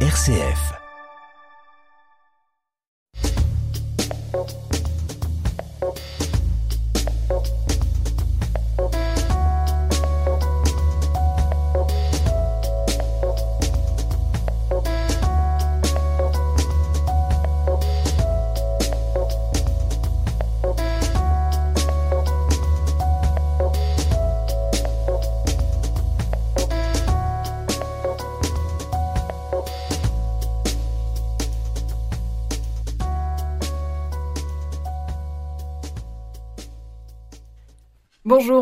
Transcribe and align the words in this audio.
RCF. 0.00 0.85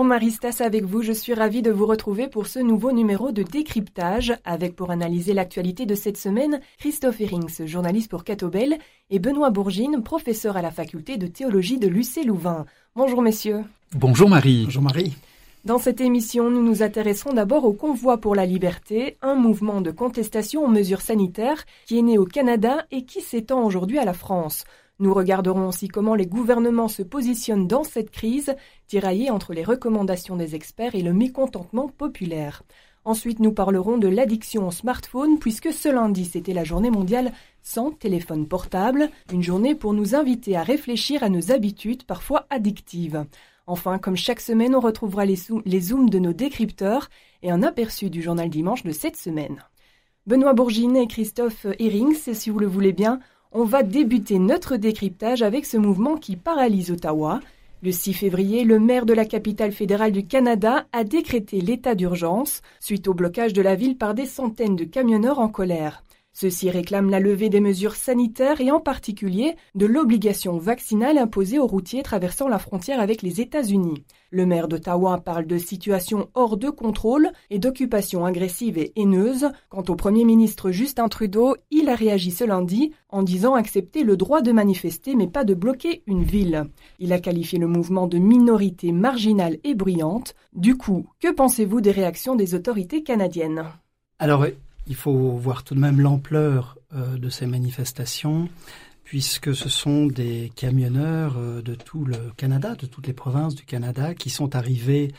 Bonjour 0.04 0.16
Maristas 0.16 0.60
avec 0.60 0.84
vous, 0.84 1.00
je 1.00 1.12
suis 1.12 1.32
ravie 1.32 1.62
de 1.62 1.70
vous 1.70 1.86
retrouver 1.86 2.28
pour 2.28 2.46
ce 2.46 2.58
nouveau 2.58 2.92
numéro 2.92 3.32
de 3.32 3.42
décryptage 3.42 4.34
avec 4.44 4.77
pour 4.77 4.90
analyser 4.90 5.32
l'actualité 5.32 5.86
de 5.86 5.94
cette 5.94 6.18
semaine 6.18 6.60
Christophe 6.77 7.22
Herings, 7.22 7.64
journaliste 7.64 8.10
pour 8.10 8.22
Catobel 8.22 8.77
et 9.08 9.18
Benoît 9.18 9.48
Bourgine, 9.48 10.02
professeur 10.02 10.58
à 10.58 10.62
la 10.62 10.70
faculté 10.70 11.16
de 11.16 11.27
théologie 11.27 11.78
de 11.78 11.88
l'UC 11.88 12.27
Louvain. 12.27 12.66
Bonjour 12.94 13.22
messieurs. 13.22 13.62
Bonjour 13.94 14.28
Marie. 14.28 14.64
Bonjour 14.64 14.82
Marie. 14.82 15.14
Dans 15.64 15.78
cette 15.78 16.02
émission, 16.02 16.50
nous 16.50 16.62
nous 16.62 16.82
intéresserons 16.82 17.32
d'abord 17.32 17.64
au 17.64 17.72
Convoi 17.72 18.18
pour 18.18 18.34
la 18.34 18.44
liberté, 18.44 19.16
un 19.22 19.36
mouvement 19.36 19.80
de 19.80 19.91
contestation 19.91 20.66
aux 20.66 20.68
mesures 20.68 21.00
sanitaires 21.00 21.64
qui 21.86 21.98
est 21.98 22.02
né 22.02 22.18
au 22.18 22.27
Canada 22.27 22.84
et 22.91 23.06
qui 23.06 23.22
s'étend 23.22 23.64
aujourd'hui 23.64 23.98
à 23.98 24.05
la 24.05 24.12
France. 24.12 24.64
Nous 25.00 25.12
regarderons 25.12 25.69
aussi 25.69 25.89
comment 25.89 26.14
les 26.14 26.27
gouvernements 26.27 26.89
se 26.89 27.03
positionnent 27.03 27.67
dans 27.67 27.83
cette 27.83 28.11
crise, 28.11 28.55
tiraillée 28.87 29.31
entre 29.31 29.53
les 29.53 29.64
recommandations 29.64 30.37
des 30.37 30.55
experts 30.55 30.95
et 30.95 31.03
le 31.03 31.12
mécontentement 31.12 31.89
populaire. 31.89 32.62
Ensuite, 33.05 33.41
nous 33.41 33.53
parlerons 33.53 33.98
de 33.98 34.09
l'addiction 34.09 34.67
au 34.67 34.70
smartphone, 34.70 35.39
puisque 35.39 35.72
ce 35.72 35.89
lundi, 35.89 36.25
c'était 36.25 36.55
la 36.55 36.65
journée 36.65 36.91
mondiale 36.91 37.33
sans 37.62 37.91
téléphone 37.91 38.47
portable, 38.47 39.11
une 39.33 39.42
journée 39.42 39.75
pour 39.75 39.92
nous 39.92 40.15
inviter 40.15 40.56
à 40.56 40.62
réfléchir 40.62 41.22
à 41.22 41.28
nos 41.28 41.53
habitudes 41.53 42.05
parfois 42.05 42.47
addictives. 42.48 43.27
Enfin, 43.67 43.98
comme 43.98 44.17
chaque 44.17 44.41
semaine, 44.41 44.75
on 44.75 44.81
retrouvera 44.81 45.25
les, 45.27 45.37
zooms 45.37 46.11
de 46.11 46.19
nos 46.19 46.33
décrypteurs 46.33 47.09
et 47.42 47.50
un 47.50 47.62
aperçu 47.62 48.11
du 48.11 48.22
journal 48.22 48.48
dimanche 48.48 48.84
de 48.84 48.92
cette 48.92 49.17
semaine. 49.17 49.62
Benoît 50.27 50.55
Bourgine 50.55 50.97
et 50.97 51.06
Christophe 51.06 51.67
Herings, 51.78 52.33
si 52.33 52.48
vous 52.48 52.59
le 52.59 52.67
voulez 52.67 52.92
bien, 52.92 53.20
on 53.56 53.64
va 53.64 53.84
débuter 53.84 54.41
notre 54.41 54.77
décryptage 54.77 55.42
avec 55.42 55.64
ce 55.64 55.77
mouvement 55.77 56.16
qui 56.16 56.34
paralyse 56.34 56.91
Ottawa. 56.91 57.41
Le 57.84 57.92
6 57.92 58.12
février, 58.12 58.64
le 58.64 58.80
maire 58.80 59.06
de 59.06 59.12
la 59.12 59.24
capitale 59.24 59.70
fédérale 59.70 60.10
du 60.10 60.27
Canada 60.27 60.86
a 60.92 61.05
décrété 61.05 61.60
l'état 61.60 61.94
d'urgence 61.94 62.62
suite 62.80 63.06
au 63.06 63.14
blocage 63.14 63.52
de 63.52 63.62
la 63.62 63.77
ville 63.77 63.97
par 63.97 64.14
des 64.14 64.27
centaines 64.27 64.75
de 64.75 64.84
camionneurs 64.84 65.38
en 65.38 65.48
colère. 65.48 66.02
Ceux-ci 66.36 66.68
réclament 66.68 67.10
la 67.10 67.20
levée 67.20 67.48
des 67.48 67.60
mesures 67.60 67.94
sanitaires 67.94 68.60
et 68.60 68.72
en 68.72 68.80
particulier 68.80 69.54
de 69.77 69.86
l'obligation 69.86 70.58
vaccinale 70.58 71.16
imposée 71.16 71.60
aux 71.60 71.66
routiers 71.68 72.02
traversant 72.02 72.48
la 72.48 72.58
frontière 72.58 72.98
avec 72.98 73.22
les 73.22 73.41
États-Unis. 73.41 74.04
Le 74.32 74.44
maire 74.44 74.66
d'Ottawa 74.66 75.18
parle 75.18 75.46
de 75.46 75.58
situation 75.58 76.28
hors 76.34 76.56
de 76.56 76.70
contrôle 76.70 77.30
et 77.50 77.60
d'occupation 77.60 78.26
agressive 78.26 78.78
et 78.78 78.92
haineuse. 78.96 79.46
Quant 79.68 79.84
au 79.88 79.94
Premier 79.94 80.24
ministre 80.24 80.72
Justin 80.72 81.08
Trudeau, 81.08 81.54
il 81.70 81.88
a 81.88 81.94
réagi 81.94 82.32
ce 82.32 82.42
lundi 82.42 82.91
en 83.10 83.22
disant 83.22 83.54
accepter 83.54 84.02
le 84.02 84.16
droit 84.16 84.42
de 84.42 84.50
manifester 84.50 85.14
mais 85.14 85.28
pas 85.28 85.44
de 85.44 85.54
bloquer 85.54 86.02
une 86.08 86.24
ville. 86.24 86.64
Il 86.98 87.12
a 87.12 87.20
qualifié 87.20 87.60
le 87.60 87.69
mouvement 87.69 88.09
de 88.09 88.19
minorité 88.19 88.91
marginale 88.91 89.59
et 89.62 89.76
bruyante. 89.76 90.34
Du 90.53 90.76
coup, 90.76 91.06
que 91.20 91.30
pensez-vous 91.30 91.80
des 91.80 91.92
réactions 91.92 92.34
des 92.34 92.56
autorités 92.56 93.04
canadiennes? 93.04 93.66
Alors, 94.19 94.44
il 94.87 94.95
faut 94.95 95.31
voir 95.31 95.65
tout 95.65 95.75
de 95.75 95.81
même 95.81 96.00
l'ampleur 96.00 96.78
euh, 96.95 97.17
de 97.17 97.28
ces 97.28 97.47
manifestations, 97.47 98.49
puisque 99.03 99.55
ce 99.55 99.69
sont 99.69 100.06
des 100.06 100.53
camionneurs 100.55 101.37
euh, 101.39 101.62
de 101.62 101.75
tout 101.75 102.05
le 102.05 102.17
Canada, 102.37 102.75
de 102.75 102.87
toutes 102.87 103.06
les 103.06 103.12
provinces 103.12 103.55
du 103.55 103.65
Canada, 103.65 104.15
qui 104.15 104.31
sont 104.31 104.55
arrivés 104.56 105.12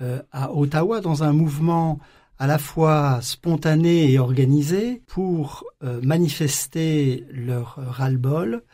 euh, 0.00 0.20
à 0.32 0.52
Ottawa 0.52 1.00
dans 1.00 1.22
un 1.22 1.32
mouvement 1.32 1.98
à 2.38 2.48
la 2.48 2.58
fois 2.58 3.20
spontané 3.22 4.10
et 4.10 4.18
organisé 4.18 5.00
pour 5.06 5.64
manifester 6.02 7.24
leur 7.30 7.76
ras-le-bol 7.76 8.64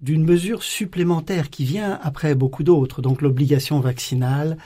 d'une 0.00 0.24
mesure 0.24 0.62
supplémentaire 0.62 1.50
qui 1.50 1.64
vient 1.64 1.98
après 2.04 2.36
beaucoup 2.36 2.62
d'autres, 2.62 3.02
donc 3.02 3.20
l'obligation 3.20 3.80
vaccinale, 3.80 4.56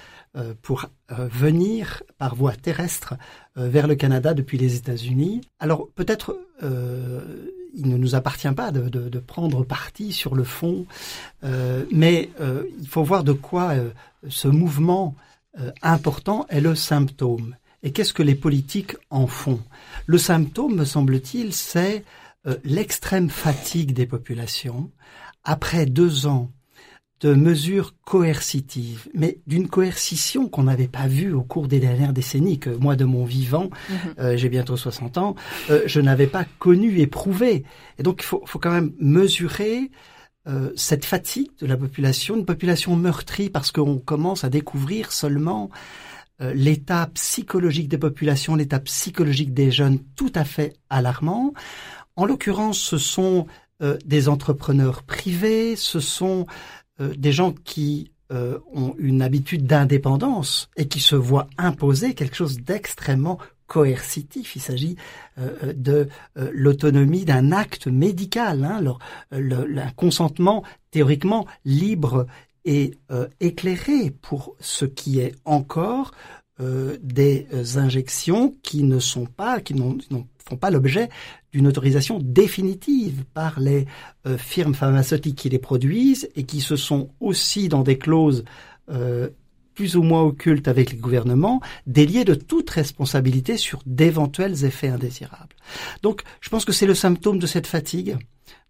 pour 0.63 0.87
euh, 1.13 1.29
venir 1.29 2.03
par 2.19 2.35
voie 2.35 2.57
terrestre 2.57 3.15
euh, 3.57 3.69
vers 3.69 3.87
le 3.87 3.95
Canada 3.95 4.35
depuis 4.35 4.59
les 4.59 4.77
États-Unis. 4.77 5.43
Alors 5.59 5.89
peut-être 5.95 6.39
il 6.63 7.89
ne 7.89 7.97
nous 7.97 8.15
appartient 8.15 8.53
pas 8.53 8.71
de, 8.71 9.19
prendre 9.19 9.65
parti 9.65 10.13
sur 10.13 10.35
le 10.35 10.45
fond, 10.45 10.87
mais 11.91 12.31
il 12.81 12.89
faut 12.89 13.03
voir 13.03 13.23
de 13.25 13.33
quoi 13.33 13.75
ce 14.29 14.49
mouvement 14.49 15.15
important 15.83 16.47
est 16.49 16.61
le 16.61 16.75
symptôme. 16.75 17.57
Et 17.83 17.93
qu'est-ce 17.93 18.15
que 18.15 18.23
les 18.23 18.37
politiques 18.37 18.97
en 19.11 19.27
font? 19.27 19.61
Le 20.07 20.17
symptôme, 20.17 20.77
me 20.77 20.85
semble-t-il, 20.85 21.53
c'est 21.53 22.05
l'extrême 22.63 23.29
fatigue 23.29 23.93
des 23.93 24.07
populations 24.07 24.91
après 25.43 25.85
deux 25.85 26.27
ans 26.27 26.51
de 27.25 27.33
mesures 27.33 27.95
coercitives, 28.05 29.09
mais 29.15 29.39
d'une 29.47 29.67
coercition 29.67 30.47
qu'on 30.47 30.65
n'avait 30.65 30.89
pas 30.89 31.07
vue 31.07 31.33
au 31.33 31.43
cours 31.43 31.69
des 31.69 31.81
dernières 31.81 32.13
décennies, 32.13 32.59
que 32.59 32.69
moi 32.69 32.97
de 32.97 33.07
mon 33.07 33.25
vivant, 33.25 33.71
mhm. 33.89 33.97
euh, 34.19 34.37
j'ai 34.37 34.51
bientôt 34.51 34.77
60 34.77 35.17
ans, 35.17 35.35
euh, 35.71 35.81
je 35.87 36.03
n'avais 36.03 36.27
pas 36.27 36.45
connu, 36.59 36.99
éprouvé. 36.99 37.65
Et 37.99 38.03
donc 38.03 38.21
il 38.21 38.27
faut, 38.27 38.43
faut 38.45 38.59
quand 38.59 38.71
même 38.71 38.93
mesurer 38.99 39.91
euh, 40.47 40.71
cette 40.77 41.07
fatigue 41.07 41.49
de 41.61 41.67
la 41.67 41.79
population, 41.79 42.37
une 42.37 42.45
population 42.45 42.95
meurtrie 42.95 43.49
parce 43.49 43.73
qu'on 43.73 43.99
commence 43.99 44.45
à 44.45 44.51
découvrir 44.51 45.11
seulement 45.11 45.71
l'état 46.41 47.09
psychologique 47.15 47.89
des 47.89 47.97
populations, 47.97 48.57
l'état 48.57 48.81
psychologique 48.81 49.55
des 49.55 49.71
jeunes 49.71 50.01
tout 50.17 50.33
à 50.35 50.45
fait 50.45 50.75
alarmant. 50.91 51.55
En 52.17 52.27
l'occurrence, 52.27 52.77
ce 52.77 52.99
sont 52.99 53.47
des 54.05 54.29
entrepreneurs 54.29 55.05
privés, 55.05 55.77
ce 55.77 56.01
sont 56.01 56.47
euh, 57.01 57.13
des 57.17 57.33
gens 57.33 57.53
qui 57.53 58.13
euh, 58.33 58.59
ont 58.73 58.95
une 58.99 59.21
habitude 59.21 59.67
d'indépendance 59.67 60.69
et 60.77 60.87
qui 60.87 61.01
se 61.01 61.17
voient 61.17 61.49
imposer 61.59 62.15
quelque 62.15 62.37
chose 62.37 62.61
d'extrêmement 62.61 63.39
coercitif. 63.67 64.55
Il 64.55 64.63
s'agit 64.63 64.97
euh, 65.39 65.73
de 65.75 66.09
l'autonomie 66.37 67.25
d'un 67.25 67.51
acte 67.51 67.89
médical, 67.89 68.65
hein, 68.65 68.81
le, 69.33 69.65
le, 69.65 69.83
consentement 69.97 70.63
théoriquement 70.91 71.47
libre 71.65 72.27
et 72.65 72.97
éclairé 73.41 74.11
pour 74.11 74.57
ce 74.59 74.87
qui 74.87 75.21
est 75.21 75.35
encore 75.45 76.13
des 76.59 77.47
injections 77.77 78.55
qui 78.63 78.85
ne 78.85 78.99
sont 79.01 79.27
pas, 79.27 79.61
qui 79.61 79.75
n'ont 79.75 79.99
font 80.49 80.57
pas 80.57 80.71
l'objet 80.71 81.09
d'une 81.53 81.67
autorisation 81.67 82.19
définitive 82.23 83.25
par 83.33 83.61
les 83.61 83.87
euh, 84.27 84.37
firmes 84.37 84.75
pharmaceutiques 84.75 85.37
qui 85.37 85.49
les 85.49 85.59
produisent 85.59 86.29
et 86.37 86.45
qui 86.45 86.61
se 86.61 86.77
sont 86.77 87.11
aussi 87.21 87.69
dans 87.69 87.83
des 87.83 87.99
clauses 87.99 88.45
euh, 88.91 89.31
plus 89.75 89.97
ou 89.97 90.03
moins 90.03 90.23
occultes 90.23 90.69
avec 90.69 90.93
les 90.93 90.99
gouvernements, 90.99 91.61
déliées 91.87 92.25
de 92.25 92.35
toute 92.35 92.71
responsabilité 92.71 93.57
sur 93.57 93.83
d'éventuels 93.87 94.65
effets 94.65 94.89
indésirables. 94.89 95.57
Donc, 96.03 96.23
je 96.41 96.49
pense 96.49 96.65
que 96.65 96.73
c'est 96.73 96.87
le 96.87 96.95
symptôme 96.95 97.39
de 97.39 97.47
cette 97.47 97.67
fatigue, 97.67 98.17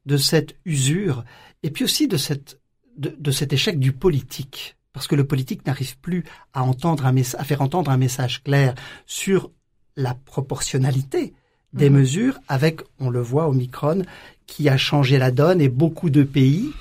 de 0.07 0.17
cette 0.17 0.57
usure, 0.65 1.25
et 1.63 1.71
puis 1.71 1.85
aussi 1.85 2.09
de 2.09 2.17
cette 2.17 2.59
de, 2.97 3.31
cet 3.33 3.53
échec 3.53 3.81
du 3.81 3.91
politique, 3.91 4.77
parce 4.93 5.09
que 5.09 5.17
le 5.17 5.27
politique 5.27 5.67
n'arrive 5.67 5.99
plus 5.99 6.25
à 6.53 6.63
entendre 6.63 7.05
à 7.05 7.45
faire 7.45 7.61
entendre 7.61 7.91
un 7.91 7.97
message 7.97 8.45
clair 8.45 8.77
sur 9.05 9.51
la 9.97 10.15
proportionnalité 10.15 11.35
des 11.75 11.91
mhm. 11.91 11.99
mesures 11.99 12.39
avec, 12.49 12.81
on 12.99 13.11
le 13.11 13.21
voit, 13.21 13.49
Omicron, 13.49 14.03
qui 14.47 14.69
a 14.69 14.77
changé 14.77 15.19
la 15.19 15.31
donne 15.31 15.61
et 15.61 15.69
beaucoup 15.69 16.11
de 16.11 16.23
pays 16.23 16.73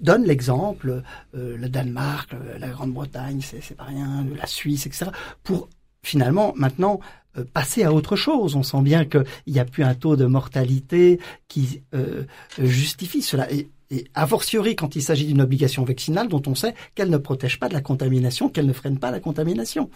donnent 0.00 0.24
l'exemple, 0.24 1.02
euh, 1.34 1.56
le 1.56 1.68
Danemark, 1.68 2.30
la 2.58 2.68
Grande-Bretagne, 2.68 3.40
c'est 3.42 3.76
pas 3.76 3.84
rien, 3.84 4.26
la 4.36 4.46
Suisse, 4.46 4.86
etc., 4.86 5.10
pour 5.42 5.68
finalement 6.02 6.54
maintenant 6.56 7.00
euh, 7.36 7.44
passer 7.52 7.82
à 7.82 7.92
autre 7.92 8.16
chose. 8.16 8.56
On 8.56 8.62
sent 8.62 8.82
bien 8.82 9.04
qu'il 9.04 9.24
n'y 9.46 9.58
a 9.58 9.64
plus 9.64 9.84
un 9.84 9.94
taux 9.94 10.16
de 10.16 10.26
mortalité 10.26 11.20
qui 11.48 11.82
euh, 11.94 12.24
justifie 12.58 13.22
cela. 13.22 13.50
Et 13.52 13.68
et 13.90 14.06
a 14.14 14.26
fortiori 14.26 14.76
quand 14.76 14.96
il 14.96 15.02
s'agit 15.02 15.26
d'une 15.26 15.40
obligation 15.40 15.84
vaccinale 15.84 16.28
dont 16.28 16.42
on 16.46 16.54
sait 16.54 16.74
qu'elle 16.94 17.10
ne 17.10 17.16
protège 17.16 17.58
pas 17.58 17.68
de 17.68 17.74
la 17.74 17.80
contamination, 17.80 18.48
qu'elle 18.48 18.66
ne 18.66 18.72
freine 18.72 18.98
pas 18.98 19.10
la 19.10 19.20
contamination. 19.20 19.90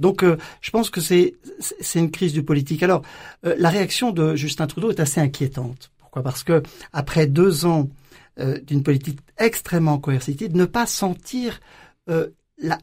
Donc 0.00 0.22
euh, 0.22 0.36
je 0.60 0.70
pense 0.70 0.90
que 0.90 1.00
c'est 1.00 1.34
c'est 1.80 1.98
une 1.98 2.10
crise 2.10 2.32
du 2.32 2.42
politique. 2.42 2.82
Alors 2.82 3.02
euh, 3.44 3.54
la 3.58 3.70
réaction 3.70 4.10
de 4.10 4.34
Justin 4.34 4.66
Trudeau 4.66 4.90
est 4.90 5.00
assez 5.00 5.20
inquiétante. 5.20 5.90
Pourquoi? 5.98 6.22
Parce 6.22 6.42
que 6.42 6.62
après 6.92 7.26
deux 7.26 7.66
ans 7.66 7.88
euh, 8.38 8.58
d'une 8.60 8.82
politique 8.82 9.20
extrêmement 9.38 9.98
coercitive, 9.98 10.56
ne 10.56 10.64
pas 10.64 10.86
sentir 10.86 11.60
la, 12.58 12.78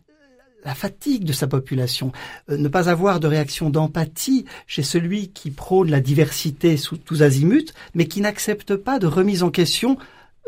la 0.66 0.76
fatigue 0.76 1.24
de 1.24 1.32
sa 1.32 1.48
population, 1.48 2.12
ne 2.50 2.68
pas 2.68 2.90
avoir 2.90 3.22
de 3.22 3.28
réaction 3.28 3.70
d'empathie 3.70 4.44
chez 4.68 4.84
celui 4.84 5.30
qui 5.30 5.50
prône 5.50 5.90
la 5.90 6.02
diversité 6.02 6.76
sous 6.76 6.98
tous 6.98 7.22
azimuts, 7.22 7.72
mais 7.94 8.08
qui 8.08 8.20
n'accepte 8.20 8.76
pas 8.76 9.00
de 9.00 9.08
remise 9.08 9.44
en 9.44 9.50
question 9.50 9.98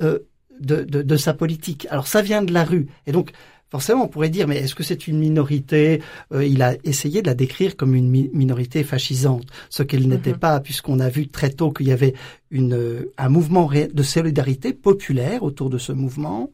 euh, 0.01 0.19
de, 0.59 0.83
de, 0.83 1.01
de, 1.01 1.18
sa 1.18 1.33
politique. 1.33 1.88
Alors 1.89 2.07
ça 2.07 2.21
vient 2.21 2.42
de 2.42 2.53
la 2.53 2.63
rue. 2.63 2.88
Et 3.07 3.12
donc, 3.12 3.31
forcément, 3.69 4.06
on 4.06 4.07
pourrait 4.07 4.30
dire, 4.30 4.47
mais 4.47 4.57
est-ce 4.57 4.75
que 4.75 4.83
c'est 4.83 5.07
une 5.07 5.19
minorité? 5.19 6.01
Euh, 6.33 6.45
Il 6.45 6.62
a 6.62 6.75
essayé 6.83 7.21
de 7.21 7.27
la 7.27 7.33
décrire 7.33 7.75
comme 7.75 7.94
une 7.95 8.09
minorité 8.09 8.83
fascisante, 8.83 9.47
ce 9.69 9.83
qu'elle 9.83 10.07
n'était 10.07 10.31
mhm. 10.31 10.39
pas, 10.39 10.59
puisqu'on 10.62 11.00
a 11.00 11.09
vu 11.09 11.27
très 11.27 11.50
tôt 11.50 11.71
qu'il 11.71 11.88
y 11.88 11.92
avait 11.92 12.13
une, 12.51 12.74
euh, 12.74 13.12
un 13.18 13.30
mouvement 13.30 13.69
de 13.69 14.03
solidarité 14.03 14.74
populaire 14.74 15.44
autour 15.44 15.69
de 15.69 15.77
ce 15.77 15.92
mouvement, 15.92 16.51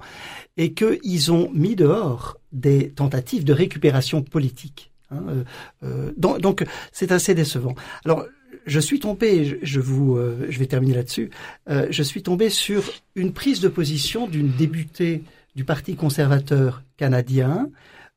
et 0.58 0.74
qu'ils 0.74 1.32
ont 1.32 1.52
mis 1.54 1.76
dehors 1.76 2.38
des 2.52 2.90
tentatives 2.90 3.44
de 3.44 3.54
récupération 3.54 4.24
politique. 4.24 4.92
Hein, 5.12 5.44
euh, 5.84 6.12
donc, 6.18 6.66
c'est 6.92 7.12
assez 7.12 7.36
décevant. 7.36 7.76
Alors, 8.06 8.26
je 8.66 8.80
suis 8.80 9.00
tombé, 9.00 9.60
je, 9.62 9.80
vous, 9.80 10.18
euh, 10.18 10.48
je 10.50 10.60
vais 10.60 10.66
terminer 10.66 10.96
là-dessus, 10.96 11.30
euh, 11.70 11.88
je 11.90 12.04
suis 12.04 12.24
tombé 12.24 12.50
sur 12.50 12.84
une 13.16 13.34
prise 13.34 13.60
de 13.60 13.68
position 13.68 14.28
d'une 14.28 14.52
députée 14.52 15.24
du 15.56 15.66
Parti 15.66 15.96
conservateur 15.96 16.84
canadien 16.98 17.70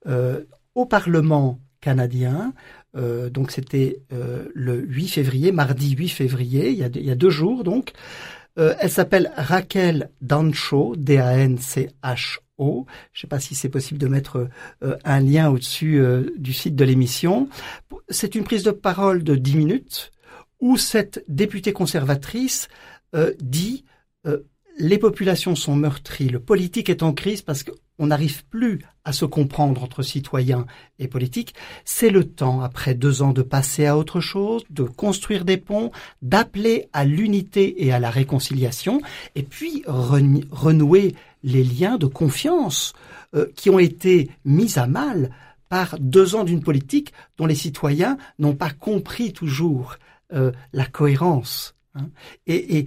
euh, 0.07 0.45
au 0.75 0.87
Parlement 0.87 1.59
canadien. 1.81 2.55
donc 2.95 3.51
c'était 3.51 4.01
le 4.11 4.81
8 4.81 5.09
février, 5.09 5.53
mardi 5.53 5.91
8 5.91 6.09
février, 6.09 6.71
il 6.71 6.79
y 6.79 7.11
a, 7.11 7.15
deux 7.15 7.29
jours 7.29 7.63
donc. 7.63 7.93
elle 8.57 8.91
s'appelle 8.91 9.31
Raquel 9.37 10.09
Dancho, 10.23 10.95
D-A-N-C-H-O. 10.97 12.87
Je 13.13 13.19
ne 13.19 13.21
sais 13.21 13.27
pas 13.27 13.39
si 13.41 13.55
c'est 13.55 13.69
possible 13.69 14.01
de 14.01 14.07
mettre 14.07 14.49
un 14.81 15.21
lien 15.21 15.51
au-dessus 15.51 16.01
du 16.39 16.55
site 16.55 16.75
de 16.75 16.85
l'émission. 16.85 17.49
C'est 18.09 18.35
une 18.35 18.45
prise 18.45 18.63
de 18.63 18.71
parole 18.71 19.23
de 19.23 19.35
10 19.35 19.57
minutes 19.57 20.14
où 20.65 20.79
cette 20.79 21.23
députée 21.29 21.75
conservatrice 21.75 22.69
euh, 23.15 23.35
dit 23.39 23.85
euh, 24.27 24.39
les 24.79 24.97
populations 24.97 25.55
sont 25.55 25.77
meurtries, 25.77 26.31
le 26.31 26.41
politique 26.41 26.89
est 26.89 27.03
en 27.03 27.13
crise 27.13 27.43
parce 27.43 27.65
qu'on 27.65 28.07
n'arrive 28.07 28.47
plus 28.47 28.81
à 29.05 29.13
se 29.13 29.27
comprendre 29.27 29.83
entre 29.83 30.03
citoyens 30.03 30.65
et 30.99 31.07
politiques. 31.07 31.55
C'est 31.85 32.09
le 32.09 32.25
temps, 32.25 32.63
après 32.63 32.95
deux 32.95 33.21
ans, 33.21 33.33
de 33.33 33.43
passer 33.43 33.85
à 33.85 33.99
autre 33.99 34.21
chose, 34.21 34.65
de 34.71 34.85
construire 34.85 35.45
des 35.45 35.59
ponts, 35.59 35.93
d'appeler 36.23 36.89
à 36.95 37.05
l'unité 37.05 37.85
et 37.85 37.93
à 37.93 37.99
la 37.99 38.09
réconciliation, 38.09 39.03
et 39.35 39.43
puis 39.43 39.85
renouer 39.87 41.15
les 41.43 41.63
liens 41.63 41.99
de 41.99 42.07
confiance 42.07 42.95
euh, 43.35 43.49
qui 43.55 43.69
ont 43.69 43.79
été 43.79 44.31
mis 44.47 44.79
à 44.79 44.87
mal 44.87 45.31
par 45.69 45.99
deux 46.01 46.37
ans 46.37 46.45
d'une 46.45 46.63
politique 46.63 47.13
dont 47.37 47.45
les 47.45 47.55
citoyens 47.55 48.17
n'ont 48.39 48.57
pas 48.57 48.71
compris 48.71 49.35
toujours 49.35 49.99
la 50.73 50.87
cohérence 50.87 51.77
hein, 51.95 52.09
et, 52.47 52.87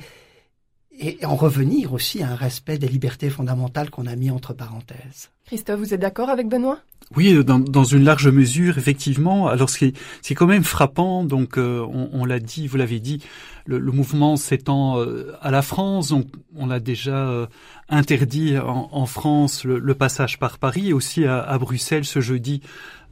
et 0.99 1.25
en 1.25 1.35
revenir 1.35 1.93
aussi 1.93 2.23
à 2.23 2.29
un 2.29 2.35
respect 2.35 2.77
des 2.77 2.87
libertés 2.87 3.29
fondamentales 3.29 3.89
qu'on 3.89 4.07
a 4.07 4.15
mis 4.15 4.31
entre 4.31 4.53
parenthèses. 4.53 5.29
Christophe, 5.45 5.79
vous 5.79 5.93
êtes 5.93 6.01
d'accord 6.01 6.29
avec 6.29 6.49
Benoît? 6.49 6.79
Oui, 7.15 7.33
euh, 7.33 7.43
dans, 7.43 7.59
dans, 7.59 7.85
une 7.85 8.03
large 8.03 8.27
mesure, 8.27 8.77
effectivement. 8.77 9.47
Alors, 9.47 9.69
ce 9.69 9.77
qui 9.77 9.85
est, 9.85 9.97
c'est 10.21 10.35
quand 10.35 10.47
même 10.47 10.63
frappant. 10.63 11.23
Donc, 11.23 11.57
euh, 11.57 11.85
on, 11.89 12.09
on 12.11 12.25
l'a 12.25 12.39
dit, 12.39 12.67
vous 12.67 12.75
l'avez 12.77 12.99
dit, 12.99 13.23
le, 13.65 13.79
le 13.79 13.91
mouvement 13.91 14.35
s'étend 14.35 14.99
à 15.41 15.51
la 15.51 15.61
France. 15.61 16.09
Donc, 16.09 16.27
on 16.55 16.69
a 16.69 16.79
déjà 16.79 17.47
interdit 17.89 18.57
en, 18.57 18.89
en 18.91 19.05
France 19.05 19.63
le, 19.63 19.79
le, 19.79 19.93
passage 19.93 20.39
par 20.39 20.57
Paris 20.57 20.89
et 20.89 20.93
aussi 20.93 21.25
à, 21.25 21.39
à 21.39 21.57
Bruxelles 21.57 22.05
ce 22.05 22.19
jeudi. 22.19 22.61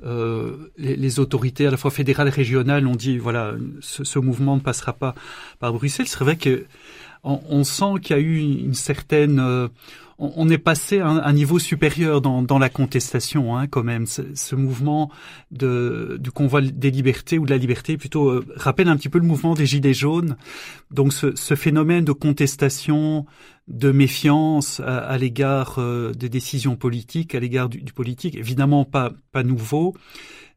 Euh, 0.06 0.72
les, 0.78 0.96
les, 0.98 1.20
autorités 1.20 1.66
à 1.66 1.72
la 1.72 1.78
fois 1.78 1.90
fédérales 1.90 2.28
et 2.28 2.32
régionales 2.32 2.86
ont 2.86 2.96
dit 2.96 3.18
voilà 3.18 3.54
ce, 3.80 4.04
ce 4.04 4.20
mouvement 4.20 4.56
ne 4.56 4.62
passera 4.62 4.94
pas 4.94 5.16
par 5.60 5.72
Bruxelles. 5.72 6.08
C'est 6.08 6.20
vrai 6.20 6.36
que 6.36 6.66
on, 7.26 7.64
sent 7.64 8.00
qu'il 8.02 8.16
y 8.16 8.20
a 8.20 8.22
eu 8.22 8.40
une 8.40 8.76
certaine 8.76 9.70
on, 10.18 10.50
est 10.50 10.58
passé 10.58 11.00
à 11.00 11.08
un, 11.08 11.34
niveau 11.34 11.60
supérieur 11.60 12.22
dans, 12.22 12.60
la 12.60 12.70
contestation, 12.70 13.58
hein, 13.58 13.68
quand 13.68 13.84
même. 13.84 14.06
Ce, 14.06 14.56
mouvement 14.56 15.12
du 15.52 16.32
convoi 16.34 16.62
des 16.62 16.92
libertés 16.92 17.38
ou 17.38 17.46
de 17.46 17.52
la 17.52 17.58
liberté, 17.58 17.98
plutôt, 17.98 18.30
euh, 18.30 18.46
rappelle 18.56 18.88
un 18.88 18.96
petit 18.96 19.10
peu 19.10 19.20
le 19.20 19.26
mouvement 19.26 19.54
des 19.54 19.66
Gilets 19.66 19.94
jaunes. 19.94 20.38
Donc, 20.92 21.14
ce, 21.14 21.36
ce 21.36 21.56
phénomène 21.56 22.06
de 22.06 22.14
contestation, 22.14 23.26
de 23.68 23.92
méfiance 23.92 24.80
à, 24.80 25.18
l'égard 25.18 25.76
euh, 25.80 26.12
des 26.12 26.30
décisions 26.30 26.76
politiques, 26.76 27.36
à 27.36 27.40
l'égard 27.40 27.68
du, 27.68 27.82
du, 27.82 27.94
politique, 27.94 28.36
évidemment 28.36 28.86
pas, 28.86 29.12
pas 29.32 29.44
nouveau 29.44 29.96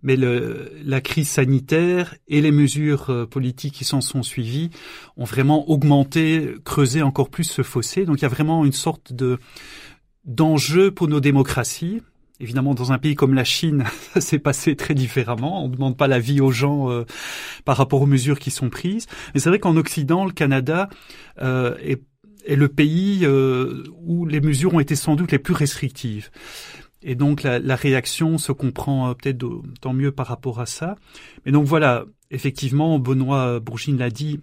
mais 0.02 0.16
le, 0.16 0.70
la 0.84 1.00
crise 1.00 1.28
sanitaire 1.28 2.14
et 2.28 2.40
les 2.40 2.52
mesures 2.52 3.10
euh, 3.10 3.26
politiques 3.26 3.74
qui 3.74 3.84
s'en 3.84 4.00
sont 4.00 4.22
suivies 4.22 4.70
ont 5.16 5.24
vraiment 5.24 5.68
augmenté, 5.70 6.54
creusé 6.64 7.02
encore 7.02 7.30
plus 7.30 7.44
ce 7.44 7.62
fossé. 7.62 8.04
Donc 8.04 8.18
il 8.18 8.22
y 8.22 8.26
a 8.26 8.28
vraiment 8.28 8.64
une 8.64 8.72
sorte 8.72 9.12
de 9.12 9.38
d'enjeu 10.24 10.90
pour 10.90 11.08
nos 11.08 11.20
démocraties. 11.20 12.02
Évidemment, 12.40 12.74
dans 12.74 12.92
un 12.92 12.98
pays 12.98 13.16
comme 13.16 13.34
la 13.34 13.44
Chine, 13.44 13.84
ça 14.14 14.20
s'est 14.20 14.38
passé 14.38 14.76
très 14.76 14.94
différemment. 14.94 15.64
On 15.64 15.68
ne 15.68 15.74
demande 15.74 15.96
pas 15.96 16.06
la 16.06 16.20
vie 16.20 16.40
aux 16.40 16.52
gens 16.52 16.90
euh, 16.90 17.04
par 17.64 17.76
rapport 17.76 18.00
aux 18.00 18.06
mesures 18.06 18.38
qui 18.38 18.50
sont 18.50 18.70
prises. 18.70 19.06
Mais 19.34 19.40
c'est 19.40 19.48
vrai 19.48 19.58
qu'en 19.58 19.76
Occident, 19.76 20.24
le 20.24 20.32
Canada 20.32 20.88
euh, 21.42 21.74
est, 21.82 22.02
est, 22.46 22.56
le 22.56 22.68
pays 22.68 23.20
euh, 23.24 23.82
où 24.04 24.24
les 24.26 24.40
mesures 24.40 24.74
ont 24.74 24.80
été 24.80 24.94
sans 24.94 25.16
doute 25.16 25.32
les 25.32 25.38
plus 25.38 25.54
restrictives. 25.54 26.30
Et 27.02 27.14
donc 27.14 27.42
la, 27.42 27.58
la 27.58 27.76
réaction 27.76 28.38
se 28.38 28.52
comprend 28.52 29.10
euh, 29.10 29.14
peut-être 29.14 29.44
tant 29.80 29.92
mieux 29.92 30.12
par 30.12 30.26
rapport 30.26 30.60
à 30.60 30.66
ça. 30.66 30.96
Mais 31.44 31.52
donc 31.52 31.66
voilà, 31.66 32.04
effectivement, 32.30 32.98
Benoît 32.98 33.58
Bourgine 33.60 33.98
l'a 33.98 34.10
dit, 34.10 34.40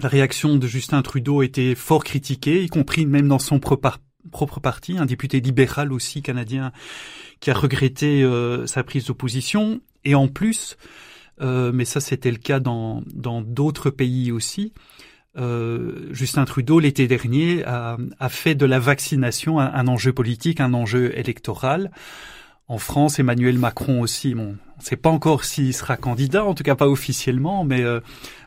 la 0.00 0.08
réaction 0.08 0.56
de 0.56 0.66
Justin 0.66 1.02
Trudeau 1.02 1.42
était 1.42 1.74
fort 1.74 2.02
critiquée, 2.02 2.64
y 2.64 2.68
compris 2.68 3.04
même 3.04 3.28
dans 3.28 3.38
son 3.38 3.58
propre, 3.58 3.98
propre 4.30 4.60
parti, 4.60 4.98
un 4.98 5.06
député 5.06 5.40
libéral 5.40 5.92
aussi 5.92 6.22
canadien 6.22 6.72
qui 7.40 7.50
a 7.50 7.54
regretté 7.54 8.22
euh, 8.22 8.66
sa 8.66 8.84
prise 8.84 9.06
d'opposition. 9.06 9.80
Et 10.04 10.14
en 10.14 10.28
plus, 10.28 10.76
euh, 11.40 11.72
mais 11.72 11.84
ça 11.84 12.00
c'était 12.00 12.30
le 12.30 12.38
cas 12.38 12.60
dans 12.60 13.02
d'autres 13.42 13.90
pays 13.90 14.30
aussi, 14.32 14.72
euh, 15.38 16.12
Justin 16.12 16.44
Trudeau 16.44 16.78
l'été 16.78 17.06
dernier 17.06 17.64
a, 17.64 17.96
a, 18.20 18.28
fait 18.28 18.54
de 18.54 18.66
la 18.66 18.78
vaccination 18.78 19.58
un, 19.58 19.72
un, 19.72 19.88
enjeu 19.88 20.12
politique, 20.12 20.60
un 20.60 20.74
enjeu 20.74 21.16
électoral. 21.18 21.90
En 22.68 22.78
France, 22.78 23.18
Emmanuel 23.18 23.58
Macron 23.58 24.00
aussi. 24.00 24.34
Bon, 24.34 24.56
on 24.76 24.78
ne 24.78 24.84
sait 24.84 24.96
pas 24.96 25.10
encore 25.10 25.44
s'il 25.44 25.74
sera 25.74 25.96
candidat, 25.96 26.44
en 26.44 26.54
tout 26.54 26.62
cas 26.62 26.74
pas 26.74 26.88
officiellement, 26.88 27.64
mais 27.64 27.82
euh, 27.82 28.00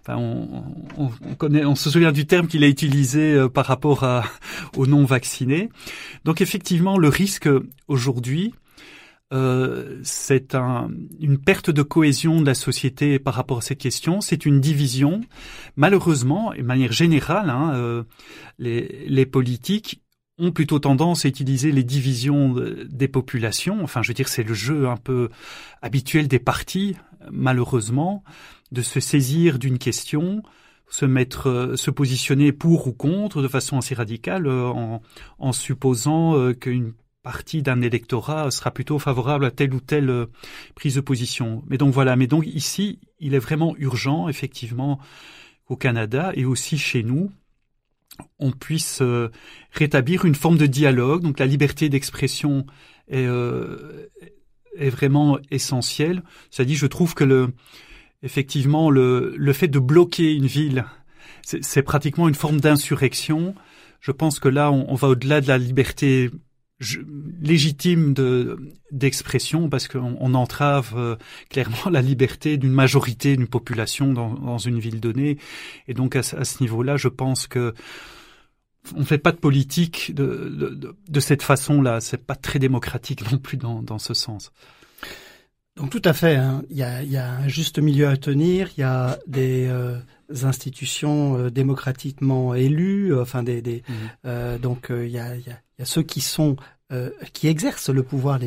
on, 0.07 0.63
on, 0.97 1.11
on, 1.21 1.35
connaît, 1.35 1.65
on 1.65 1.75
se 1.75 1.89
souvient 1.89 2.11
du 2.11 2.25
terme 2.25 2.47
qu'il 2.47 2.63
a 2.63 2.67
utilisé 2.67 3.33
euh, 3.33 3.49
par 3.49 3.65
rapport 3.65 4.03
à, 4.03 4.23
aux 4.77 4.87
non 4.87 5.05
vaccinés. 5.05 5.69
Donc 6.23 6.41
effectivement, 6.41 6.97
le 6.97 7.09
risque 7.09 7.49
aujourd'hui, 7.87 8.53
euh, 9.33 9.99
c'est 10.03 10.53
un, 10.53 10.89
une 11.19 11.39
perte 11.39 11.71
de 11.71 11.81
cohésion 11.81 12.41
de 12.41 12.45
la 12.45 12.53
société 12.53 13.17
par 13.17 13.33
rapport 13.33 13.57
à 13.57 13.61
cette 13.61 13.79
question. 13.79 14.21
C'est 14.21 14.45
une 14.45 14.61
division. 14.61 15.21
Malheureusement, 15.75 16.53
et 16.53 16.59
de 16.59 16.67
manière 16.67 16.91
générale, 16.91 17.49
hein, 17.49 17.73
euh, 17.75 18.03
les, 18.59 19.05
les, 19.07 19.25
politiques 19.25 20.03
ont 20.37 20.51
plutôt 20.51 20.79
tendance 20.79 21.25
à 21.25 21.29
utiliser 21.29 21.71
les 21.71 21.83
divisions 21.83 22.55
des 22.89 23.07
populations. 23.07 23.83
Enfin, 23.83 24.01
je 24.01 24.09
veux 24.09 24.13
dire, 24.13 24.27
c'est 24.27 24.43
le 24.43 24.53
jeu 24.53 24.87
un 24.87 24.97
peu 24.97 25.29
habituel 25.81 26.27
des 26.27 26.39
partis, 26.39 26.95
malheureusement, 27.31 28.23
de 28.71 28.81
se 28.81 28.99
saisir 28.99 29.59
d'une 29.59 29.77
question, 29.77 30.43
se 30.89 31.05
mettre, 31.05 31.49
euh, 31.49 31.75
se 31.75 31.89
positionner 31.89 32.51
pour 32.51 32.87
ou 32.87 32.93
contre 32.93 33.41
de 33.41 33.47
façon 33.47 33.77
assez 33.77 33.95
radicale, 33.95 34.47
en, 34.47 35.01
en 35.39 35.51
supposant 35.51 36.53
qu'une 36.53 36.93
partie 37.25 37.63
d'un 37.63 37.81
électorat 37.81 38.51
sera 38.51 38.69
plutôt 38.69 38.99
favorable 38.99 39.45
à 39.45 39.51
telle 39.51 39.73
ou 39.73 39.79
telle 39.79 40.11
euh, 40.11 40.27
prise 40.75 40.95
de 40.95 41.01
position. 41.01 41.63
Mais 41.67 41.79
donc 41.79 41.91
voilà, 41.91 42.15
mais 42.15 42.27
donc 42.27 42.45
ici, 42.45 42.99
il 43.19 43.33
est 43.33 43.39
vraiment 43.39 43.75
urgent, 43.79 44.29
effectivement, 44.29 44.99
qu'au 45.65 45.75
Canada 45.75 46.31
et 46.35 46.45
aussi 46.45 46.77
chez 46.77 47.01
nous, 47.01 47.31
on 48.39 48.51
puisse 48.51 49.01
euh, 49.01 49.29
rétablir 49.71 50.25
une 50.25 50.35
forme 50.35 50.57
de 50.57 50.65
dialogue. 50.65 51.23
Donc 51.23 51.39
la 51.39 51.45
liberté 51.45 51.89
d'expression 51.89 52.65
est, 53.07 53.25
euh, 53.25 54.09
est 54.77 54.89
vraiment 54.89 55.39
essentielle. 55.51 56.23
Dit, 56.57 56.75
je 56.75 56.85
trouve 56.85 57.13
que 57.13 57.23
le, 57.23 57.53
effectivement, 58.23 58.89
le, 58.89 59.33
le 59.37 59.53
fait 59.53 59.67
de 59.67 59.79
bloquer 59.79 60.33
une 60.33 60.47
ville, 60.47 60.85
c'est 61.41 61.83
pratiquement 61.83 62.27
une 62.27 62.35
forme 62.35 62.59
d'insurrection 62.59 63.53
Je 63.99 64.11
pense 64.11 64.39
que 64.39 64.49
là, 64.49 64.71
on, 64.71 64.95
va 64.95 65.09
au-delà 65.09 65.41
de 65.41 65.47
la 65.47 65.57
liberté 65.57 66.31
légitime 67.41 68.13
de 68.13 68.59
d'expression 68.91 69.69
parce 69.69 69.87
qu'on 69.87 70.17
on 70.19 70.33
entrave 70.33 70.93
euh, 70.97 71.15
clairement 71.49 71.89
la 71.91 72.01
liberté 72.01 72.57
d'une 72.57 72.71
majorité 72.71 73.37
d'une 73.37 73.47
population 73.47 74.11
dans, 74.11 74.33
dans, 74.33 74.57
une 74.57 74.79
ville 74.79 74.99
donnée. 74.99 75.37
Et 75.87 75.93
donc 75.93 76.15
à, 76.15 76.19
à 76.19 76.43
ce 76.43 76.61
niveau-là 76.61 76.97
je 76.97 77.07
pense 77.07 77.47
que 77.47 77.73
on 78.95 79.05
fait 79.05 79.17
pas 79.17 79.31
de 79.31 79.37
politique 79.37 80.13
de, 80.13 80.49
de, 80.49 80.95
de 81.07 81.19
cette 81.19 81.41
façon-là. 81.41 82.01
C'est 82.01 82.23
pas 82.23 82.35
très 82.35 82.59
démocratique 82.59 83.31
non 83.31 83.37
plus 83.37 83.57
dans, 83.57 83.81
dans 83.81 83.97
ce 83.97 84.13
sens. 84.13 84.51
Donc 85.77 85.89
tout 85.89 86.01
à 86.05 86.13
fait, 86.13 86.35
hein. 86.35 86.63
il, 86.69 86.77
y 86.77 86.83
a, 86.83 87.03
il, 87.03 87.11
y 87.11 87.17
a, 87.17 87.31
un 87.31 87.47
juste 87.49 87.79
milieu 87.79 88.07
à 88.07 88.15
tenir, 88.15 88.69
il 88.77 88.81
y 88.81 88.83
a 88.83 89.19
des 89.27 89.67
euh, 89.67 89.97
institutions 90.43 91.37
euh, 91.37 91.49
démocratiquement 91.49 92.53
élues, 92.53 93.13
euh, 93.13 93.21
enfin 93.21 93.43
des, 93.43 93.61
des 93.61 93.83
mmh. 94.23 94.57
donc 94.57 94.87
il 94.89 95.09
y 95.09 95.19
a, 95.19 95.35
y 95.35 95.49
a, 95.49 95.59
y 95.79 95.81
a 95.81 95.85
ceux 95.85 96.03
qui 96.03 96.21
sont 96.21 96.55
qui 97.33 97.47
exercent 97.47 97.89
le 97.89 98.03
pouvoir 98.03 98.39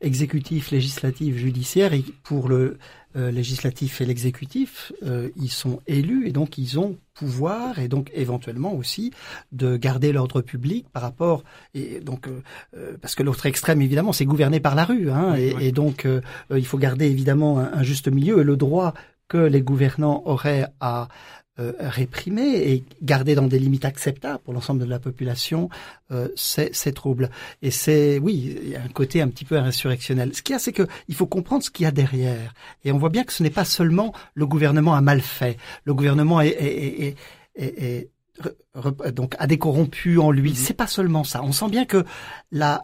exécutif, 0.00 0.70
législatif, 0.70 1.36
judiciaire 1.36 1.92
et 1.92 2.02
pour 2.22 2.48
le 2.48 2.78
euh, 3.14 3.30
législatif 3.30 4.00
et 4.00 4.06
l'exécutif, 4.06 4.90
euh, 5.02 5.28
ils 5.36 5.50
sont 5.50 5.80
élus 5.86 6.28
et 6.28 6.32
donc 6.32 6.56
ils 6.56 6.78
ont 6.78 6.96
pouvoir 7.12 7.78
et 7.78 7.86
donc 7.86 8.10
éventuellement 8.14 8.72
aussi 8.72 9.12
de 9.52 9.76
garder 9.76 10.12
l'ordre 10.12 10.40
public 10.40 10.86
par 10.94 11.02
rapport 11.02 11.44
et 11.74 12.00
donc 12.00 12.26
euh, 12.26 12.96
parce 13.02 13.14
que 13.14 13.22
l'autre 13.22 13.44
extrême 13.44 13.82
évidemment 13.82 14.14
c'est 14.14 14.24
gouverné 14.24 14.60
par 14.60 14.74
la 14.74 14.86
rue 14.86 15.10
hein, 15.10 15.34
et, 15.34 15.72
donc 15.72 16.08
il 16.50 16.64
faut 16.64 16.78
garder 16.78 17.04
évidemment 17.04 17.58
un, 17.58 17.82
juste 17.82 18.08
milieu 18.08 18.40
et 18.40 18.44
le 18.44 18.56
droit 18.56 18.94
que 19.32 19.38
les 19.38 19.62
gouvernants 19.62 20.22
auraient 20.26 20.66
à 20.78 21.08
euh, 21.58 21.72
réprimer 21.78 22.70
et 22.70 22.84
garder 23.00 23.34
dans 23.34 23.46
des 23.46 23.58
limites 23.58 23.86
acceptables 23.86 24.40
pour 24.44 24.52
l'ensemble 24.52 24.80
de 24.80 24.84
la 24.84 24.98
population 24.98 25.70
euh, 26.10 26.28
ces, 26.36 26.92
troubles. 26.92 27.30
Et 27.62 27.70
c'est, 27.70 28.18
oui, 28.18 28.58
il 28.62 28.68
y 28.68 28.76
a 28.76 28.82
un 28.82 28.88
côté 28.88 29.22
un 29.22 29.28
petit 29.28 29.46
peu 29.46 29.56
insurrectionnel. 29.56 30.34
Ce 30.34 30.42
qu'il 30.42 30.52
y 30.52 30.56
a, 30.56 30.58
c'est 30.58 30.74
que 30.74 30.86
il 31.08 31.14
faut 31.14 31.26
comprendre 31.26 31.62
ce 31.62 31.70
qu'il 31.70 31.84
y 31.84 31.86
a 31.86 31.90
derrière. 31.90 32.52
Et 32.84 32.92
on 32.92 32.98
voit 32.98 33.08
bien 33.08 33.24
que 33.24 33.32
ce 33.32 33.42
n'est 33.42 33.48
pas 33.48 33.64
seulement 33.64 34.12
le 34.34 34.46
gouvernement 34.46 34.94
a 34.94 35.00
mal 35.00 35.22
fait. 35.22 35.56
Le 35.84 35.94
gouvernement 35.94 36.42
est, 36.42 36.48
est, 36.48 37.16
est, 37.56 38.10
donc 39.14 39.34
a 39.38 39.46
des 39.46 39.56
corrompus 39.56 40.18
en 40.18 40.30
lui. 40.30 40.52
Mm-hmm. 40.52 40.56
C'est 40.56 40.74
pas 40.74 40.86
seulement 40.86 41.24
ça. 41.24 41.42
On 41.42 41.52
sent 41.52 41.70
bien 41.70 41.86
que 41.86 42.04
là, 42.50 42.82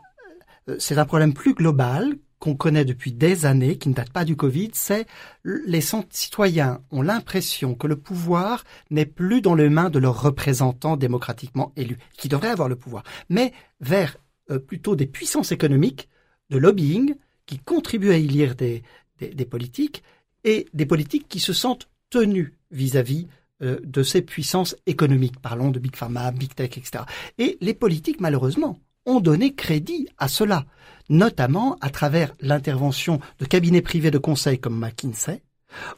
euh, 0.70 0.76
c'est 0.78 0.96
un 0.96 1.04
problème 1.04 1.34
plus 1.34 1.52
global 1.52 2.16
qu'on 2.38 2.54
connaît 2.54 2.84
depuis 2.84 3.12
des 3.12 3.46
années, 3.46 3.78
qui 3.78 3.88
ne 3.88 3.94
date 3.94 4.10
pas 4.10 4.24
du 4.24 4.36
Covid, 4.36 4.70
c'est 4.72 5.06
les 5.44 5.82
citoyens 6.10 6.80
ont 6.90 7.02
l'impression 7.02 7.74
que 7.74 7.86
le 7.86 7.96
pouvoir 7.96 8.64
n'est 8.90 9.06
plus 9.06 9.40
dans 9.40 9.54
les 9.54 9.68
mains 9.68 9.90
de 9.90 9.98
leurs 9.98 10.22
représentants 10.22 10.96
démocratiquement 10.96 11.72
élus, 11.76 11.98
qui 12.16 12.28
devraient 12.28 12.48
avoir 12.48 12.68
le 12.68 12.76
pouvoir, 12.76 13.02
mais 13.28 13.52
vers 13.80 14.16
euh, 14.50 14.58
plutôt 14.58 14.96
des 14.96 15.06
puissances 15.06 15.52
économiques, 15.52 16.08
de 16.50 16.58
lobbying, 16.58 17.14
qui 17.46 17.58
contribuent 17.58 18.12
à 18.12 18.16
élire 18.16 18.54
des, 18.54 18.82
des, 19.20 19.44
politiques, 19.44 20.02
et 20.44 20.66
des 20.74 20.86
politiques 20.86 21.28
qui 21.28 21.40
se 21.40 21.52
sentent 21.52 21.88
tenus 22.10 22.52
vis-à-vis 22.70 23.26
euh, 23.62 23.80
de 23.82 24.02
ces 24.02 24.22
puissances 24.22 24.76
économiques. 24.86 25.40
Parlons 25.40 25.70
de 25.70 25.78
Big 25.78 25.96
Pharma, 25.96 26.30
Big 26.30 26.54
Tech, 26.54 26.76
etc. 26.78 27.04
Et 27.38 27.58
les 27.60 27.74
politiques, 27.74 28.20
malheureusement, 28.20 28.78
ont 29.08 29.20
donné 29.20 29.54
crédit 29.54 30.08
à 30.18 30.28
cela, 30.28 30.64
notamment 31.08 31.76
à 31.80 31.90
travers 31.90 32.32
l'intervention 32.40 33.20
de 33.38 33.46
cabinets 33.46 33.82
privés 33.82 34.10
de 34.10 34.18
conseil 34.18 34.58
comme 34.58 34.78
McKinsey, 34.78 35.42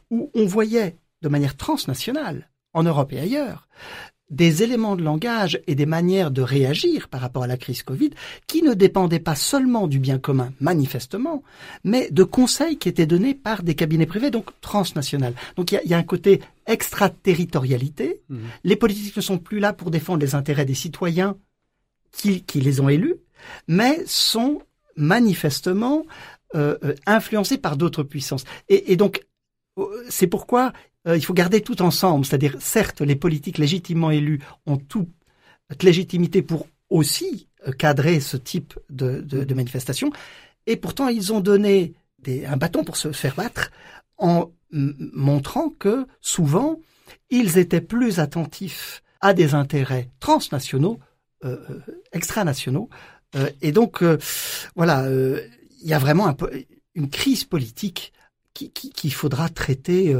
où 0.09 0.31
on 0.33 0.45
voyait 0.45 0.95
de 1.21 1.29
manière 1.29 1.55
transnationale, 1.55 2.49
en 2.73 2.83
Europe 2.83 3.13
et 3.13 3.19
ailleurs, 3.19 3.67
des 4.29 4.63
éléments 4.63 4.95
de 4.95 5.03
langage 5.03 5.59
et 5.67 5.75
des 5.75 5.85
manières 5.85 6.31
de 6.31 6.41
réagir 6.41 7.09
par 7.09 7.19
rapport 7.19 7.43
à 7.43 7.47
la 7.47 7.57
crise 7.57 7.83
Covid 7.83 8.11
qui 8.47 8.63
ne 8.63 8.73
dépendaient 8.73 9.19
pas 9.19 9.35
seulement 9.35 9.87
du 9.87 9.99
bien 9.99 10.19
commun, 10.19 10.53
manifestement, 10.61 11.43
mais 11.83 12.09
de 12.11 12.23
conseils 12.23 12.77
qui 12.77 12.87
étaient 12.87 13.05
donnés 13.05 13.35
par 13.35 13.61
des 13.61 13.75
cabinets 13.75 14.05
privés, 14.05 14.31
donc 14.31 14.49
transnationales. 14.61 15.33
Donc 15.57 15.73
il 15.73 15.81
y 15.83 15.93
a, 15.93 15.97
un 15.97 16.03
côté 16.03 16.41
extraterritorialité. 16.65 18.21
Mmh. 18.29 18.37
Les 18.63 18.77
politiques 18.77 19.17
ne 19.17 19.21
sont 19.21 19.37
plus 19.37 19.59
là 19.59 19.73
pour 19.73 19.91
défendre 19.91 20.21
les 20.21 20.33
intérêts 20.33 20.65
des 20.65 20.75
citoyens 20.75 21.35
qui, 22.11 22.43
les 22.55 22.79
ont 22.79 22.89
élus, 22.89 23.15
mais 23.67 24.03
sont 24.05 24.61
manifestement 24.95 26.05
euh, 26.55 26.77
euh 26.83 26.95
influencés 27.05 27.57
par 27.57 27.77
d'autres 27.77 28.03
puissances. 28.03 28.43
Et, 28.69 28.95
donc, 28.95 29.25
euh, 29.77 29.85
c'est 30.09 30.27
pourquoi 30.27 30.73
il 31.07 31.25
faut 31.25 31.33
garder 31.33 31.61
tout 31.61 31.81
ensemble. 31.81 32.25
C'est-à-dire, 32.25 32.57
certes, 32.59 33.01
les 33.01 33.15
politiques 33.15 33.57
légitimement 33.57 34.11
élus 34.11 34.39
ont 34.67 34.77
toute 34.77 35.09
légitimité 35.81 36.43
pour 36.43 36.67
aussi 36.91 37.47
cadrer 37.79 38.19
ce 38.19 38.37
type 38.37 38.77
de, 38.91 39.21
de, 39.21 39.53
manifestation, 39.55 40.11
et 40.67 40.75
pourtant 40.75 41.07
ils 41.07 41.31
ont 41.33 41.39
donné 41.39 41.93
des, 42.19 42.45
un 42.45 42.57
bâton 42.57 42.83
pour 42.83 42.97
se 42.97 43.11
faire 43.11 43.35
battre 43.35 43.71
en 44.17 44.51
montrant 44.71 45.69
que 45.69 46.05
souvent 46.21 46.79
ils 47.29 47.57
étaient 47.57 47.81
plus 47.81 48.19
attentifs 48.19 49.03
à 49.21 49.33
des 49.33 49.53
intérêts 49.53 50.09
transnationaux 50.19 50.99
extranationaux. 52.11 52.89
Euh, 53.35 53.49
et 53.61 53.71
donc, 53.71 54.03
voilà, 54.75 55.09
il 55.09 55.87
y 55.87 55.93
a 55.93 55.99
vraiment 55.99 56.27
un, 56.27 56.35
une 56.95 57.09
crise 57.09 57.43
politique 57.43 58.13
qu'il 58.53 58.71
qui, 58.71 59.09
faudra 59.11 59.47
traiter 59.47 60.13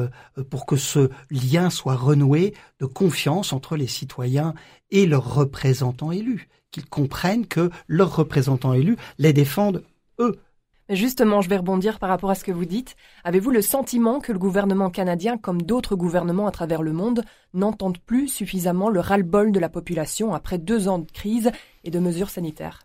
pour 0.49 0.65
que 0.65 0.77
ce 0.77 1.09
lien 1.29 1.69
soit 1.69 1.95
renoué 1.95 2.53
de 2.79 2.85
confiance 2.85 3.51
entre 3.51 3.75
les 3.75 3.87
citoyens 3.87 4.53
et 4.89 5.05
leurs 5.05 5.35
représentants 5.35 6.13
élus, 6.13 6.47
qu'ils 6.71 6.85
comprennent 6.85 7.45
que 7.45 7.69
leurs 7.87 8.15
représentants 8.15 8.73
élus 8.73 8.95
les 9.17 9.33
défendent 9.33 9.83
eux 10.19 10.39
Justement, 10.89 11.41
je 11.41 11.49
vais 11.49 11.57
rebondir 11.57 11.99
par 11.99 12.09
rapport 12.09 12.31
à 12.31 12.35
ce 12.35 12.43
que 12.43 12.51
vous 12.51 12.65
dites. 12.65 12.95
Avez-vous 13.23 13.51
le 13.51 13.61
sentiment 13.61 14.19
que 14.19 14.31
le 14.31 14.39
gouvernement 14.39 14.89
canadien, 14.89 15.37
comme 15.37 15.61
d'autres 15.61 15.95
gouvernements 15.95 16.47
à 16.47 16.51
travers 16.51 16.81
le 16.81 16.91
monde, 16.91 17.23
n'entendent 17.53 17.99
plus 17.99 18.27
suffisamment 18.27 18.89
le 18.89 18.99
ras-le-bol 18.99 19.51
de 19.51 19.59
la 19.59 19.69
population 19.69 20.33
après 20.33 20.57
deux 20.57 20.87
ans 20.87 20.99
de 20.99 21.09
crise 21.09 21.51
et 21.83 21.91
de 21.91 21.99
mesures 21.99 22.29
sanitaires? 22.29 22.81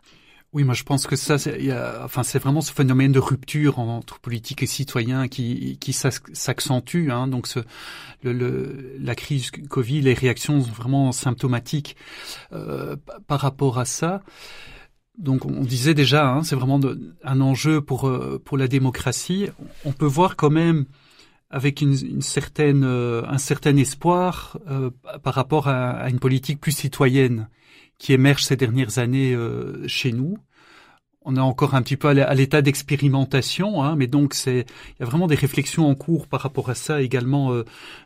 Oui, 0.53 0.65
moi 0.65 0.75
je 0.75 0.85
pense 0.85 1.07
que 1.07 1.17
ça, 1.17 1.37
c'est, 1.37 2.38
vraiment 2.38 2.61
ce 2.62 2.73
phénomène 2.73 3.12
de 3.12 3.19
rupture 3.19 3.79
entre 3.79 4.21
politique 4.21 4.62
et 4.62 4.67
citoyen 4.67 5.29
qui, 5.29 5.93
s'accentue. 5.93 7.11
Hein, 7.11 7.26
donc, 7.26 7.49
la 8.23 9.15
crise 9.15 9.50
Covid, 9.50 10.00
les 10.00 10.15
réactions 10.15 10.62
sont 10.62 10.71
vraiment 10.71 11.12
symptomatiques 11.12 11.97
euh, 12.53 12.97
par 13.26 13.41
rapport 13.41 13.79
à 13.79 13.85
ça. 13.85 14.23
Donc 15.19 15.47
on 15.47 15.63
disait 15.63 15.95
déjà, 15.95 16.29
hein, 16.29 16.43
c'est 16.43 16.57
vraiment 16.57 16.81
un 17.25 17.41
enjeu 17.41 17.81
pour 17.81 18.07
euh, 18.07 18.41
pour 18.45 18.59
la 18.59 18.69
démocratie. 18.69 19.49
On 19.85 19.93
peut 19.93 20.07
voir 20.07 20.37
quand 20.37 20.51
même 20.51 20.85
avec 21.49 21.81
une, 21.81 22.21
certaine 22.21 22.85
euh, 22.85 23.23
un 23.27 23.39
certain 23.39 23.77
espoir 23.77 24.59
euh, 24.69 24.91
par 25.23 25.35
rapport 25.35 25.69
à, 25.69 26.11
une 26.11 26.19
politique 26.19 26.61
plus 26.61 26.73
citoyenne 26.73 27.49
qui 27.99 28.13
émerge 28.13 28.45
ces 28.45 28.57
dernières 28.57 28.99
années 28.99 29.35
chez 29.87 30.13
nous. 30.13 30.37
On 31.23 31.35
est 31.35 31.41
encore 31.41 31.75
un 31.75 31.83
petit 31.83 31.97
peu 31.97 32.09
à 32.09 32.35
l'état 32.35 32.61
d'expérimentation, 32.61 33.83
hein, 33.83 33.97
mais 33.97 34.07
donc 34.07 34.35
c'est 34.35 34.67
il 34.91 35.01
y 35.01 35.03
a 35.03 35.07
vraiment 35.07 35.27
des 35.27 35.35
réflexions 35.35 35.89
en 35.89 35.95
cours 35.95 36.29
par 36.29 36.41
rapport 36.41 36.69
à 36.69 36.75
ça 36.75 37.01
également 37.01 37.63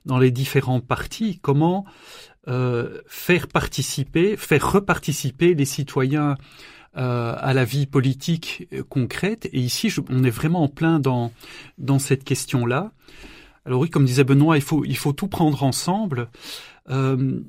dans 0.06 0.18
les 0.18 0.30
différents 0.30 0.80
partis. 0.80 1.40
Comment 1.42 1.86
faire 2.46 3.48
participer, 3.48 4.36
faire 4.36 4.72
reparticiper 4.72 5.54
les 5.54 5.64
citoyens 5.64 6.36
euh, 6.96 7.34
à 7.38 7.54
la 7.54 7.64
vie 7.64 7.86
politique 7.86 8.68
euh, 8.72 8.82
concrète. 8.82 9.48
Et 9.52 9.60
ici, 9.60 9.92
on 10.08 10.24
est 10.24 10.30
vraiment 10.30 10.62
en 10.62 10.68
plein 10.68 10.98
dans 10.98 11.32
dans 11.78 11.98
cette 11.98 12.24
question-là. 12.24 12.92
Alors 13.64 13.80
oui, 13.80 13.90
comme 13.90 14.04
disait 14.04 14.24
Benoît, 14.24 14.56
il 14.56 14.62
faut 14.62 14.84
il 14.84 14.96
faut 14.96 15.12
tout 15.12 15.28
prendre 15.28 15.62
ensemble. 15.62 16.28
Euh, 16.88 17.42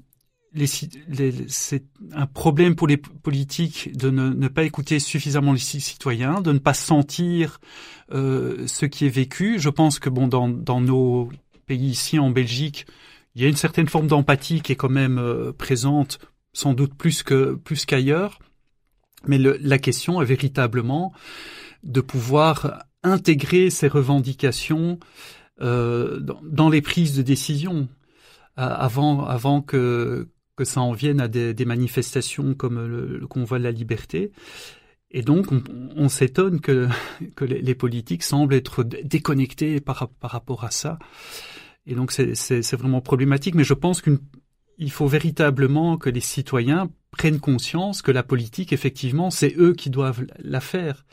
les, 0.53 0.67
c'est 1.47 1.83
un 2.11 2.25
problème 2.25 2.75
pour 2.75 2.87
les 2.87 2.97
politiques 2.97 3.95
de 3.95 4.09
ne, 4.09 4.29
ne, 4.29 4.47
pas 4.47 4.63
écouter 4.63 4.99
suffisamment 4.99 5.53
les 5.53 5.59
citoyens, 5.59 6.41
de 6.41 6.51
ne 6.51 6.59
pas 6.59 6.73
sentir 6.73 7.59
euh, 8.11 8.67
ce 8.67 8.85
qui 8.85 9.05
est 9.05 9.09
vécu. 9.09 9.59
Je 9.59 9.69
pense 9.69 9.99
que 9.99 10.09
bon, 10.09 10.27
dans, 10.27 10.49
dans 10.49 10.81
nos 10.81 11.29
pays 11.67 11.87
ici 11.87 12.19
en 12.19 12.31
Belgique, 12.31 12.85
il 13.35 13.41
y 13.41 13.45
a 13.45 13.47
une 13.47 13.55
certaine 13.55 13.87
forme 13.87 14.07
d'empathie 14.07 14.61
qui 14.61 14.73
est 14.73 14.75
quand 14.75 14.89
même 14.89 15.17
euh, 15.17 15.53
présente, 15.53 16.19
sans 16.51 16.73
doute 16.73 16.95
plus 16.95 17.23
que 17.23 17.53
plus 17.55 17.85
qu'ailleurs. 17.85 18.39
Mais 19.27 19.37
le, 19.37 19.57
la 19.61 19.77
question 19.77 20.21
est 20.21 20.25
véritablement 20.25 21.13
de 21.83 22.01
pouvoir 22.01 22.85
intégrer 23.03 23.69
ces 23.69 23.87
revendications 23.87 24.99
euh, 25.61 26.19
dans, 26.19 26.39
dans, 26.43 26.69
les 26.69 26.81
prises 26.81 27.15
de 27.15 27.21
décision 27.21 27.87
avant, 28.55 29.25
avant 29.25 29.61
que, 29.61 30.27
que 30.55 30.65
ça 30.65 30.81
en 30.81 30.91
vienne 30.91 31.21
à 31.21 31.27
des, 31.27 31.53
des 31.53 31.65
manifestations 31.65 32.53
comme 32.53 32.85
le, 32.85 33.17
le, 33.17 33.27
convoi 33.27 33.59
de 33.59 33.63
la 33.63 33.71
liberté. 33.71 34.31
Et 35.09 35.21
donc, 35.21 35.51
on, 35.51 35.63
on 35.95 36.09
s'étonne 36.09 36.61
que, 36.61 36.87
que 37.35 37.45
les, 37.45 37.61
les, 37.61 37.75
politiques 37.75 38.23
semblent 38.23 38.53
être 38.53 38.83
déconnectés 38.83 39.79
par, 39.79 40.09
par 40.09 40.31
rapport 40.31 40.63
à 40.63 40.71
ça. 40.71 40.99
Et 41.85 41.95
donc, 41.95 42.11
c'est 42.11 42.75
vraiment 42.75 43.01
problématique. 43.01 43.55
Mais 43.55 43.63
je 43.63 43.73
pense 43.73 44.01
qu'il 44.01 44.91
faut 44.91 45.07
véritablement 45.07 45.97
que 45.97 46.09
les 46.09 46.19
citoyens 46.19 46.89
prennent 47.11 47.39
conscience 47.39 48.01
que 48.01 48.11
la 48.11 48.23
politique, 48.23 48.73
effectivement, 48.73 49.29
c'est 49.29 49.53
eux 49.57 49.73
qui 49.73 49.89
doivent 49.89 50.25
la 50.39 50.61
faire. 50.61 51.05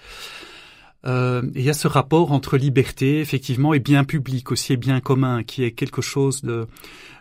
Euh, 1.06 1.42
il 1.54 1.62
y 1.62 1.70
a 1.70 1.74
ce 1.74 1.86
rapport 1.88 2.32
entre 2.32 2.56
liberté, 2.56 3.20
effectivement, 3.20 3.72
et 3.74 3.78
bien 3.78 4.04
public 4.04 4.50
aussi, 4.50 4.72
et 4.72 4.76
bien 4.76 5.00
commun, 5.00 5.42
qui 5.44 5.64
est 5.64 5.72
quelque 5.72 6.02
chose 6.02 6.42
de 6.42 6.66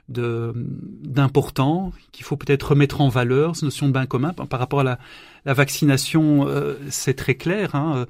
d'important 0.09 1.91
qu'il 2.13 2.23
faut 2.23 2.37
peut-être 2.37 2.69
remettre 2.69 3.01
en 3.01 3.09
valeur 3.09 3.57
cette 3.57 3.63
notion 3.63 3.87
de 3.87 3.91
bien 3.91 4.05
commun 4.05 4.31
par 4.31 4.57
rapport 4.57 4.79
à 4.79 4.83
la, 4.85 4.99
vaccination 5.53 6.47
euh, 6.47 6.75
c'est 6.89 7.13
très 7.13 7.35
clair 7.35 7.75
hein, 7.75 8.05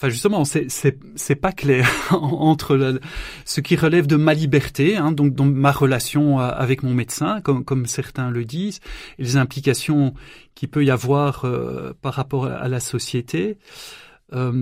Enfin 0.00 0.08
justement, 0.08 0.44
c'est 0.46 1.34
pas 1.36 1.52
clair 1.52 1.86
entre 2.10 2.98
ce 3.44 3.60
qui 3.60 3.76
relève 3.76 4.06
de 4.06 4.16
ma 4.16 4.32
liberté, 4.32 4.96
hein, 4.96 5.12
donc, 5.12 5.38
ma 5.38 5.72
relation 5.72 6.38
avec 6.38 6.82
mon 6.82 6.94
médecin, 6.94 7.42
comme 7.42 7.84
certains 7.84 8.30
le 8.30 8.46
disent, 8.46 8.80
et 9.18 9.24
les 9.24 9.36
implications 9.36 10.14
qu'il 10.54 10.70
peut 10.70 10.84
y 10.84 10.90
avoir 10.90 11.44
euh, 11.44 11.92
par 12.00 12.14
rapport 12.14 12.46
à 12.46 12.68
la 12.68 12.80
société. 12.80 13.58
Euh, 14.32 14.52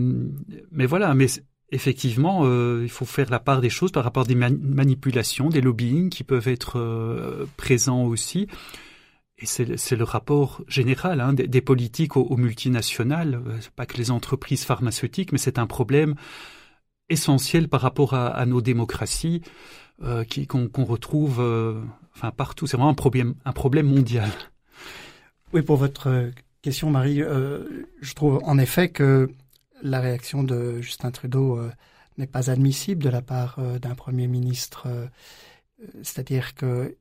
mais 0.73 0.87
voilà, 0.87 1.15
mais 1.15 1.27
effectivement, 1.71 2.43
euh, 2.45 2.81
il 2.83 2.91
faut 2.91 3.05
faire 3.05 3.31
la 3.31 3.39
part 3.39 3.61
des 3.61 3.71
choses 3.71 3.93
par 3.93 4.05
rapport 4.05 4.25
à 4.25 4.27
des 4.27 4.35
manipulations, 4.35 5.49
des 5.49 5.61
lobbying 5.61 6.09
qui 6.09 6.25
peuvent 6.25 6.49
être 6.49 6.79
euh, 6.79 7.47
présents 7.57 8.05
aussi. 8.05 8.49
Et 9.41 9.47
c'est 9.47 9.97
le 9.97 10.05
rapport 10.05 10.63
général 10.67 11.21
hein, 11.21 11.33
des, 11.33 11.61
politiques 11.61 12.17
aux, 12.17 12.37
multinationales, 12.37 13.41
euh, 13.47 13.59
pas 13.77 13.87
que 13.87 13.97
les 13.97 14.11
entreprises 14.11 14.65
pharmaceutiques, 14.65 15.31
mais 15.31 15.39
c'est 15.39 15.61
un 15.61 15.67
problème 15.67 16.17
essentiel 17.09 17.69
par 17.69 17.81
rapport 17.81 18.15
à, 18.15 18.45
nos 18.47 18.61
démocraties 18.61 19.43
euh, 20.03 20.25
qu'on 20.49 20.85
retrouve 20.85 21.41
euh, 21.41 21.81
enfin 22.15 22.33
partout. 22.33 22.67
C'est 22.67 22.77
vraiment 22.77 22.91
un 22.91 22.95
problème, 22.95 23.35
un 23.45 23.53
problème 23.53 23.87
mondial. 23.87 24.29
Oui, 25.53 25.63
pour 25.63 25.77
votre 25.77 26.31
question, 26.61 26.91
Marie, 26.91 27.21
je 27.21 28.15
trouve 28.15 28.41
en 28.43 28.59
effet 28.59 28.91
que 28.91 29.31
la 29.83 30.01
réaction 30.01 30.43
de 30.43 30.83
Justin 30.83 31.13
Trudeau 31.13 31.59
n'est 32.19 32.27
pas 32.27 32.51
admissible 32.51 33.03
de 33.03 33.09
la 33.09 33.23
part 33.23 33.59
d'un 33.81 33.95
Premier 33.95 34.27
ministre. 34.27 34.87
C'est-à-dire 36.03 36.55
que 36.55 36.97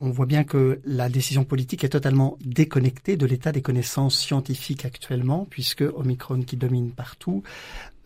on 0.00 0.10
voit 0.10 0.26
bien 0.26 0.44
que 0.44 0.80
la 0.84 1.08
décision 1.08 1.44
politique 1.44 1.84
est 1.84 1.88
totalement 1.88 2.36
déconnectée 2.44 3.16
de 3.16 3.26
l'état 3.26 3.52
des 3.52 3.62
connaissances 3.62 4.18
scientifiques 4.18 4.84
actuellement, 4.84 5.46
puisque 5.48 5.82
Omicron 5.82 6.42
qui 6.42 6.56
domine 6.56 6.92
partout 6.92 7.42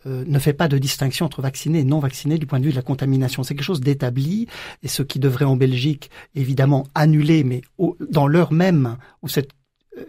euh, 0.05 0.23
ne 0.25 0.39
fait 0.39 0.53
pas 0.53 0.67
de 0.67 0.77
distinction 0.77 1.25
entre 1.25 1.41
vaccinés 1.41 1.79
et 1.79 1.83
non 1.83 1.99
vaccinés 1.99 2.37
du 2.37 2.45
point 2.45 2.59
de 2.59 2.65
vue 2.65 2.71
de 2.71 2.77
la 2.77 2.81
contamination. 2.81 3.43
C'est 3.43 3.55
quelque 3.55 3.65
chose 3.65 3.81
d'établi, 3.81 4.47
et 4.83 4.87
ce 4.87 5.03
qui 5.03 5.19
devrait 5.19 5.45
en 5.45 5.57
Belgique 5.57 6.09
évidemment 6.33 6.87
annuler, 6.95 7.43
mais 7.43 7.61
dans 8.09 8.27
l'heure 8.27 8.53
même 8.53 8.97
où 9.21 9.27
cette 9.27 9.51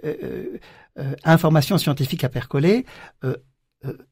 euh, 0.05 0.59
euh, 0.99 1.15
information 1.25 1.79
scientifique 1.79 2.23
a 2.23 2.29
percolé, 2.29 2.87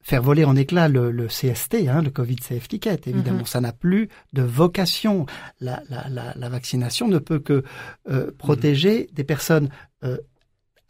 faire 0.01 0.23
voler 0.23 0.45
en 0.45 0.57
éclat 0.57 0.89
le, 0.89 1.11
le 1.11 1.27
CST, 1.27 1.89
hein, 1.89 2.03
le 2.03 2.11
Covid 2.11 2.37
Safety 2.43 2.81
Ticket. 2.81 3.01
Évidemment, 3.07 3.43
mm-hmm. 3.43 3.47
ça 3.49 3.61
n'a 3.61 3.73
plus 3.73 4.09
de 4.33 4.43
vocation. 4.43 5.27
La, 5.61 5.83
la, 5.89 6.09
la, 6.09 6.35
la 6.37 6.49
vaccination 6.49 7.09
ne 7.09 7.19
peut 7.19 7.39
que 7.39 7.63
euh, 8.09 8.31
protéger 8.37 9.03
mm-hmm. 9.03 9.15
des 9.15 9.25
personnes 9.25 9.69
euh, 10.05 10.19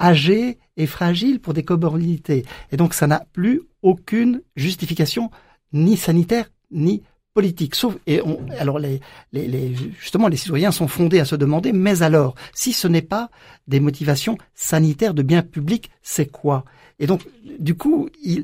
âgées 0.00 0.58
et 0.76 0.86
fragiles 0.86 1.40
pour 1.40 1.54
des 1.54 1.64
comorbidités. 1.64 2.44
Et 2.72 2.76
donc, 2.76 2.94
ça 2.94 3.06
n'a 3.06 3.24
plus 3.32 3.62
aucune 3.82 4.42
justification 4.56 5.30
ni 5.72 5.96
sanitaire 5.96 6.50
ni 6.70 7.02
politique. 7.34 7.74
Sauf 7.74 7.96
et 8.06 8.20
on, 8.22 8.40
alors 8.58 8.78
les, 8.78 9.00
les, 9.32 9.46
les, 9.46 9.74
justement 10.00 10.28
les 10.28 10.36
citoyens 10.36 10.72
sont 10.72 10.88
fondés 10.88 11.20
à 11.20 11.24
se 11.24 11.36
demander 11.36 11.72
mais 11.72 12.02
alors 12.02 12.34
si 12.52 12.72
ce 12.72 12.88
n'est 12.88 13.02
pas 13.02 13.30
des 13.68 13.78
motivations 13.78 14.36
sanitaires 14.54 15.14
de 15.14 15.22
bien 15.22 15.42
public, 15.42 15.90
c'est 16.02 16.26
quoi? 16.26 16.64
Et 16.98 17.06
donc 17.06 17.22
du 17.58 17.76
coup 17.76 18.08
il 18.22 18.40
euh, 18.40 18.42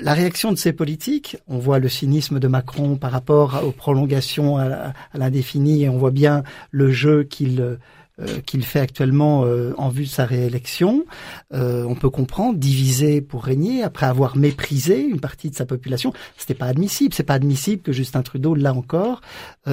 la 0.00 0.12
réaction 0.12 0.52
de 0.52 0.58
ces 0.58 0.72
politiques, 0.72 1.38
on 1.48 1.58
voit 1.58 1.78
le 1.78 1.88
cynisme 1.88 2.38
de 2.38 2.48
Macron 2.48 2.96
par 2.96 3.10
rapport 3.10 3.62
aux 3.64 3.72
prolongations 3.72 4.58
à 4.58 4.92
l'indéfini 5.14 5.84
et 5.84 5.88
on 5.88 5.96
voit 5.96 6.10
bien 6.10 6.42
le 6.70 6.92
jeu 6.92 7.24
qu'il 7.24 7.60
euh, 7.60 8.40
fait 8.62 8.80
actuellement 8.80 9.44
euh, 9.44 9.72
en 9.78 9.88
vue 9.88 10.04
de 10.04 10.08
sa 10.08 10.26
réélection. 10.26 11.04
on 11.52 11.94
peut 11.94 12.10
comprendre, 12.10 12.58
diviser 12.58 13.22
pour 13.22 13.44
régner, 13.44 13.82
après 13.82 14.06
avoir 14.06 14.36
méprisé 14.36 15.00
une 15.00 15.20
partie 15.20 15.50
de 15.50 15.56
sa 15.56 15.64
population, 15.64 16.12
c'était 16.36 16.54
pas 16.54 16.66
admissible. 16.66 17.14
C'est 17.14 17.22
pas 17.22 17.34
admissible 17.34 17.82
que 17.82 17.92
Justin 17.92 18.22
Trudeau, 18.22 18.54
là 18.54 18.74
encore, 18.74 19.22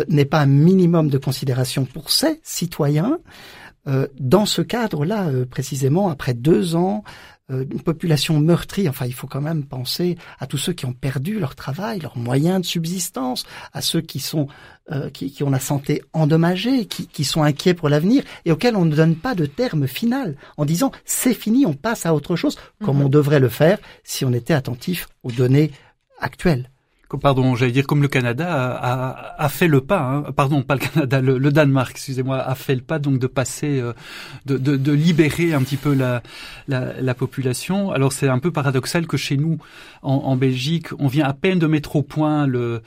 n'ait 0.07 0.25
pas 0.25 0.39
un 0.39 0.45
minimum 0.45 1.09
de 1.09 1.17
considération 1.17 1.83
pour 1.83 2.09
ses 2.09 2.39
citoyens. 2.43 3.19
dans 4.19 4.45
ce 4.45 4.61
cadre-là, 4.61 5.29
précisément, 5.49 6.09
après 6.09 6.33
deux 6.33 6.75
ans 6.75 7.03
euh, 7.03 7.38
une 7.49 7.81
population 7.81 8.39
meurtrie. 8.39 8.87
Enfin, 8.87 9.05
il 9.05 9.13
faut 9.13 9.27
quand 9.27 9.41
même 9.41 9.65
penser 9.65 10.17
à 10.39 10.47
tous 10.47 10.57
ceux 10.57 10.73
qui 10.73 10.85
ont 10.85 10.93
perdu 10.93 11.39
leur 11.39 11.55
travail, 11.55 11.99
leurs 11.99 12.17
moyens 12.17 12.61
de 12.61 12.65
subsistance, 12.65 13.45
à 13.73 13.81
ceux 13.81 14.01
qui 14.01 14.19
sont 14.19 14.47
euh, 14.91 15.11
qui, 15.11 15.31
qui, 15.31 15.43
ont 15.43 15.51
la 15.51 15.59
santé 15.59 16.01
endommagée, 16.13 16.85
qui, 16.85 17.05
qui 17.05 17.23
sont 17.23 17.43
inquiets 17.43 17.75
pour 17.75 17.89
l'avenir 17.89 18.23
et 18.45 18.51
auxquels 18.51 18.75
on 18.75 18.85
ne 18.85 18.95
donne 18.95 19.15
pas 19.15 19.35
de 19.35 19.45
terme 19.45 19.85
final 19.85 20.35
en 20.57 20.65
disant 20.65 20.91
c'est 21.05 21.35
fini, 21.35 21.67
on 21.67 21.73
passe 21.73 22.07
à 22.07 22.15
autre 22.15 22.35
chose, 22.35 22.57
comme 22.83 22.97
mhm. 22.97 23.05
on 23.05 23.09
devrait 23.09 23.39
le 23.39 23.49
faire 23.49 23.77
si 24.03 24.25
on 24.25 24.33
était 24.33 24.53
attentif 24.53 25.07
aux 25.21 25.31
données 25.31 25.71
actuelles 26.19 26.69
pardon, 27.17 27.55
j'allais 27.55 27.71
dire 27.71 27.87
comme 27.87 28.01
le 28.03 28.07
Canada 28.07 28.47
a, 28.75 29.43
a, 29.43 29.49
fait 29.49 29.67
le 29.67 29.81
pas, 29.81 29.99
hein, 29.99 30.31
pardon, 30.35 30.61
pas 30.61 30.75
le 30.75 30.81
Canada, 30.81 31.21
le, 31.21 31.51
Danemark, 31.51 31.91
excusez-moi, 31.91 32.37
a 32.37 32.53
fait 32.55 32.75
le 32.75 32.81
pas 32.81 32.99
donc 32.99 33.19
de 33.19 33.25
passer, 33.25 33.79
euh, 33.79 33.93
de, 34.45 34.57
de, 34.57 34.91
libérer 34.91 35.53
un 35.53 35.61
petit 35.63 35.77
peu 35.77 35.93
la, 35.93 36.21
la, 36.67 37.01
la 37.01 37.13
population. 37.15 37.91
Alors 37.91 38.13
c'est 38.13 38.27
un 38.27 38.37
peu 38.37 38.51
paradoxal 38.51 39.07
que 39.07 39.17
chez 39.17 39.37
nous, 39.37 39.57
en, 40.03 40.35
Belgique, 40.35 40.87
on 40.99 41.07
vient 41.07 41.25
à 41.25 41.33
peine 41.33 41.59
de 41.59 41.67
mettre 41.67 41.95
au 41.95 42.03
point 42.03 42.45
le, 42.47 42.81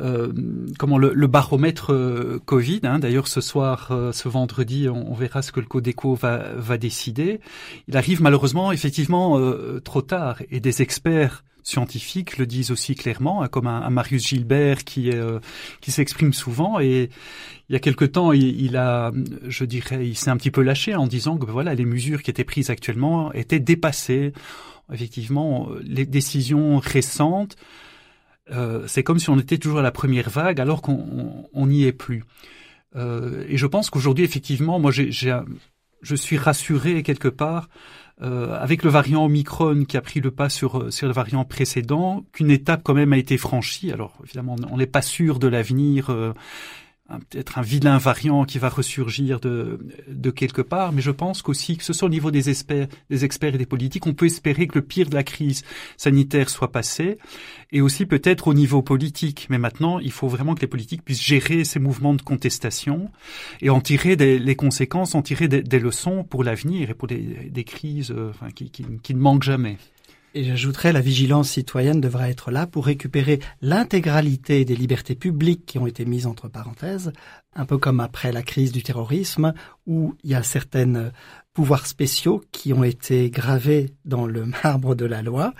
euh, 0.00 0.32
comment 0.78 0.98
le, 0.98 1.26
baromètre 1.26 1.92
euh, 1.92 2.40
Covid. 2.44 2.80
Hein. 2.84 2.98
D'ailleurs, 2.98 3.28
ce 3.28 3.40
soir, 3.40 3.90
ce 4.12 4.28
vendredi, 4.28 4.88
on, 4.88 5.10
on, 5.10 5.14
verra 5.14 5.42
ce 5.42 5.52
que 5.52 5.60
le 5.60 5.66
Codeco 5.66 6.14
va, 6.14 6.52
va 6.56 6.76
décider. 6.76 7.40
Il 7.88 7.96
arrive 7.96 8.22
malheureusement, 8.22 8.72
effectivement, 8.72 9.40
trop 9.82 10.02
tard, 10.02 10.36
et 10.50 10.60
des 10.60 10.82
experts 10.82 11.42
scientifiques 11.64 12.38
le 12.38 12.46
disent 12.46 12.70
aussi 12.70 12.94
clairement, 12.94 13.42
hein, 13.42 13.48
comme 13.48 13.66
un, 13.66 13.90
Marius 13.90 14.28
Gilbert 14.28 14.84
qui 14.84 15.10
euh, 15.10 15.40
qui 15.80 15.90
s'exprime 15.90 16.32
souvent. 16.32 16.78
Et 16.78 17.10
il 17.68 17.72
y 17.72 17.76
a 17.76 17.80
quelque 17.80 18.04
temps, 18.04 18.32
il, 18.32 18.76
a, 18.76 19.10
je 19.48 19.64
dirais, 19.64 20.06
il 20.06 20.16
s'est 20.16 20.30
un 20.30 20.36
petit 20.36 20.50
peu 20.50 20.62
lâché 20.62 20.94
en 20.94 21.06
disant 21.06 21.38
que 21.38 21.50
voilà, 21.50 21.74
les 21.74 21.86
mesures 21.86 22.22
qui 22.22 22.30
étaient 22.30 22.44
prises 22.44 22.70
actuellement 22.70 23.32
étaient 23.32 23.58
dépassées. 23.58 24.32
Effectivement, 24.92 25.70
les 25.82 26.04
décisions 26.04 26.78
récentes, 26.78 27.56
euh, 28.50 28.86
c'est 28.86 29.02
comme 29.02 29.18
si 29.18 29.30
on 29.30 29.38
était 29.38 29.56
toujours 29.56 29.78
à 29.78 29.82
la 29.82 29.90
première 29.90 30.28
vague 30.28 30.60
alors 30.60 30.82
qu'on 30.82 31.66
n'y 31.66 31.84
est 31.84 31.92
plus. 31.92 32.22
Euh, 32.94 33.44
et 33.48 33.56
je 33.56 33.66
pense 33.66 33.88
qu'aujourd'hui, 33.88 34.24
effectivement, 34.24 34.78
moi, 34.78 34.90
j'ai, 34.90 35.10
je 35.10 36.14
suis 36.14 36.36
rassuré 36.36 37.02
quelque 37.02 37.28
part 37.28 37.70
euh, 38.22 38.56
avec 38.60 38.84
le 38.84 38.90
variant 38.90 39.24
Omicron 39.24 39.84
qui 39.84 39.96
a 39.96 40.00
pris 40.00 40.20
le 40.20 40.30
pas 40.30 40.48
sur, 40.48 40.78
euh, 40.78 40.90
sur 40.90 41.08
le 41.08 41.12
variant 41.12 41.44
précédent, 41.44 42.24
qu'une 42.32 42.50
étape 42.50 42.82
quand 42.84 42.94
même 42.94 43.12
a 43.12 43.16
été 43.18 43.36
franchie. 43.36 43.90
Alors 43.90 44.16
évidemment, 44.24 44.54
on 44.70 44.76
n'est 44.76 44.86
pas 44.86 45.02
sûr 45.02 45.40
de 45.40 45.48
l'avenir. 45.48 46.10
Euh, 46.10 46.32
peut-être 47.06 47.58
un 47.58 47.62
vilain 47.62 47.98
variant 47.98 48.44
qui 48.44 48.58
va 48.58 48.68
ressurgir 48.70 49.38
de, 49.38 49.78
de 50.08 50.30
quelque 50.30 50.62
part, 50.62 50.92
mais 50.92 51.02
je 51.02 51.10
pense 51.10 51.42
qu'aussi 51.42 51.76
que 51.76 51.84
ce 51.84 51.92
soit 51.92 52.06
au 52.06 52.10
niveau 52.10 52.30
des 52.30 52.48
experts, 52.48 52.88
des 53.10 53.24
experts 53.24 53.54
et 53.54 53.58
des 53.58 53.66
politiques, 53.66 54.06
on 54.06 54.14
peut 54.14 54.26
espérer 54.26 54.66
que 54.66 54.78
le 54.78 54.84
pire 54.84 55.10
de 55.10 55.14
la 55.14 55.22
crise 55.22 55.64
sanitaire 55.96 56.48
soit 56.48 56.72
passé, 56.72 57.18
et 57.72 57.82
aussi 57.82 58.06
peut-être 58.06 58.48
au 58.48 58.54
niveau 58.54 58.82
politique. 58.82 59.46
Mais 59.50 59.58
maintenant, 59.58 59.98
il 59.98 60.12
faut 60.12 60.28
vraiment 60.28 60.54
que 60.54 60.62
les 60.62 60.66
politiques 60.66 61.04
puissent 61.04 61.22
gérer 61.22 61.64
ces 61.64 61.78
mouvements 61.78 62.14
de 62.14 62.22
contestation 62.22 63.10
et 63.60 63.68
en 63.68 63.80
tirer 63.80 64.16
des, 64.16 64.38
les 64.38 64.56
conséquences, 64.56 65.14
en 65.14 65.22
tirer 65.22 65.48
des, 65.48 65.62
des 65.62 65.78
leçons 65.78 66.24
pour 66.24 66.42
l'avenir 66.42 66.90
et 66.90 66.94
pour 66.94 67.08
des, 67.08 67.50
des 67.50 67.64
crises 67.64 68.12
euh, 68.12 68.30
enfin, 68.30 68.50
qui, 68.50 68.70
qui, 68.70 68.84
qui 69.02 69.14
ne 69.14 69.20
manquent 69.20 69.42
jamais. 69.42 69.76
Et 70.36 70.42
j'ajouterais, 70.42 70.92
la 70.92 71.00
vigilance 71.00 71.50
citoyenne 71.50 72.00
devra 72.00 72.28
être 72.28 72.50
là 72.50 72.66
pour 72.66 72.86
récupérer 72.86 73.38
l'intégralité 73.62 74.64
des 74.64 74.74
libertés 74.74 75.14
publiques 75.14 75.64
qui 75.64 75.78
ont 75.78 75.86
été 75.86 76.04
mises 76.04 76.26
entre 76.26 76.48
parenthèses, 76.48 77.12
un 77.54 77.64
peu 77.64 77.78
comme 77.78 78.00
après 78.00 78.32
la 78.32 78.42
crise 78.42 78.72
du 78.72 78.82
terrorisme, 78.82 79.54
où 79.86 80.16
il 80.24 80.30
y 80.30 80.34
a 80.34 80.42
certains 80.42 81.12
pouvoirs 81.52 81.86
spéciaux 81.86 82.42
qui 82.50 82.72
ont 82.72 82.82
été 82.82 83.30
gravés 83.30 83.94
dans 84.04 84.26
le 84.26 84.46
marbre 84.64 84.96
de 84.96 85.04
la 85.04 85.22
loi, 85.22 85.54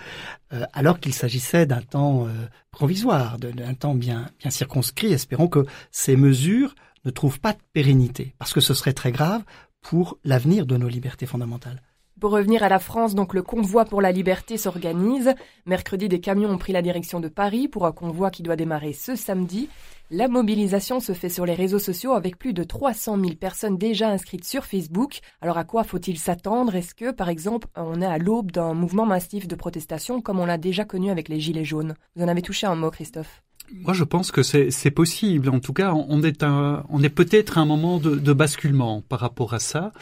euh, 0.53 0.65
alors 0.73 0.99
qu'il 0.99 1.15
s'agissait 1.15 1.67
d'un 1.67 1.83
temps 1.83 2.27
euh, 2.27 2.31
provisoire, 2.73 3.39
d'un 3.39 3.75
temps 3.75 3.95
bien, 3.95 4.29
bien 4.41 4.51
circonscrit. 4.51 5.13
Espérons 5.13 5.47
que 5.47 5.65
ces 5.93 6.17
mesures 6.17 6.75
ne 7.05 7.13
trouvent 7.13 7.39
pas 7.39 7.53
de 7.53 7.61
pérennité, 7.73 8.35
parce 8.39 8.53
que 8.53 8.61
ce 8.61 8.75
serait 8.75 8.93
très 8.93 9.13
grave 9.13 9.45
pour 9.83 10.19
l'avenir 10.25 10.67
de 10.67 10.77
nos 10.77 10.89
libertés 10.89 11.27
fondamentales. 11.27 11.81
Pour 12.25 12.33
revenir 12.33 12.63
à 12.63 12.71
la 12.71 12.79
France, 12.79 13.15
donc 13.15 13.35
le 13.35 13.43
convoi 13.43 13.85
pour 13.85 14.01
la 14.01 14.11
liberté 14.11 14.57
s'organise. 14.57 15.35
Mercredi, 15.67 16.09
des 16.09 16.21
camions 16.21 16.49
ont 16.49 16.57
pris 16.57 16.73
la 16.73 16.81
direction 16.81 17.21
de 17.21 17.29
Paris 17.29 17.69
pour 17.69 17.85
un 17.85 17.93
convoi 17.93 18.31
qui 18.31 18.43
doit 18.43 18.57
démarrer 18.57 18.95
ce 18.95 19.15
samedi. 19.15 19.69
La 20.11 20.27
mobilisation 20.27 21.01
se 21.01 21.13
fait 21.13 21.29
sur 21.29 21.45
les 21.45 21.53
réseaux 21.53 21.79
sociaux 21.79 22.15
avec 22.15 22.39
plus 22.39 22.55
de 22.55 22.65
300 22.65 23.19
000 23.21 23.35
personnes 23.35 23.77
déjà 23.77 24.09
inscrites 24.09 24.47
sur 24.47 24.65
Facebook. 24.65 25.19
Alors 25.43 25.59
à 25.59 25.65
quoi 25.65 25.85
faut-il 25.85 26.19
s'attendre? 26.19 26.75
Est-ce 26.75 26.95
que, 26.95 27.11
par 27.11 27.29
exemple, 27.29 27.69
on 27.77 28.01
est 28.01 28.07
à 28.07 28.17
l'aube 28.17 28.53
d'un 28.53 28.73
mouvement 28.73 29.05
massif 29.05 29.47
de 29.47 29.55
protestation 29.55 30.23
comme 30.23 30.41
on 30.41 30.47
l'a 30.47 30.57
déjà 30.57 30.87
connu 30.87 31.11
avec 31.11 31.29
les 31.29 31.41
Gilets 31.41 31.67
jaunes? 31.67 31.95
Vous 32.17 32.25
en 32.25 32.29
avez 32.29 32.41
touché 32.41 32.67
un 32.67 32.75
mot, 32.75 32.91
Christophe? 32.91 33.43
Moi, 33.73 33.93
je 33.93 34.05
pense 34.05 34.31
que 34.31 34.43
c'est 34.43 34.91
possible. 34.91 35.49
En 35.49 35.61
tout 35.61 35.73
cas, 35.73 35.95
on 35.95 36.23
est, 36.23 36.43
un, 36.43 36.85
on 36.91 37.03
est 37.03 37.09
peut-être 37.09 37.59
à 37.59 37.63
un 37.63 37.65
moment 37.65 37.99
de, 37.99 38.17
de, 38.17 38.33
basculement 38.33 39.03
par 39.03 39.21
rapport 39.21 39.55
à 39.55 39.59
ça. 39.59 39.93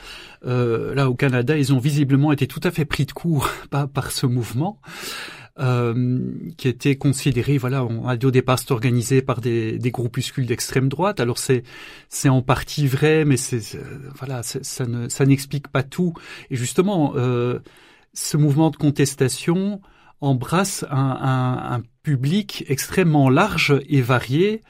Euh, 0.45 0.95
là, 0.95 1.09
au 1.09 1.15
Canada, 1.15 1.57
ils 1.57 1.73
ont 1.73 1.79
visiblement 1.79 2.33
été 2.33 2.47
tout 2.47 2.61
à 2.65 2.71
fait 2.71 2.85
pris 2.85 3.07
de 3.07 3.13
court 3.13 3.49
par, 3.71 3.89
par 3.89 4.11
ce 4.11 4.27
mouvement. 4.27 4.81
Euh, 5.59 6.19
qui 6.57 6.67
était 6.67 6.97
considéré, 6.97 7.59
voilà, 7.59 7.85
on 7.85 8.09
a 8.09 8.17
dit 8.17 8.25
au 8.25 8.31
départ 8.31 8.59
c'est 8.59 8.73
organisé 8.73 9.21
par 9.21 9.43
des, 9.43 9.79
des 9.79 9.91
groupuscules 9.91 10.47
d'extrême 10.47 10.89
droite. 10.89 11.21
Alors 11.21 11.37
c'est 11.37 11.63
c'est 12.09 12.31
en 12.31 12.41
partie 12.41 12.87
vrai, 12.87 13.27
mais 13.27 13.37
c'est 13.37 13.61
voilà, 14.17 14.43
ça 14.43 14.87
ne 14.87 15.11
ça 15.11 15.27
n'explique 15.27 15.69
pas 15.69 15.83
tout. 15.83 16.15
Et 16.51 16.57
justement, 16.57 17.13
euh, 17.17 17.59
ce 18.15 18.39
mouvement 18.39 18.71
de 18.71 18.77
contestation 18.77 19.83
embrasse 20.23 20.85
un, 20.91 20.97
un, 20.97 21.75
un 21.77 21.83
public 22.03 22.65
extrêmement 22.69 23.29
large 23.29 23.79
et 23.89 24.01
varié 24.01 24.63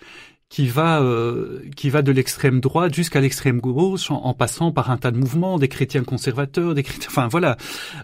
qui 0.52 0.66
va 0.66 1.00
euh, 1.00 1.62
qui 1.76 1.88
va 1.88 2.02
de 2.02 2.12
l'extrême 2.12 2.60
droite 2.60 2.94
jusqu'à 2.94 3.22
l'extrême 3.22 3.58
gauche 3.58 4.10
en, 4.10 4.34
passant 4.34 4.70
par 4.70 4.90
un 4.90 4.98
tas 4.98 5.10
de 5.10 5.16
mouvements, 5.16 5.58
des 5.58 5.68
chrétiens 5.68 6.04
conservateurs, 6.04 6.74
des 6.74 6.82
chrétiens, 6.82 7.08
enfin 7.10 7.26
voilà. 7.26 7.56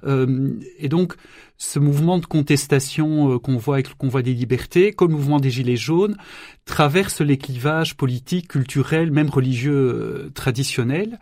Euh, 0.04 0.54
et 0.78 0.88
donc 0.88 1.14
ce 1.58 1.78
mouvement 1.78 2.16
de 2.16 2.24
contestation 2.24 3.34
euh, 3.34 3.38
qu'on 3.38 3.58
voit 3.58 3.74
avec 3.74 3.90
le 3.90 3.96
convoi 3.96 4.22
des 4.22 4.32
libertés, 4.32 4.92
comme 4.92 5.10
le 5.10 5.18
mouvement 5.18 5.40
des 5.40 5.50
gilets 5.50 5.76
jaunes, 5.76 6.16
traverse 6.64 7.20
les 7.20 7.36
clivages 7.36 7.98
politiques, 7.98 8.48
culturels, 8.48 9.10
même 9.10 9.28
religieux 9.28 10.30
traditionnels. 10.32 11.18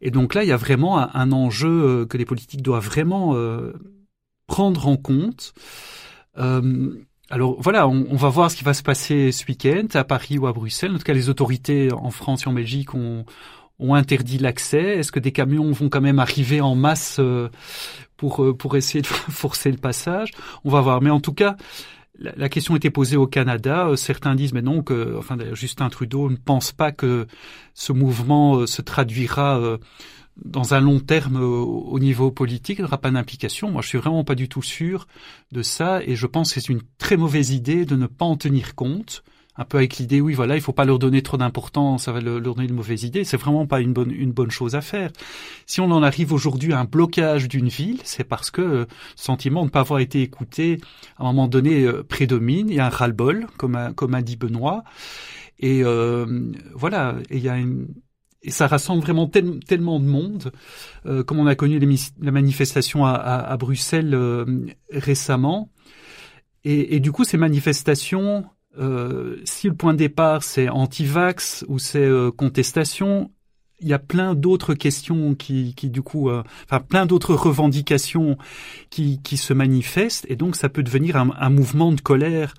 Et 0.00 0.10
donc 0.10 0.34
là, 0.34 0.42
il 0.42 0.48
y 0.48 0.52
a 0.52 0.56
vraiment 0.56 0.98
un, 0.98 1.08
un 1.14 1.30
enjeu 1.30 2.04
que 2.06 2.16
les 2.16 2.24
politiques 2.24 2.62
doivent 2.62 2.84
vraiment 2.84 3.36
prendre 4.46 4.88
en 4.88 4.96
compte. 4.96 5.54
Alors 7.30 7.56
voilà, 7.58 7.88
on, 7.88 8.16
va 8.16 8.28
voir 8.28 8.50
ce 8.50 8.56
qui 8.56 8.64
va 8.64 8.74
se 8.74 8.82
passer 8.82 9.32
ce 9.32 9.46
week-end 9.46 9.86
à 9.94 10.04
Paris 10.04 10.36
ou 10.38 10.46
à 10.46 10.52
Bruxelles. 10.52 10.92
En 10.92 10.98
tout 10.98 11.04
cas, 11.04 11.14
les 11.14 11.30
autorités 11.30 11.90
en 11.92 12.10
France 12.10 12.44
et 12.44 12.48
en 12.48 12.52
Belgique 12.52 12.94
ont, 12.94 13.24
interdit 13.80 14.38
l'accès. 14.38 14.98
Est-ce 14.98 15.10
que 15.10 15.20
des 15.20 15.32
camions 15.32 15.72
vont 15.72 15.88
quand 15.88 16.00
même 16.00 16.18
arriver 16.18 16.60
en 16.60 16.74
masse 16.74 17.16
euh, 17.18 17.48
pour, 18.16 18.44
euh, 18.44 18.56
pour 18.56 18.76
essayer 18.76 19.00
de 19.00 19.06
forcer 19.30 19.70
le 19.70 19.78
passage? 19.78 20.30
On 20.64 20.70
va 20.70 20.80
voir. 20.82 21.00
Mais 21.00 21.10
en 21.10 21.20
tout 21.20 21.32
cas, 21.32 21.56
la, 22.18 22.48
question 22.48 22.76
était 22.76 22.90
posée 22.90 23.16
au 23.16 23.26
Canada. 23.26 23.88
Euh, 23.88 23.96
certains 23.96 24.34
disent 24.34 24.52
mais 24.52 24.62
non 24.62 24.82
que, 24.82 25.16
enfin, 25.18 25.36
Justin 25.54 25.88
Trudeau 25.88 26.30
ne 26.30 26.36
pense 26.36 26.72
pas 26.72 26.92
que 26.92 27.26
ce 27.72 27.92
mouvement 27.92 28.66
se 28.66 28.82
traduira 28.82 29.78
dans 30.42 30.74
un 30.74 30.80
long 30.80 31.00
terme 31.00 31.36
au 31.36 31.98
niveau 32.00 32.30
politique, 32.30 32.78
il 32.78 32.82
n'y 32.82 32.86
aura 32.86 32.98
pas 32.98 33.10
d'implication. 33.10 33.70
Moi, 33.70 33.82
je 33.82 33.88
suis 33.88 33.98
vraiment 33.98 34.24
pas 34.24 34.34
du 34.34 34.48
tout 34.48 34.62
sûr 34.62 35.06
de 35.52 35.62
ça, 35.62 36.02
et 36.02 36.16
je 36.16 36.26
pense 36.26 36.52
que 36.52 36.60
c'est 36.60 36.72
une 36.72 36.82
très 36.98 37.16
mauvaise 37.16 37.50
idée 37.50 37.84
de 37.84 37.96
ne 37.96 38.06
pas 38.06 38.24
en 38.24 38.36
tenir 38.36 38.74
compte. 38.74 39.22
Un 39.56 39.64
peu 39.64 39.78
avec 39.78 39.98
l'idée, 39.98 40.20
oui, 40.20 40.34
voilà, 40.34 40.56
il 40.56 40.60
faut 40.60 40.72
pas 40.72 40.84
leur 40.84 40.98
donner 40.98 41.22
trop 41.22 41.36
d'importance, 41.36 42.04
ça 42.04 42.12
va 42.12 42.20
leur 42.20 42.40
donner 42.40 42.64
une 42.64 42.74
mauvaise 42.74 43.04
idée. 43.04 43.22
C'est 43.22 43.36
vraiment 43.36 43.66
pas 43.66 43.80
une 43.80 43.92
bonne, 43.92 44.10
une 44.10 44.32
bonne 44.32 44.50
chose 44.50 44.74
à 44.74 44.80
faire. 44.80 45.12
Si 45.66 45.80
on 45.80 45.92
en 45.92 46.02
arrive 46.02 46.32
aujourd'hui 46.32 46.72
à 46.72 46.80
un 46.80 46.84
blocage 46.84 47.46
d'une 47.46 47.68
ville, 47.68 48.00
c'est 48.02 48.24
parce 48.24 48.50
que 48.50 48.60
le 48.60 48.86
sentiment 49.14 49.60
de 49.60 49.66
ne 49.66 49.70
pas 49.70 49.80
avoir 49.80 50.00
été 50.00 50.22
écouté 50.22 50.80
à 51.18 51.22
un 51.22 51.26
moment 51.26 51.46
donné 51.46 51.84
euh, 51.84 52.02
prédomine. 52.02 52.68
Il 52.68 52.74
y 52.74 52.80
a 52.80 52.86
un 52.86 52.90
ras-le-bol, 52.90 53.46
comme 53.56 53.76
a, 53.76 53.92
comme 53.92 54.14
a 54.14 54.22
dit 54.22 54.34
Benoît. 54.34 54.82
Et 55.60 55.84
euh, 55.84 56.26
voilà, 56.74 57.14
il 57.30 57.38
y 57.38 57.48
a 57.48 57.56
une, 57.56 57.86
et 58.44 58.50
ça 58.50 58.66
rassemble 58.66 59.02
vraiment 59.02 59.26
tellement 59.26 59.98
de 59.98 60.04
monde, 60.04 60.52
euh, 61.06 61.24
comme 61.24 61.38
on 61.38 61.46
a 61.46 61.54
connu 61.54 61.80
la 62.20 62.30
manifestation 62.30 63.06
à, 63.06 63.56
Bruxelles 63.58 64.14
euh, 64.14 64.44
récemment. 64.90 65.70
Et, 66.66 66.98
du 66.98 67.12
coup, 67.12 67.24
ces 67.24 67.36
manifestations, 67.36 68.46
euh, 68.78 69.36
si 69.44 69.68
le 69.68 69.74
point 69.74 69.92
de 69.92 69.98
départ 69.98 70.42
c'est 70.42 70.70
anti-vax 70.70 71.64
ou 71.68 71.78
c'est 71.78 72.08
contestation, 72.38 73.30
il 73.80 73.88
y 73.88 73.92
a 73.92 73.98
plein 73.98 74.34
d'autres 74.34 74.72
questions 74.72 75.34
qui, 75.34 75.74
qui 75.74 75.90
du 75.90 76.00
coup, 76.00 76.30
enfin 76.30 76.80
plein 76.80 77.04
d'autres 77.04 77.34
revendications 77.34 78.38
qui, 78.88 79.20
qui 79.22 79.36
se 79.36 79.52
manifestent, 79.52 80.24
et 80.30 80.36
donc 80.36 80.56
ça 80.56 80.70
peut 80.70 80.82
devenir 80.82 81.16
un 81.16 81.50
mouvement 81.50 81.92
de 81.92 82.00
colère 82.00 82.54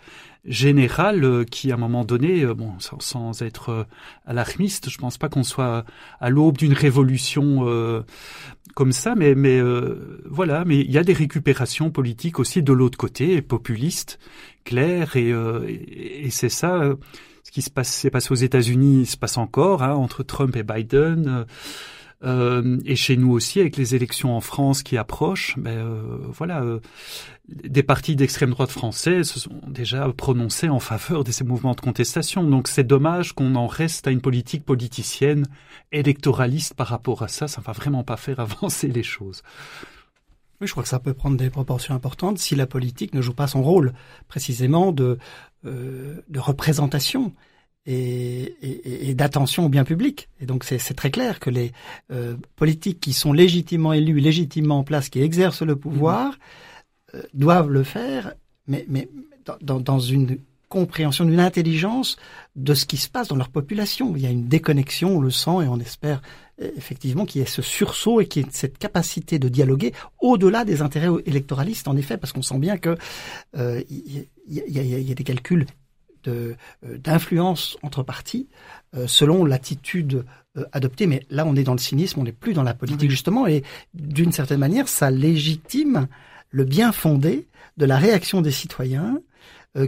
général 0.45 1.23
euh, 1.23 1.43
qui, 1.43 1.71
à 1.71 1.75
un 1.75 1.77
moment 1.77 2.05
donné, 2.05 2.43
euh, 2.43 2.53
bon, 2.53 2.73
sans, 2.79 3.41
être 3.41 3.69
euh, 3.69 3.83
alarmiste, 4.25 4.89
je 4.89 4.97
pense 4.97 5.17
pas 5.17 5.29
qu'on 5.29 5.43
soit 5.43 5.85
à 6.19 6.29
l'aube 6.29 6.57
d'une 6.57 6.73
révolution 6.73 7.65
comme 8.75 8.91
ça, 8.91 9.15
mais, 9.15 9.35
mais 9.35 9.61
voilà, 10.25 10.65
mais 10.65 10.79
il 10.79 10.91
y 10.91 10.97
a 10.97 11.03
des 11.03 11.13
récupérations 11.13 11.91
politiques 11.91 12.39
aussi 12.39 12.61
de 12.61 12.73
l'autre 12.73 12.97
côté, 12.97 13.41
populistes, 13.41 14.19
claires, 14.63 15.15
et, 15.15 15.29
et, 15.29 16.29
c'est 16.29 16.49
ça. 16.49 16.95
ce 17.43 17.51
qui 17.51 17.61
se 17.61 17.69
passe, 17.69 17.89
s'est 17.89 18.09
passé 18.09 18.31
aux 18.31 18.35
États-Unis, 18.35 19.05
se 19.05 19.17
passe 19.17 19.37
encore 19.37 19.83
hein, 19.83 19.93
entre 19.93 20.23
Trump 20.23 20.55
et 20.55 20.63
Biden. 20.63 21.45
Euh, 22.23 22.79
et 22.85 22.95
chez 22.95 23.17
nous 23.17 23.31
aussi, 23.31 23.59
avec 23.59 23.77
les 23.77 23.93
élections 23.93 24.35
en 24.35 24.41
France 24.41 24.83
qui 24.83 24.97
approchent, 24.97 25.55
ben, 25.57 25.77
euh, 25.77 26.17
voilà, 26.29 26.61
euh, 26.63 26.79
des 27.47 27.83
partis 27.83 28.15
d'extrême 28.15 28.51
droite 28.51 28.71
français 28.71 29.23
se 29.23 29.39
sont 29.39 29.59
déjà 29.67 30.07
prononcés 30.15 30.69
en 30.69 30.79
faveur 30.79 31.23
de 31.23 31.31
ces 31.31 31.43
mouvements 31.43 31.73
de 31.73 31.81
contestation. 31.81 32.43
Donc 32.43 32.67
c'est 32.67 32.85
dommage 32.85 33.33
qu'on 33.33 33.55
en 33.55 33.67
reste 33.67 34.07
à 34.07 34.11
une 34.11 34.21
politique 34.21 34.63
politicienne 34.65 35.45
électoraliste 35.91 36.73
par 36.73 36.87
rapport 36.87 37.21
à 37.21 37.27
ça. 37.27 37.47
Ça 37.47 37.61
ne 37.61 37.65
va 37.65 37.73
vraiment 37.73 38.03
pas 38.03 38.17
faire 38.17 38.39
avancer 38.39 38.87
les 38.87 39.03
choses. 39.03 39.43
Oui, 40.61 40.67
je 40.67 40.71
crois 40.71 40.83
que 40.83 40.89
ça 40.89 40.99
peut 40.99 41.13
prendre 41.13 41.35
des 41.35 41.49
proportions 41.49 41.93
importantes 41.93 42.37
si 42.37 42.55
la 42.55 42.65
politique 42.65 43.13
ne 43.13 43.21
joue 43.21 43.33
pas 43.33 43.47
son 43.47 43.61
rôle 43.61 43.93
précisément 44.29 44.93
de, 44.93 45.17
de 45.63 46.39
représentation 46.39 47.33
et, 47.85 48.55
et, 48.61 49.09
et 49.09 49.13
d'attention 49.13 49.65
au 49.65 49.69
bien 49.69 49.83
public. 49.83 50.29
Et 50.41 50.45
donc 50.45 50.63
c'est 50.63 50.79
très 50.93 51.11
clair 51.11 51.39
que 51.39 51.49
les 51.49 51.71
euh, 52.11 52.35
politiques 52.55 52.99
qui 52.99 53.13
sont 53.13 53.33
légitimement 53.33 53.93
élus, 53.93 54.19
légitimement 54.19 54.79
en 54.79 54.83
place, 54.83 55.09
qui 55.09 55.21
exercent 55.21 55.61
le 55.61 55.75
pouvoir, 55.75 56.37
euh, 57.13 57.21
doivent 57.33 57.69
le 57.69 57.83
faire, 57.83 58.33
mais, 58.67 58.85
mais 58.87 59.09
dans, 59.61 59.79
dans 59.79 59.99
une 59.99 60.37
compréhension, 60.69 61.25
d'une 61.25 61.39
intelligence 61.39 62.17
de 62.55 62.73
ce 62.73 62.85
qui 62.85 62.97
se 62.97 63.07
passe 63.07 63.27
dans 63.27 63.35
leur 63.35 63.49
population. 63.49 64.15
Il 64.15 64.23
y 64.23 64.25
a 64.25 64.29
une 64.29 64.47
déconnexion, 64.47 65.17
on 65.17 65.21
le 65.21 65.29
sent, 65.29 65.63
et 65.63 65.67
on 65.67 65.79
espère 65.79 66.21
euh, 66.61 66.69
effectivement 66.75 67.25
qu'il 67.25 67.39
y 67.39 67.43
ait 67.43 67.47
ce 67.47 67.61
sursaut 67.61 68.19
et 68.19 68.27
qu'il 68.27 68.43
y 68.43 68.45
ait 68.45 68.51
cette 68.51 68.77
capacité 68.77 69.39
de 69.39 69.47
dialoguer 69.47 69.93
au-delà 70.19 70.65
des 70.65 70.81
intérêts 70.81 71.09
électoralistes, 71.25 71.87
en 71.87 71.95
effet, 71.95 72.17
parce 72.17 72.33
qu'on 72.33 72.41
sent 72.41 72.59
bien 72.59 72.77
que 72.77 72.97
euh, 73.55 73.81
il 73.89 74.27
y, 74.49 74.59
y, 74.59 75.03
y, 75.07 75.11
a 75.11 75.15
des 75.15 75.23
calculs 75.23 75.65
euh, 75.65 75.84
d'influence 76.83 77.77
entre 77.83 78.03
partis 78.03 78.47
euh, 78.95 79.07
selon 79.07 79.45
l'attitude 79.45 80.25
euh, 80.57 80.65
adoptée. 80.71 81.07
Mais 81.07 81.25
là, 81.29 81.45
on 81.45 81.55
est 81.55 81.63
dans 81.63 81.73
le 81.73 81.79
cynisme, 81.79 82.19
on 82.19 82.23
n'est 82.23 82.31
plus 82.31 82.53
dans 82.53 82.63
la 82.63 82.73
politique 82.73 83.09
justement, 83.09 83.47
et 83.47 83.63
d'une 83.93 84.31
certaine 84.31 84.59
manière, 84.59 84.87
ça 84.87 85.11
légitime 85.11 86.07
le 86.49 86.63
bien 86.63 86.91
fondé 86.91 87.47
de 87.77 87.85
la 87.85 87.97
réaction 87.97 88.41
des 88.41 88.51
citoyens 88.51 89.19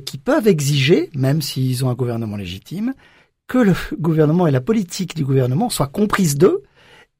qui 0.04 0.18
peuvent 0.18 0.50
exiger, 0.50 1.10
même 1.16 1.42
s'ils 1.42 1.86
ont 1.86 1.90
un 1.90 1.94
gouvernement 1.94 2.36
légitime, 2.36 2.94
que 3.48 3.58
le 3.58 3.74
gouvernement 4.00 4.48
et 4.48 4.52
la 4.52 4.62
politique 4.62 5.16
du 5.16 5.24
gouvernement 5.24 5.70
soient 5.70 5.88
comprises 5.88 6.38
d'eux 6.38 6.64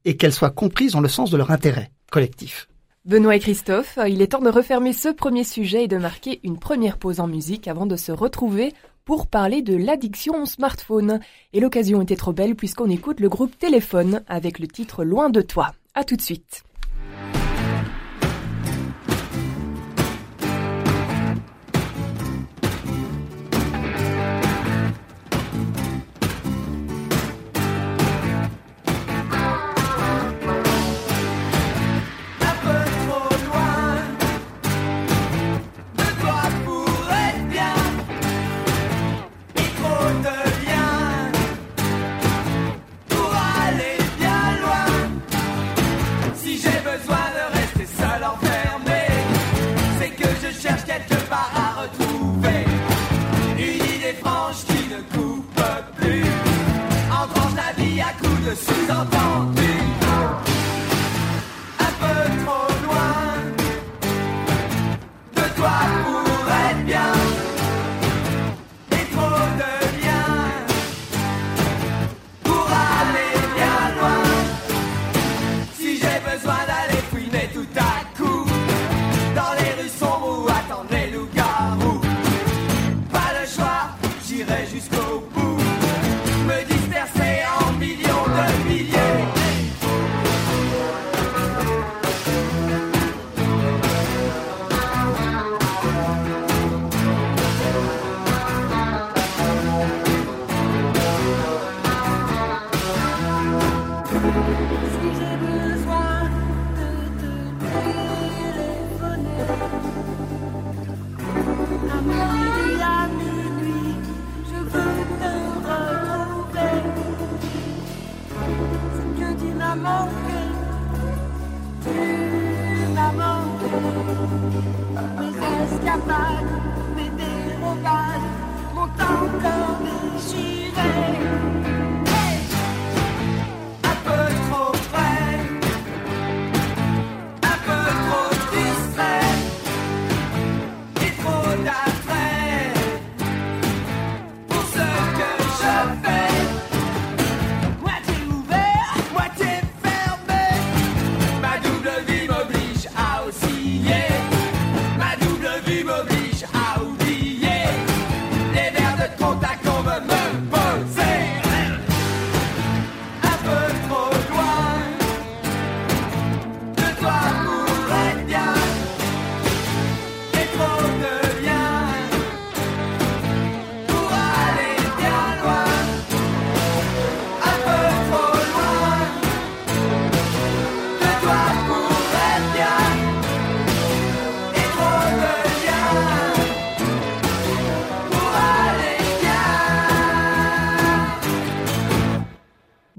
et 0.04 0.16
qu'elles 0.16 0.34
soient 0.34 0.50
comprises 0.50 0.92
dans 0.92 1.00
le 1.00 1.08
sens 1.08 1.30
de 1.30 1.36
leur 1.36 1.50
intérêt 1.50 1.90
collectif. 2.10 2.68
Benoît 3.08 3.36
et 3.36 3.40
Christophe, 3.40 3.98
il 4.06 4.20
est 4.20 4.32
temps 4.32 4.42
de 4.42 4.50
refermer 4.50 4.92
ce 4.92 5.08
premier 5.08 5.42
sujet 5.42 5.84
et 5.84 5.88
de 5.88 5.96
marquer 5.96 6.40
une 6.44 6.58
première 6.58 6.98
pause 6.98 7.20
en 7.20 7.26
musique 7.26 7.66
avant 7.66 7.86
de 7.86 7.96
se 7.96 8.12
retrouver 8.12 8.74
pour 9.06 9.28
parler 9.28 9.62
de 9.62 9.74
l'addiction 9.74 10.42
au 10.42 10.44
smartphone. 10.44 11.18
Et 11.54 11.60
l'occasion 11.60 12.02
était 12.02 12.16
trop 12.16 12.34
belle 12.34 12.54
puisqu'on 12.54 12.90
écoute 12.90 13.20
le 13.20 13.30
groupe 13.30 13.58
Téléphone 13.58 14.22
avec 14.28 14.58
le 14.58 14.68
titre 14.68 15.04
Loin 15.04 15.30
de 15.30 15.40
toi. 15.40 15.72
À 15.94 16.04
tout 16.04 16.16
de 16.16 16.20
suite. 16.20 16.64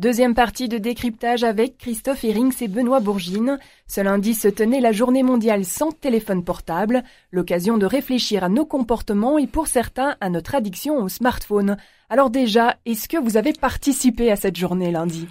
Deuxième 0.09 0.33
partie 0.33 0.67
de 0.67 0.79
décryptage 0.79 1.43
avec 1.43 1.77
Christophe 1.77 2.23
Herings 2.23 2.55
et 2.61 2.67
Benoît 2.67 2.99
Bourgine. 2.99 3.59
Ce 3.85 4.01
lundi 4.01 4.33
se 4.33 4.47
tenait 4.47 4.81
la 4.81 4.91
journée 4.91 5.21
mondiale 5.21 5.65
sans 5.65 5.91
téléphone 5.91 6.43
portable, 6.43 7.03
l'occasion 7.31 7.77
de 7.77 7.85
réfléchir 7.85 8.43
à 8.43 8.49
nos 8.49 8.65
comportements 8.65 9.37
et 9.37 9.45
pour 9.45 9.67
certains 9.67 10.15
à 10.19 10.31
notre 10.31 10.55
addiction 10.55 10.95
au 10.95 11.09
smartphone. 11.09 11.77
Alors 12.09 12.31
déjà, 12.31 12.77
est-ce 12.87 13.07
que 13.07 13.23
vous 13.23 13.37
avez 13.37 13.53
participé 13.53 14.31
à 14.31 14.35
cette 14.35 14.57
journée 14.57 14.89
lundi? 14.89 15.27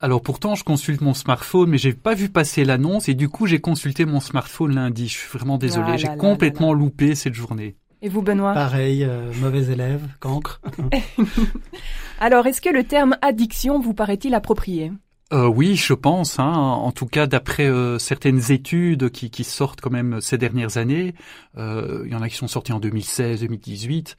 Alors 0.00 0.22
pourtant, 0.22 0.54
je 0.54 0.64
consulte 0.64 1.02
mon 1.02 1.12
smartphone, 1.12 1.68
mais 1.68 1.76
j'ai 1.76 1.92
pas 1.92 2.14
vu 2.14 2.30
passer 2.30 2.64
l'annonce 2.64 3.10
et 3.10 3.14
du 3.14 3.28
coup, 3.28 3.46
j'ai 3.46 3.60
consulté 3.60 4.06
mon 4.06 4.20
smartphone 4.20 4.76
lundi. 4.76 5.08
Je 5.08 5.18
suis 5.18 5.38
vraiment 5.38 5.58
désolé, 5.58 5.90
ah 5.92 5.96
j'ai 5.98 6.16
complètement 6.16 6.72
loupé 6.72 7.14
cette 7.14 7.34
journée. 7.34 7.76
Et 8.02 8.08
vous, 8.08 8.22
Benoît 8.22 8.54
Pareil, 8.54 9.04
euh, 9.04 9.30
mauvais 9.40 9.70
élève, 9.70 10.02
cancre. 10.20 10.60
Alors, 12.20 12.46
est-ce 12.46 12.62
que 12.62 12.70
le 12.70 12.84
terme 12.84 13.16
addiction 13.20 13.78
vous 13.78 13.92
paraît-il 13.92 14.34
approprié? 14.34 14.92
Euh, 15.32 15.46
oui, 15.46 15.76
je 15.76 15.94
pense. 15.94 16.40
Hein. 16.40 16.52
En 16.52 16.90
tout 16.90 17.06
cas, 17.06 17.28
d'après 17.28 17.66
euh, 17.66 17.98
certaines 17.98 18.50
études 18.50 19.10
qui, 19.10 19.30
qui, 19.30 19.44
sortent 19.44 19.80
quand 19.80 19.90
même 19.90 20.20
ces 20.20 20.38
dernières 20.38 20.76
années, 20.76 21.14
euh, 21.56 22.02
il 22.04 22.12
y 22.12 22.14
en 22.16 22.22
a 22.22 22.28
qui 22.28 22.36
sont 22.36 22.48
sorties 22.48 22.72
en 22.72 22.80
2016, 22.80 23.40
2018. 23.40 24.16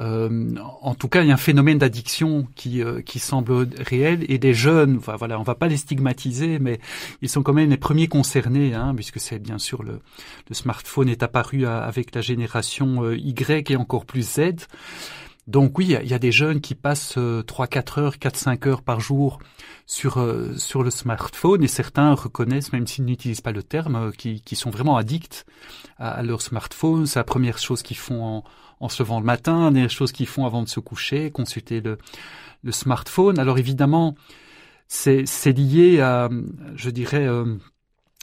Euh, 0.00 0.54
en 0.80 0.94
tout 0.94 1.08
cas, 1.08 1.22
il 1.22 1.28
y 1.28 1.30
a 1.30 1.34
un 1.34 1.36
phénomène 1.36 1.78
d'addiction 1.78 2.46
qui, 2.54 2.82
euh, 2.82 3.02
qui 3.02 3.18
semble 3.18 3.68
réel 3.78 4.24
et 4.28 4.38
des 4.38 4.54
jeunes. 4.54 4.98
Enfin, 4.98 5.16
voilà, 5.16 5.40
on 5.40 5.42
va 5.42 5.54
pas 5.56 5.66
les 5.66 5.76
stigmatiser, 5.76 6.58
mais 6.60 6.78
ils 7.22 7.28
sont 7.28 7.42
quand 7.42 7.52
même 7.52 7.70
les 7.70 7.76
premiers 7.76 8.08
concernés, 8.08 8.74
hein, 8.74 8.92
puisque 8.94 9.18
c'est 9.18 9.40
bien 9.40 9.58
sûr 9.58 9.82
le, 9.82 10.00
le, 10.48 10.54
smartphone 10.54 11.08
est 11.08 11.22
apparu 11.22 11.66
avec 11.66 12.14
la 12.14 12.20
génération 12.20 13.10
Y 13.12 13.70
et 13.70 13.76
encore 13.76 14.04
plus 14.04 14.22
Z. 14.22 14.66
Donc 15.48 15.76
oui, 15.78 15.96
il 16.00 16.08
y, 16.08 16.14
a 16.14 16.18
des 16.20 16.30
jeunes 16.30 16.60
qui 16.60 16.76
passent 16.76 17.18
3, 17.46 17.66
4 17.66 17.98
heures, 17.98 18.18
4, 18.20 18.36
5 18.36 18.66
heures 18.68 18.82
par 18.82 19.00
jour 19.00 19.40
sur 19.86 20.18
euh, 20.18 20.56
sur 20.56 20.84
le 20.84 20.90
smartphone 20.90 21.64
et 21.64 21.68
certains 21.68 22.14
reconnaissent, 22.14 22.72
même 22.72 22.86
s'ils 22.86 23.04
n'utilisent 23.04 23.40
pas 23.40 23.50
le 23.50 23.64
terme, 23.64 23.96
euh, 23.96 24.10
qui, 24.12 24.40
qui 24.40 24.54
sont 24.54 24.70
vraiment 24.70 24.96
addicts 24.96 25.44
à, 25.98 26.22
leur 26.22 26.42
smartphone. 26.42 27.06
C'est 27.06 27.18
la 27.18 27.24
première 27.24 27.58
chose 27.58 27.82
qu'ils 27.82 27.96
font 27.96 28.22
en, 28.24 28.44
en 28.78 28.88
se 28.88 29.02
levant 29.02 29.18
le 29.18 29.26
matin, 29.26 29.64
la 29.64 29.70
dernière 29.70 29.90
chose 29.90 30.12
qu'ils 30.12 30.28
font 30.28 30.46
avant 30.46 30.62
de 30.62 30.68
se 30.68 30.78
coucher, 30.78 31.32
consulter 31.32 31.80
le, 31.80 31.98
le 32.62 32.72
smartphone. 32.72 33.40
Alors 33.40 33.58
évidemment, 33.58 34.14
c'est 34.86 35.24
lié 35.46 36.00
à, 36.00 36.28
je 36.76 36.90
dirais, 36.90 37.26
euh, 37.26 37.56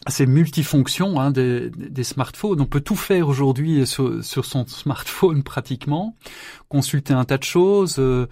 ces 0.07 0.25
multifonctions 0.25 1.19
hein, 1.19 1.31
des, 1.31 1.69
des, 1.69 2.03
smartphones. 2.03 2.61
On 2.61 2.65
peut 2.65 2.81
tout 2.81 2.95
faire 2.95 3.27
aujourd'hui 3.27 3.85
sur, 3.85 4.23
sur, 4.23 4.45
son 4.45 4.65
smartphone 4.65 5.43
pratiquement, 5.43 6.15
consulter 6.69 7.13
un 7.13 7.25
tas 7.25 7.37
de 7.37 7.43
choses 7.43 7.97
euh, 7.99 8.27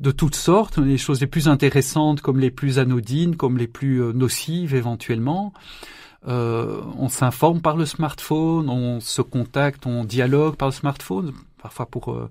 de 0.00 0.10
toutes 0.10 0.34
sortes, 0.34 0.78
les 0.78 0.98
choses 0.98 1.20
les 1.20 1.26
plus 1.26 1.48
intéressantes 1.48 2.22
comme 2.22 2.40
les 2.40 2.50
plus 2.50 2.78
anodines, 2.78 3.36
comme 3.36 3.58
les 3.58 3.68
plus 3.68 4.02
euh, 4.02 4.12
nocives 4.12 4.74
éventuellement. 4.74 5.52
Euh, 6.28 6.80
on 6.98 7.08
s'informe 7.08 7.60
par 7.60 7.76
le 7.76 7.84
smartphone, 7.84 8.68
on 8.68 9.00
se 9.00 9.22
contacte, 9.22 9.86
on 9.86 10.04
dialogue 10.04 10.54
par 10.54 10.68
le 10.68 10.72
smartphone, 10.72 11.32
parfois 11.60 11.86
pour 11.86 12.12
euh, 12.12 12.30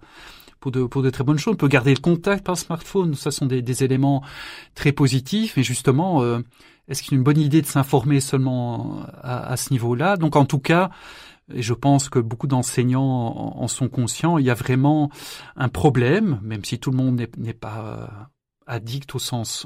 pour 0.62 0.72
de, 0.72 0.86
pour 0.86 1.02
de 1.02 1.10
très 1.10 1.24
bonnes 1.24 1.40
choses. 1.40 1.56
On 1.56 1.58
peut 1.58 1.68
garder 1.68 1.94
le 1.94 2.00
contact 2.00 2.46
par 2.46 2.58
smartphone, 2.58 3.16
ça 3.16 3.32
sont 3.32 3.48
des, 3.48 3.62
des 3.62 3.84
éléments 3.84 4.24
très 4.76 4.92
positifs, 4.92 5.58
mais 5.58 5.64
justement, 5.64 6.22
euh, 6.22 6.40
est-ce 6.92 7.02
qu'il 7.02 7.14
est 7.14 7.18
une 7.18 7.24
bonne 7.24 7.40
idée 7.40 7.62
de 7.62 7.68
s'informer 7.68 8.20
seulement 8.20 9.06
à, 9.24 9.56
ce 9.56 9.72
niveau-là? 9.72 10.18
Donc 10.18 10.36
en 10.36 10.46
tout 10.46 10.60
cas, 10.60 10.90
et 11.54 11.62
je 11.62 11.74
pense 11.74 12.10
que 12.10 12.20
beaucoup 12.20 12.48
d'enseignants 12.48 13.56
en, 13.56 13.68
sont 13.68 13.88
conscients, 13.88 14.38
il 14.38 14.46
y 14.46 14.50
a 14.50 14.54
vraiment 14.54 15.10
un 15.56 15.70
problème, 15.70 16.40
même 16.44 16.66
si 16.66 16.80
tout 16.80 16.92
le 16.92 16.98
monde 16.98 17.26
n'est 17.38 17.54
pas 17.54 17.86
euh, 17.86 18.08
addict 18.68 19.16
au 19.16 19.20
sens, 19.20 19.66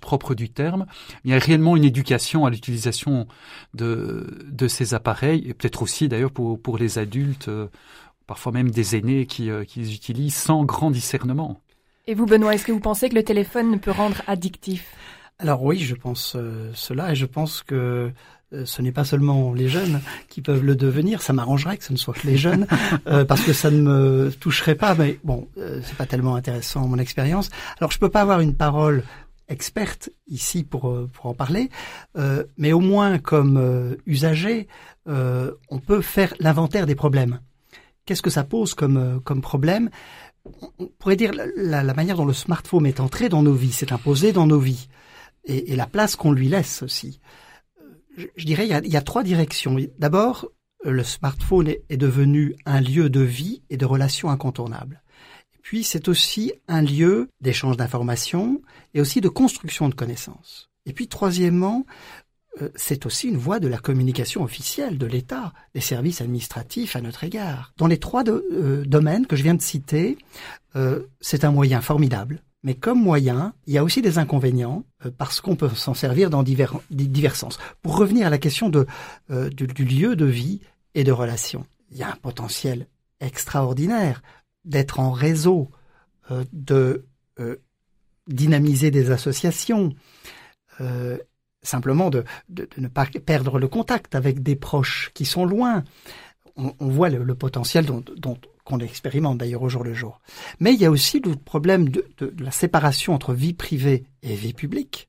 propre 0.00 0.34
du 0.34 0.50
terme. 0.50 0.86
Il 1.24 1.30
y 1.30 1.34
a 1.34 1.38
réellement 1.38 1.74
une 1.74 1.84
éducation 1.84 2.44
à 2.44 2.50
l'utilisation 2.50 3.26
de, 3.72 4.68
ces 4.68 4.92
appareils, 4.92 5.48
et 5.48 5.54
peut-être 5.54 5.82
aussi 5.82 6.08
d'ailleurs 6.08 6.32
pour, 6.32 6.78
les 6.78 6.98
adultes, 6.98 7.48
euh, 7.48 7.68
parfois 8.26 8.52
même 8.52 8.70
des 8.70 8.94
aînés 8.94 9.24
qui, 9.24 9.50
euh, 9.50 9.64
qui 9.64 9.80
les 9.80 9.94
utilisent 9.94 10.36
sans 10.36 10.64
grand 10.64 10.90
discernement. 10.90 11.62
Et 12.06 12.14
vous, 12.14 12.26
Benoît, 12.26 12.54
est-ce 12.54 12.64
que 12.64 12.72
vous 12.72 12.80
pensez 12.80 13.08
que 13.08 13.14
le 13.14 13.22
téléphone 13.22 13.80
peut 13.80 13.90
rendre 13.90 14.22
addictif? 14.26 14.94
Alors 15.40 15.62
oui, 15.62 15.78
je 15.78 15.94
pense 15.94 16.34
euh, 16.34 16.72
cela 16.74 17.12
et 17.12 17.14
je 17.14 17.26
pense 17.26 17.62
que 17.62 18.10
euh, 18.52 18.64
ce 18.64 18.82
n'est 18.82 18.90
pas 18.90 19.04
seulement 19.04 19.52
les 19.52 19.68
jeunes 19.68 20.00
qui 20.28 20.42
peuvent 20.42 20.64
le 20.64 20.74
devenir. 20.74 21.22
Ça 21.22 21.32
m'arrangerait 21.32 21.76
que 21.76 21.84
ce 21.84 21.92
ne 21.92 21.98
soit 21.98 22.14
que 22.14 22.26
les 22.26 22.36
jeunes 22.36 22.66
euh, 23.06 23.24
parce 23.24 23.42
que 23.42 23.52
ça 23.52 23.70
ne 23.70 23.80
me 23.80 24.30
toucherait 24.32 24.74
pas. 24.74 24.96
Mais 24.96 25.20
bon, 25.22 25.48
c'est 25.56 25.96
pas 25.96 26.06
tellement 26.06 26.34
intéressant 26.34 26.88
mon 26.88 26.98
expérience. 26.98 27.50
Alors 27.78 27.92
je 27.92 27.98
peux 27.98 28.08
pas 28.08 28.22
avoir 28.22 28.40
une 28.40 28.54
parole 28.54 29.04
experte 29.48 30.10
ici 30.26 30.64
pour 30.64 31.06
pour 31.12 31.26
en 31.26 31.34
parler, 31.34 31.70
mais 32.58 32.72
au 32.74 32.80
moins 32.80 33.18
comme 33.18 33.96
usager, 34.04 34.68
on 35.06 35.78
peut 35.78 36.02
faire 36.02 36.34
l'inventaire 36.38 36.84
des 36.84 36.94
problèmes. 36.94 37.40
Qu'est-ce 38.04 38.20
que 38.20 38.28
ça 38.28 38.44
pose 38.44 38.74
comme 38.74 39.22
comme 39.24 39.40
problème? 39.40 39.88
On 40.78 40.86
pourrait 40.98 41.16
dire 41.16 41.32
la, 41.56 41.82
la 41.82 41.94
manière 41.94 42.16
dont 42.16 42.26
le 42.26 42.34
smartphone 42.34 42.86
est 42.86 43.00
entré 43.00 43.30
dans 43.30 43.42
nos 43.42 43.54
vies, 43.54 43.72
s'est 43.72 43.92
imposé 43.92 44.32
dans 44.32 44.46
nos 44.46 44.58
vies. 44.58 44.88
Et, 45.48 45.74
la 45.76 45.86
place 45.86 46.16
qu'on 46.16 46.32
lui 46.32 46.48
laisse 46.48 46.82
aussi. 46.82 47.20
Je, 48.16 48.44
dirais, 48.44 48.66
il 48.66 48.70
y, 48.70 48.74
a, 48.74 48.80
il 48.84 48.92
y, 48.92 48.96
a, 48.96 49.02
trois 49.02 49.22
directions. 49.22 49.76
D'abord, 49.98 50.48
le 50.84 51.02
smartphone 51.02 51.68
est, 51.68 51.96
devenu 51.96 52.54
un 52.66 52.80
lieu 52.80 53.10
de 53.10 53.20
vie 53.20 53.62
et 53.70 53.76
de 53.76 53.84
relations 53.84 54.30
incontournables. 54.30 55.02
Et 55.54 55.58
puis, 55.62 55.84
c'est 55.84 56.08
aussi 56.08 56.52
un 56.66 56.82
lieu 56.82 57.28
d'échange 57.40 57.76
d'informations 57.76 58.60
et 58.94 59.00
aussi 59.00 59.20
de 59.20 59.28
construction 59.28 59.88
de 59.88 59.94
connaissances. 59.94 60.70
Et 60.86 60.92
puis, 60.92 61.08
troisièmement, 61.08 61.84
euh, 62.62 62.70
c'est 62.74 63.06
aussi 63.06 63.28
une 63.28 63.36
voie 63.36 63.60
de 63.60 63.68
la 63.68 63.78
communication 63.78 64.42
officielle 64.42 64.98
de 64.98 65.06
l'État, 65.06 65.52
des 65.74 65.80
services 65.80 66.20
administratifs 66.20 66.96
à 66.96 67.00
notre 67.00 67.24
égard. 67.24 67.72
Dans 67.76 67.86
les 67.86 67.98
trois 67.98 68.24
euh, 68.28 68.84
domaines 68.84 69.26
que 69.26 69.36
je 69.36 69.42
viens 69.42 69.54
de 69.54 69.62
citer, 69.62 70.18
euh, 70.76 71.02
c'est 71.20 71.44
un 71.44 71.50
moyen 71.50 71.80
formidable. 71.80 72.42
Mais 72.62 72.74
comme 72.74 73.00
moyen, 73.00 73.54
il 73.66 73.74
y 73.74 73.78
a 73.78 73.84
aussi 73.84 74.02
des 74.02 74.18
inconvénients 74.18 74.84
parce 75.16 75.40
qu'on 75.40 75.56
peut 75.56 75.68
s'en 75.68 75.94
servir 75.94 76.28
dans 76.28 76.42
divers, 76.42 76.74
divers 76.90 77.36
sens. 77.36 77.58
Pour 77.82 77.96
revenir 77.96 78.26
à 78.26 78.30
la 78.30 78.38
question 78.38 78.68
de, 78.68 78.86
du, 79.28 79.66
du 79.66 79.84
lieu 79.84 80.16
de 80.16 80.24
vie 80.24 80.60
et 80.94 81.04
de 81.04 81.12
relation, 81.12 81.66
il 81.90 81.98
y 81.98 82.02
a 82.02 82.10
un 82.10 82.16
potentiel 82.16 82.88
extraordinaire 83.20 84.22
d'être 84.64 84.98
en 84.98 85.12
réseau, 85.12 85.70
de 86.52 87.06
dynamiser 88.26 88.90
des 88.90 89.12
associations, 89.12 89.94
simplement 91.62 92.10
de, 92.10 92.24
de, 92.48 92.68
ne 92.76 92.88
pas 92.88 93.06
perdre 93.06 93.58
le 93.58 93.68
contact 93.68 94.14
avec 94.14 94.42
des 94.42 94.56
proches 94.56 95.10
qui 95.14 95.24
sont 95.24 95.44
loin. 95.44 95.84
On, 96.56 96.88
voit 96.88 97.08
le, 97.08 97.34
potentiel 97.36 97.86
dont 97.86 98.38
qu'on 98.68 98.78
expérimente 98.80 99.38
d'ailleurs 99.38 99.62
au 99.62 99.70
jour 99.70 99.82
le 99.82 99.94
jour. 99.94 100.20
Mais 100.60 100.74
il 100.74 100.80
y 100.80 100.84
a 100.84 100.90
aussi 100.90 101.20
le 101.20 101.34
problème 101.34 101.88
de, 101.88 102.04
la 102.38 102.50
séparation 102.50 103.14
entre 103.14 103.32
vie 103.32 103.54
privée 103.54 104.04
et 104.22 104.34
vie 104.34 104.52
publique, 104.52 105.08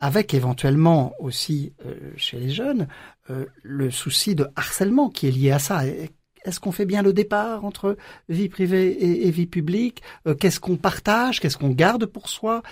avec 0.00 0.34
éventuellement 0.34 1.12
aussi 1.20 1.72
euh, 1.86 1.94
chez 2.16 2.40
les 2.40 2.50
jeunes 2.50 2.88
euh, 3.30 3.46
le 3.62 3.92
souci 3.92 4.34
de 4.34 4.48
harcèlement 4.56 5.10
qui 5.10 5.28
est 5.28 5.30
lié 5.30 5.52
à 5.52 5.60
ça. 5.60 5.82
Est-ce 5.86 6.58
qu'on 6.58 6.72
fait 6.72 6.86
bien 6.86 7.02
le 7.02 7.12
départ 7.12 7.64
entre 7.64 7.96
vie 8.28 8.48
privée 8.48 9.26
et, 9.26 9.30
vie 9.30 9.46
publique? 9.46 10.02
Euh, 10.26 10.34
Qu'est-ce 10.34 10.58
qu'on 10.58 10.76
partage? 10.76 11.38
Qu'est-ce 11.38 11.56
qu'on 11.56 11.70
garde 11.70 12.06
pour 12.06 12.28
soi? 12.28 12.62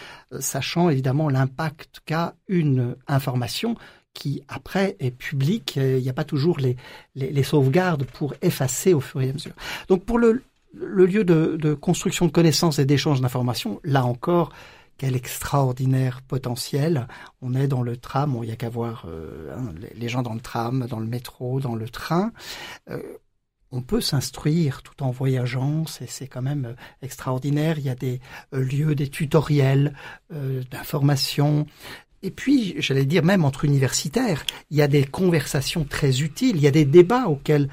Sachant 0.40 0.90
évidemment 0.90 1.28
l'impact 1.28 2.00
qu'a 2.04 2.34
une 2.48 2.96
information 3.06 3.76
qui 4.16 4.42
après 4.48 4.96
est 4.98 5.10
publique. 5.10 5.76
Euh, 5.76 5.98
il 5.98 6.02
n'y 6.02 6.08
a 6.08 6.14
pas 6.14 6.24
toujours 6.24 6.58
les, 6.58 6.76
les, 7.14 7.42
sauvegardes 7.42 8.04
pour 8.04 8.34
effacer 8.40 8.94
au 8.94 9.00
fur 9.00 9.20
et 9.20 9.28
à 9.28 9.32
mesure. 9.32 9.52
Donc 9.88 10.04
pour 10.04 10.18
le, 10.18 10.42
lieu 10.72 11.22
de, 11.22 11.74
construction 11.74 12.24
de 12.24 12.32
connaissances 12.32 12.78
et 12.78 12.86
d'échange 12.86 13.20
d'informations, 13.20 13.78
là 13.84 14.06
encore, 14.06 14.52
quel 14.96 15.14
extraordinaire 15.14 16.22
potentiel. 16.22 17.06
On 17.42 17.54
est 17.54 17.68
dans 17.68 17.82
le 17.82 17.98
tram, 17.98 18.38
il 18.42 18.46
n'y 18.46 18.52
a 18.52 18.56
qu'à 18.56 18.70
voir 18.70 19.06
hein, 19.06 19.74
les 19.94 20.08
gens 20.08 20.22
dans 20.22 20.32
le 20.32 20.40
tram, 20.40 20.86
dans 20.88 21.00
le 21.00 21.06
métro, 21.06 21.60
dans 21.60 21.74
le 21.74 21.88
train 21.88 22.32
on 23.72 23.82
peut 23.82 24.00
s'instruire 24.00 24.82
tout 24.82 25.02
en 25.02 25.10
voyageant, 25.10 25.84
c'est 25.86 26.28
quand 26.28 26.42
même 26.42 26.66
euh, 26.66 26.74
extraordinaire. 27.02 27.78
Il 27.78 27.84
y 27.84 27.90
a 27.90 27.94
des 27.94 28.20
euh, 28.54 28.60
lieux, 28.60 28.94
des 28.94 29.08
tutoriels 29.08 29.94
euh, 30.32 30.62
d'information. 30.70 31.66
Et 32.26 32.32
puis, 32.32 32.74
j'allais 32.78 33.04
dire 33.04 33.24
même 33.24 33.44
entre 33.44 33.64
universitaires, 33.64 34.44
il 34.70 34.76
y 34.76 34.82
a 34.82 34.88
des 34.88 35.04
conversations 35.04 35.84
très 35.84 36.22
utiles, 36.22 36.56
il 36.56 36.62
y 36.62 36.66
a 36.66 36.72
des 36.72 36.84
débats 36.84 37.28
auxquels, 37.28 37.68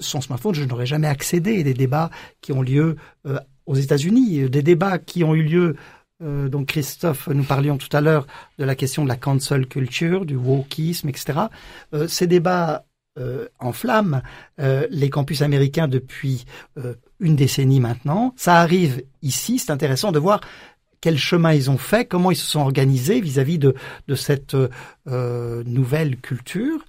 sans 0.00 0.22
smartphone, 0.22 0.54
je 0.54 0.64
n'aurais 0.64 0.86
jamais 0.86 1.06
accédé, 1.06 1.62
des 1.62 1.74
débats 1.74 2.10
qui 2.40 2.52
ont 2.52 2.62
lieu 2.62 2.96
aux 3.66 3.74
États-Unis, 3.74 4.48
des 4.48 4.62
débats 4.62 4.98
qui 4.98 5.22
ont 5.22 5.34
eu 5.34 5.42
lieu 5.42 5.76
donc 6.20 6.68
Christophe, 6.68 7.28
nous 7.28 7.44
parlions 7.44 7.76
tout 7.76 7.94
à 7.94 8.00
l'heure 8.00 8.26
de 8.58 8.64
la 8.64 8.74
question 8.74 9.04
de 9.04 9.08
la 9.08 9.16
cancel 9.16 9.66
culture, 9.66 10.24
du 10.24 10.36
wokisme, 10.36 11.10
etc. 11.10 11.38
ces 12.08 12.26
débats 12.26 12.86
euh, 13.18 13.48
enflamme 13.58 14.22
euh, 14.60 14.86
les 14.88 15.10
campus 15.10 15.42
américains 15.42 15.88
depuis 15.88 16.44
euh, 16.78 16.94
une 17.18 17.34
décennie 17.34 17.80
maintenant. 17.80 18.32
Ça 18.36 18.60
arrive 18.60 19.02
ici, 19.20 19.58
c'est 19.58 19.72
intéressant 19.72 20.12
de 20.12 20.20
voir 20.20 20.40
quel 21.00 21.18
chemin 21.18 21.52
ils 21.52 21.70
ont 21.70 21.78
fait, 21.78 22.04
comment 22.04 22.30
ils 22.30 22.36
se 22.36 22.46
sont 22.46 22.60
organisés 22.60 23.20
vis-à-vis 23.20 23.58
de, 23.58 23.74
de, 24.08 24.14
cette 24.14 24.56
nouvelle 25.06 26.16
culture. 26.18 26.84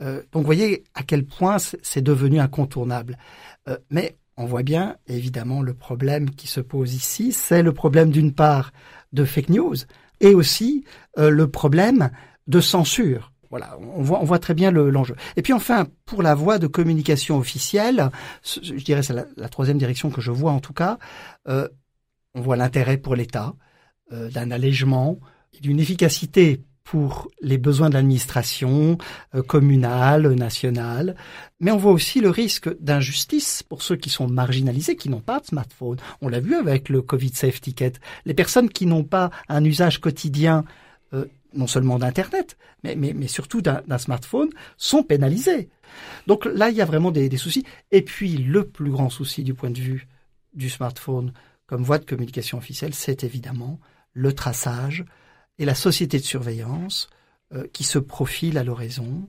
donc 0.00 0.24
vous 0.34 0.42
voyez 0.42 0.84
à 0.94 1.02
quel 1.02 1.24
point 1.24 1.56
c'est 1.58 2.02
devenu 2.02 2.40
incontournable. 2.40 3.16
mais 3.90 4.16
on 4.36 4.46
voit 4.46 4.62
bien 4.62 4.96
évidemment 5.06 5.62
le 5.62 5.74
problème 5.74 6.30
qui 6.30 6.48
se 6.48 6.60
pose 6.60 6.94
ici, 6.94 7.32
c'est 7.32 7.62
le 7.62 7.72
problème 7.72 8.10
d'une 8.10 8.32
part 8.32 8.72
de 9.12 9.24
fake 9.24 9.50
news 9.50 9.76
et 10.20 10.34
aussi 10.34 10.84
le 11.16 11.46
problème 11.46 12.10
de 12.46 12.60
censure. 12.60 13.30
Voilà, 13.54 13.78
on 13.96 14.02
voit, 14.02 14.20
on 14.20 14.24
voit 14.24 14.40
très 14.40 14.54
bien 14.54 14.72
l'enjeu. 14.72 15.14
et 15.36 15.42
puis 15.42 15.52
enfin, 15.52 15.86
pour 16.06 16.24
la 16.24 16.34
voie 16.34 16.58
de 16.58 16.66
communication 16.66 17.38
officielle, 17.38 18.10
je 18.42 18.72
dirais 18.82 19.04
c'est 19.04 19.14
la, 19.14 19.48
troisième 19.48 19.78
direction 19.78 20.10
que 20.10 20.20
je 20.20 20.32
vois 20.32 20.50
en 20.50 20.58
tout 20.58 20.72
cas, 20.72 20.98
euh, 21.48 21.68
on 22.34 22.40
voit 22.40 22.56
l'intérêt 22.56 22.98
pour 22.98 23.16
l'État 23.16 23.54
euh, 24.12 24.30
d'un 24.30 24.50
allègement, 24.50 25.18
d'une 25.60 25.80
efficacité 25.80 26.62
pour 26.82 27.28
les 27.40 27.56
besoins 27.56 27.88
de 27.88 27.94
l'administration 27.94 28.98
euh, 29.34 29.42
communale, 29.42 30.34
nationale, 30.34 31.16
mais 31.60 31.70
on 31.70 31.78
voit 31.78 31.92
aussi 31.92 32.20
le 32.20 32.28
risque 32.28 32.68
d'injustice 32.80 33.62
pour 33.62 33.82
ceux 33.82 33.96
qui 33.96 34.10
sont 34.10 34.28
marginalisés, 34.28 34.96
qui 34.96 35.08
n'ont 35.08 35.20
pas 35.20 35.40
de 35.40 35.46
smartphone. 35.46 35.96
On 36.20 36.28
l'a 36.28 36.40
vu 36.40 36.54
avec 36.54 36.90
le 36.90 37.00
Covid 37.00 37.30
Safe 37.34 37.60
Ticket. 37.60 37.94
Les 38.26 38.34
personnes 38.34 38.68
qui 38.68 38.86
n'ont 38.86 39.04
pas 39.04 39.30
un 39.48 39.64
usage 39.64 40.00
quotidien 40.00 40.64
non 41.54 41.66
seulement 41.66 41.98
d'Internet, 41.98 42.56
mais, 42.82 43.28
surtout 43.28 43.62
d'un 43.62 43.98
smartphone, 43.98 44.50
sont 44.76 45.02
pénalisés. 45.02 45.68
Donc 46.26 46.44
là, 46.44 46.70
il 46.70 46.76
y 46.76 46.82
a 46.82 46.84
vraiment 46.84 47.10
des, 47.10 47.34
soucis. 47.36 47.64
Et 47.90 48.02
puis, 48.02 48.36
le 48.36 48.66
plus 48.66 48.90
grand 48.90 49.10
souci 49.10 49.42
du 49.42 49.54
point 49.54 49.70
de 49.70 49.80
vue 49.80 50.08
du 50.54 50.68
smartphone 50.68 51.32
comme 51.66 51.82
voie 51.82 51.98
de 51.98 52.04
communication 52.04 52.58
officielle, 52.58 52.94
c'est 52.94 53.24
évidemment 53.24 53.80
le 54.12 54.32
traçage 54.32 55.04
et 55.58 55.64
la 55.64 55.74
société 55.74 56.18
de 56.18 56.24
surveillance 56.24 57.08
euh, 57.52 57.66
qui 57.72 57.84
se 57.84 57.98
profile 57.98 58.58
à 58.58 58.64
l'horizon, 58.64 59.28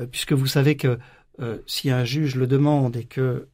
euh, 0.00 0.06
puisque 0.06 0.32
vous 0.32 0.46
savez 0.46 0.76
que 0.76 0.98
euh, 1.40 1.58
si 1.66 1.90
un 1.90 2.04
juge 2.04 2.36
le 2.36 2.46
demande 2.46 2.96
et 2.96 3.04
que 3.04 3.48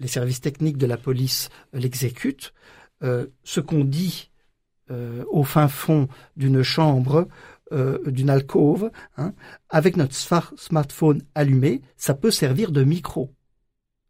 les 0.00 0.08
services 0.08 0.40
techniques 0.40 0.78
de 0.78 0.86
la 0.86 0.96
police 0.96 1.50
l'exécutent, 1.74 2.54
ce 3.02 3.60
qu'on 3.60 3.84
dit 3.84 4.30
au 4.88 5.44
fin 5.44 5.68
fond 5.68 6.08
d'une 6.36 6.62
chambre 6.62 7.28
d'une 8.06 8.30
alcôve, 8.30 8.90
hein, 9.18 9.34
avec 9.68 9.98
notre 9.98 10.14
smartphone 10.14 11.22
allumé, 11.34 11.82
ça 11.96 12.14
peut 12.14 12.30
servir 12.30 12.72
de 12.72 12.82
micro. 12.82 13.30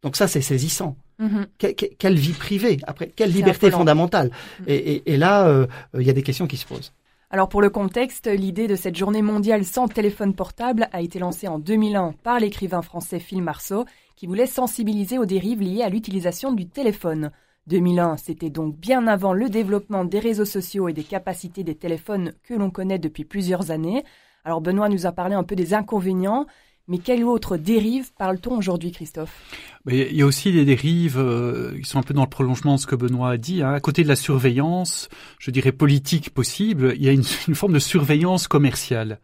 Donc 0.03 0.17
ça, 0.17 0.29
c'est 0.29 0.41
saisissant. 0.41 0.97
Mm-hmm. 1.21 1.97
quelle 1.99 2.17
vie 2.17 2.33
privée 2.33 2.79
Après, 2.87 3.09
quelle 3.09 3.31
liberté 3.31 3.71
fondamentale 3.71 4.31
mm. 4.61 4.65
et, 4.69 5.17
là, 5.19 5.47
euh, 5.47 5.67
il 5.95 6.03
y 6.03 6.11
a 6.11 6.15
des 6.15 6.23
questions 6.23 6.47
qui 6.47 6.57
se 6.57 6.67
posent. 6.67 6.93
Alors 7.33 7.49
pour 7.49 7.63
le 7.63 7.71
contexte, 7.71 8.27
l'idée 8.27 8.67
de 8.67 8.75
cette 8.75 8.97
journée 8.97 9.23
mondiale 9.23 9.65
sans 9.65 9.87
téléphone 9.87 10.35
portable 10.35 10.89
a 10.93 11.01
été 11.01 11.21
lancée 11.21 11.47
en 11.47 11.61
2001 11.61 12.15
par 12.25 12.41
l'écrivain 12.41 12.83
français 12.83 13.21
Phil 13.21 13.41
Marceau, 13.41 13.85
qui 14.17 14.27
voulait 14.27 14.47
sensibiliser 14.47 15.17
aux 15.17 15.27
dérives 15.27 15.61
liées 15.63 15.83
à 15.83 15.89
l'utilisation 15.89 16.53
du 16.53 16.67
téléphone. 16.67 17.31
2001, 17.69 18.17
c'était 18.17 18.51
donc 18.51 18.77
bien 18.77 19.07
avant 19.07 19.33
le 19.33 19.49
développement 19.49 20.05
des 20.05 20.19
réseaux 20.19 20.45
sociaux 20.45 20.89
et 20.89 20.93
des 20.93 21.05
capacités 21.05 21.63
des 21.63 21.77
téléphones 21.77 22.33
que 22.43 22.55
l'on 22.55 22.71
connaît 22.71 22.99
depuis 22.99 23.25
plusieurs 23.25 23.71
années. 23.71 24.03
Alors 24.45 24.61
Benoît 24.61 24.89
nous 24.89 25.07
a 25.07 25.13
parlé 25.13 25.37
un 25.37 25.45
peu 25.45 25.55
des 25.55 25.73
inconvénients, 25.73 26.47
mais 26.91 26.99
quelle 26.99 27.25
autre 27.25 27.57
dérive 27.57 28.11
parle-t-on 28.19 28.59
aujourd'hui, 28.59 28.91
Christophe? 28.91 29.33
Il 29.89 30.13
y 30.13 30.23
a 30.23 30.27
aussi 30.27 30.53
des 30.53 30.65
dérives 30.65 31.19
euh, 31.19 31.79
qui 31.79 31.89
sont 31.89 32.01
un 32.01 32.03
peu 32.03 32.13
dans 32.13 32.25
le 32.25 32.29
prolongement 32.29 32.75
de 32.75 32.81
ce 32.81 32.87
que 32.87 32.97
Benoît 32.97 33.31
a 33.31 33.37
dit. 33.37 33.63
Hein. 33.63 33.73
À 33.73 33.81
côté 33.81 34.03
de 34.03 34.09
la 34.09 34.17
surveillance, 34.17 35.09
je 35.39 35.51
dirais 35.51 35.73
politique 35.73 36.31
possible, 36.31 36.93
il 36.97 37.03
y 37.03 37.09
a 37.09 37.13
une, 37.13 37.23
une 37.49 37.55
forme 37.55 37.73
de 37.73 37.79
surveillance 37.79 38.49
commerciale. 38.49 39.21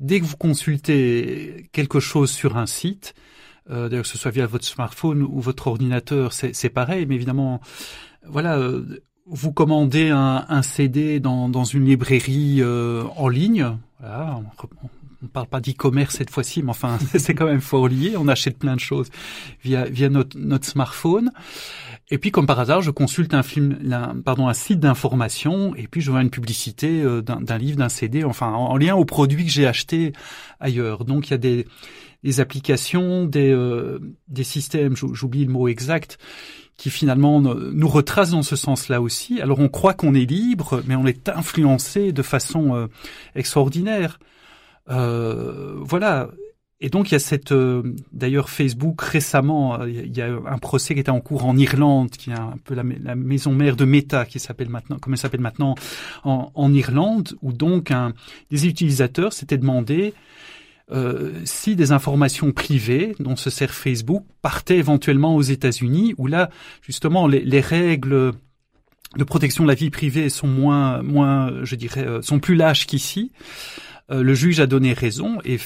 Dès 0.00 0.20
que 0.20 0.24
vous 0.24 0.36
consultez 0.36 1.68
quelque 1.72 2.00
chose 2.00 2.30
sur 2.30 2.56
un 2.56 2.66
site, 2.66 3.14
euh, 3.70 3.88
d'ailleurs 3.88 4.04
que 4.04 4.10
ce 4.10 4.18
soit 4.18 4.30
via 4.30 4.46
votre 4.46 4.64
smartphone 4.64 5.22
ou 5.22 5.40
votre 5.40 5.66
ordinateur, 5.66 6.32
c'est 6.32 6.68
pareil, 6.70 7.06
mais 7.06 7.14
évidemment, 7.14 7.60
voilà, 8.26 8.56
euh, 8.56 9.02
vous 9.26 9.52
commandez 9.52 10.10
un, 10.10 10.44
un 10.48 10.62
CD 10.62 11.18
dans, 11.18 11.48
dans, 11.48 11.64
une 11.64 11.86
librairie 11.86 12.58
euh, 12.60 13.04
en 13.16 13.28
ligne, 13.28 13.78
voilà, 14.00 14.40
on, 15.24 15.28
parle 15.28 15.46
pas 15.46 15.60
d'e-commerce 15.60 16.16
cette 16.16 16.30
fois-ci, 16.30 16.62
mais 16.62 16.70
enfin, 16.70 16.98
c'est 17.16 17.34
quand 17.34 17.46
même 17.46 17.60
fort 17.60 17.88
lié, 17.88 18.14
on 18.16 18.28
achète 18.28 18.58
plein 18.58 18.74
de 18.74 18.80
choses 18.80 19.10
via, 19.62 19.84
via 19.84 20.08
notre, 20.08 20.38
notre 20.38 20.66
smartphone. 20.66 21.32
Et 22.10 22.18
puis, 22.18 22.30
comme 22.30 22.46
par 22.46 22.60
hasard, 22.60 22.82
je 22.82 22.90
consulte 22.90 23.32
un 23.32 23.42
film, 23.42 23.78
pardon, 24.24 24.46
un 24.46 24.54
site 24.54 24.78
d'information, 24.78 25.74
et 25.74 25.86
puis 25.86 26.02
je 26.02 26.10
vois 26.10 26.20
une 26.20 26.30
publicité 26.30 27.02
d'un 27.22 27.58
livre, 27.58 27.78
d'un 27.78 27.88
CD, 27.88 28.24
enfin, 28.24 28.52
en, 28.52 28.66
en, 28.66 28.76
lien 28.76 28.94
au 28.94 29.06
produit 29.06 29.44
que 29.44 29.50
j'ai 29.50 29.66
acheté 29.66 30.12
ailleurs. 30.60 31.06
Donc, 31.06 31.28
il 31.28 31.30
y 31.30 31.34
a 31.34 31.38
des, 31.38 31.66
des 32.24 32.40
applications, 32.40 33.26
des, 33.26 33.52
euh, 33.52 33.98
des 34.28 34.44
systèmes, 34.44 34.96
j'oublie 34.96 35.44
le 35.44 35.52
mot 35.52 35.68
exact, 35.68 36.18
qui 36.76 36.90
finalement 36.90 37.40
nous 37.40 37.88
retrace 37.88 38.30
dans 38.30 38.42
ce 38.42 38.56
sens-là 38.56 39.00
aussi. 39.00 39.40
Alors 39.40 39.60
on 39.60 39.68
croit 39.68 39.94
qu'on 39.94 40.14
est 40.14 40.28
libre, 40.28 40.82
mais 40.86 40.96
on 40.96 41.06
est 41.06 41.28
influencé 41.28 42.10
de 42.10 42.22
façon 42.22 42.74
euh, 42.74 42.86
extraordinaire. 43.36 44.18
Euh, 44.90 45.74
voilà. 45.78 46.28
Et 46.84 46.90
donc 46.90 47.10
il 47.10 47.12
y 47.12 47.14
a 47.14 47.20
cette, 47.20 47.52
euh, 47.52 47.82
d'ailleurs 48.12 48.50
Facebook 48.50 49.00
récemment, 49.00 49.80
euh, 49.80 49.88
il 49.88 50.14
y 50.14 50.20
a 50.20 50.28
un 50.46 50.58
procès 50.58 50.92
qui 50.92 51.00
était 51.00 51.10
en 51.10 51.20
cours 51.20 51.46
en 51.46 51.56
Irlande, 51.56 52.10
qui 52.10 52.30
est 52.30 52.38
un 52.38 52.58
peu 52.62 52.74
la, 52.74 53.14
maison 53.14 53.52
mère 53.52 53.74
de 53.74 53.86
Meta, 53.86 54.26
qui 54.26 54.38
s'appelle 54.38 54.68
maintenant, 54.68 54.98
comme 54.98 55.14
elle 55.14 55.18
s'appelle 55.18 55.40
maintenant 55.40 55.76
en, 56.24 56.74
Irlande, 56.74 57.36
où 57.40 57.54
donc 57.54 57.90
un, 57.90 58.12
des 58.50 58.66
utilisateurs 58.66 59.32
s'étaient 59.32 59.56
demandé 59.56 60.12
euh, 60.92 61.32
si 61.44 61.74
des 61.74 61.92
informations 61.92 62.52
privées 62.52 63.14
dont 63.18 63.36
se 63.36 63.48
sert 63.48 63.72
Facebook 63.72 64.26
partaient 64.42 64.76
éventuellement 64.76 65.36
aux 65.36 65.42
États-Unis, 65.42 66.14
où 66.18 66.26
là 66.26 66.50
justement 66.82 67.26
les, 67.26 67.40
les 67.40 67.60
règles 67.60 68.32
de 69.16 69.24
protection 69.24 69.64
de 69.64 69.68
la 69.68 69.74
vie 69.74 69.88
privée 69.88 70.28
sont 70.28 70.48
moins, 70.48 71.02
moins, 71.02 71.64
je 71.64 71.76
dirais, 71.76 72.04
sont 72.20 72.40
plus 72.40 72.56
lâches 72.56 72.86
qu'ici. 72.86 73.30
Euh, 74.10 74.22
le 74.22 74.34
juge 74.34 74.60
a 74.60 74.66
donné 74.66 74.92
raison 74.92 75.38
et 75.44 75.58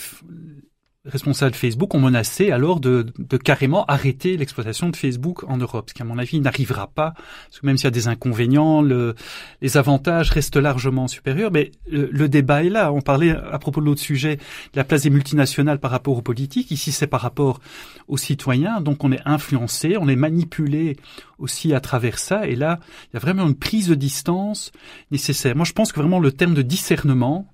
responsables 1.08 1.54
Facebook 1.54 1.94
ont 1.94 2.00
menacé 2.00 2.50
alors 2.50 2.80
de, 2.80 3.06
de 3.18 3.36
carrément 3.36 3.84
arrêter 3.86 4.36
l'exploitation 4.36 4.90
de 4.90 4.96
Facebook 4.96 5.44
en 5.48 5.56
Europe, 5.56 5.88
ce 5.88 5.94
qui 5.94 6.02
à 6.02 6.04
mon 6.04 6.18
avis 6.18 6.40
n'arrivera 6.40 6.88
pas, 6.88 7.14
parce 7.46 7.60
que 7.60 7.66
même 7.66 7.76
s'il 7.76 7.84
y 7.84 7.88
a 7.88 7.92
des 7.92 8.08
inconvénients, 8.08 8.82
le, 8.82 9.14
les 9.62 9.76
avantages 9.76 10.30
restent 10.30 10.56
largement 10.56 11.08
supérieurs, 11.08 11.50
mais 11.50 11.72
le, 11.90 12.28
débat 12.28 12.62
est 12.62 12.68
là. 12.68 12.92
On 12.92 13.00
parlait 13.00 13.30
à 13.30 13.58
propos 13.58 13.80
de 13.80 13.86
l'autre 13.86 14.00
sujet, 14.00 14.36
de 14.36 14.76
la 14.76 14.84
place 14.84 15.02
des 15.02 15.10
multinationales 15.10 15.78
par 15.78 15.90
rapport 15.90 16.16
aux 16.16 16.22
politiques, 16.22 16.70
ici 16.70 16.92
c'est 16.92 17.06
par 17.06 17.22
rapport 17.22 17.60
aux 18.06 18.18
citoyens, 18.18 18.80
donc 18.80 19.02
on 19.02 19.12
est 19.12 19.22
influencé, 19.24 19.96
on 19.98 20.08
est 20.08 20.16
manipulé 20.16 20.96
aussi 21.38 21.72
à 21.72 21.80
travers 21.80 22.18
ça, 22.18 22.46
et 22.46 22.54
là, 22.54 22.80
il 23.04 23.14
y 23.14 23.16
a 23.16 23.20
vraiment 23.20 23.46
une 23.46 23.56
prise 23.56 23.88
de 23.88 23.94
distance 23.94 24.72
nécessaire. 25.10 25.56
Moi 25.56 25.64
je 25.64 25.72
pense 25.72 25.92
que 25.92 26.00
vraiment 26.00 26.20
le 26.20 26.32
terme 26.32 26.54
de 26.54 26.62
discernement, 26.62 27.48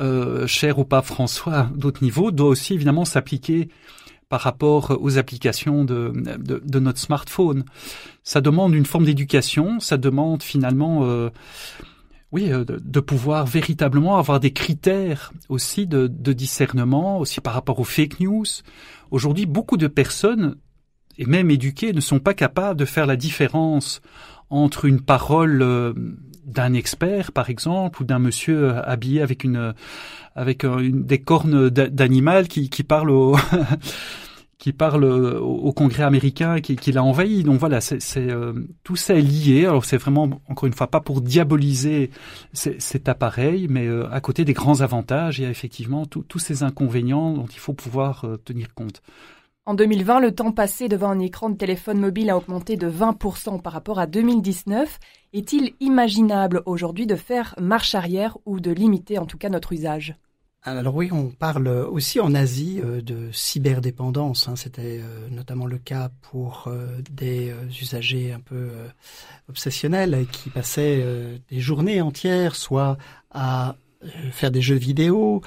euh, 0.00 0.46
cher 0.46 0.78
au 0.78 0.84
pape 0.84 1.06
François 1.06 1.70
d'autres 1.74 2.02
niveaux, 2.02 2.30
doit 2.30 2.48
aussi 2.48 2.74
évidemment 2.74 3.04
s'appliquer 3.04 3.68
par 4.28 4.40
rapport 4.40 4.96
aux 5.00 5.18
applications 5.18 5.84
de, 5.84 6.12
de, 6.38 6.78
notre 6.78 6.98
smartphone. 6.98 7.64
Ça 8.24 8.40
demande 8.40 8.74
une 8.74 8.84
forme 8.84 9.06
d'éducation, 9.06 9.80
ça 9.80 9.96
demande 9.96 10.42
finalement, 10.42 11.04
euh, 11.04 11.30
oui, 12.30 12.52
euh, 12.52 12.64
de, 12.64 13.00
pouvoir 13.00 13.46
véritablement 13.46 14.18
avoir 14.18 14.38
des 14.38 14.52
critères 14.52 15.32
aussi 15.48 15.86
de, 15.86 16.08
de 16.08 16.32
discernement, 16.34 17.18
aussi 17.18 17.40
par 17.40 17.54
rapport 17.54 17.80
aux 17.80 17.84
fake 17.84 18.20
news. 18.20 18.44
Aujourd'hui, 19.10 19.46
beaucoup 19.46 19.78
de 19.78 19.86
personnes, 19.86 20.56
et 21.16 21.24
même 21.24 21.50
éduquées, 21.50 21.94
ne 21.94 22.00
sont 22.00 22.20
pas 22.20 22.34
capables 22.34 22.78
de 22.78 22.84
faire 22.84 23.06
la 23.06 23.16
différence 23.16 24.02
entre 24.50 24.84
une 24.84 25.00
parole 25.00 25.62
euh, 25.62 25.92
d'un 26.48 26.72
expert, 26.72 27.32
par 27.32 27.50
exemple, 27.50 28.02
ou 28.02 28.04
d'un 28.04 28.18
monsieur 28.18 28.70
euh, 28.70 28.82
habillé 28.82 29.22
avec 29.22 29.44
une 29.44 29.74
avec 30.34 30.64
euh, 30.64 30.78
une, 30.78 31.04
des 31.04 31.20
cornes 31.20 31.68
d'animal 31.70 32.48
qui, 32.48 32.70
qui 32.70 32.82
parle 32.82 33.10
au 33.10 33.36
qui 34.58 34.72
parle 34.72 35.04
au, 35.04 35.72
Congrès 35.72 36.02
américain 36.02 36.60
qui, 36.60 36.74
qui 36.74 36.90
l'a 36.90 37.04
envahi. 37.04 37.44
Donc 37.44 37.60
voilà, 37.60 37.80
c'est 37.80 38.28
tout 38.82 38.96
ça 38.96 39.14
est 39.14 39.22
lié. 39.22 39.66
Alors 39.66 39.84
c'est 39.84 39.98
vraiment 39.98 40.40
encore 40.48 40.66
une 40.66 40.72
fois 40.72 40.88
pas 40.88 41.00
pour 41.00 41.20
diaboliser 41.20 42.10
cet 42.52 43.08
appareil, 43.08 43.68
mais 43.70 43.88
à 44.10 44.20
côté 44.20 44.44
des 44.44 44.54
grands 44.54 44.80
avantages, 44.80 45.38
il 45.38 45.42
y 45.42 45.46
a 45.46 45.50
effectivement 45.50 46.06
tous 46.06 46.40
ces 46.40 46.64
inconvénients 46.64 47.34
dont 47.34 47.46
il 47.46 47.60
faut 47.60 47.72
pouvoir 47.72 48.26
tenir 48.44 48.74
compte. 48.74 49.00
En 49.68 49.74
2020, 49.74 50.20
le 50.20 50.34
temps 50.34 50.50
passé 50.50 50.88
devant 50.88 51.10
un 51.10 51.18
écran 51.18 51.50
de 51.50 51.56
téléphone 51.58 52.00
mobile 52.00 52.30
a 52.30 52.38
augmenté 52.38 52.78
de 52.78 52.90
20% 52.90 53.60
par 53.60 53.74
rapport 53.74 53.98
à 53.98 54.06
2019. 54.06 54.98
Est-il 55.34 55.74
imaginable 55.80 56.62
aujourd'hui 56.64 57.06
de 57.06 57.16
faire 57.16 57.54
marche 57.60 57.94
arrière 57.94 58.38
ou 58.46 58.60
de 58.60 58.70
limiter 58.70 59.18
en 59.18 59.26
tout 59.26 59.36
cas 59.36 59.50
notre 59.50 59.74
usage? 59.74 60.16
Alors 60.62 60.96
oui, 60.96 61.10
on 61.12 61.26
parle 61.28 61.68
aussi 61.68 62.18
en 62.18 62.34
Asie 62.34 62.80
euh, 62.82 63.02
de 63.02 63.28
cyberdépendance. 63.30 64.48
Hein. 64.48 64.56
C'était 64.56 65.02
euh, 65.02 65.28
notamment 65.30 65.66
le 65.66 65.76
cas 65.76 66.08
pour 66.22 66.64
euh, 66.68 66.86
des 67.10 67.52
usagers 67.78 68.32
un 68.32 68.40
peu 68.40 68.70
obsessionnels 69.50 70.26
qui 70.32 70.48
passaient 70.48 71.04
des 71.50 71.60
journées 71.60 72.00
entières 72.00 72.56
soit 72.56 72.96
à 73.30 73.76
faire 74.30 74.50
des 74.50 74.60
jeux 74.62 74.76
vidéo, 74.76 75.42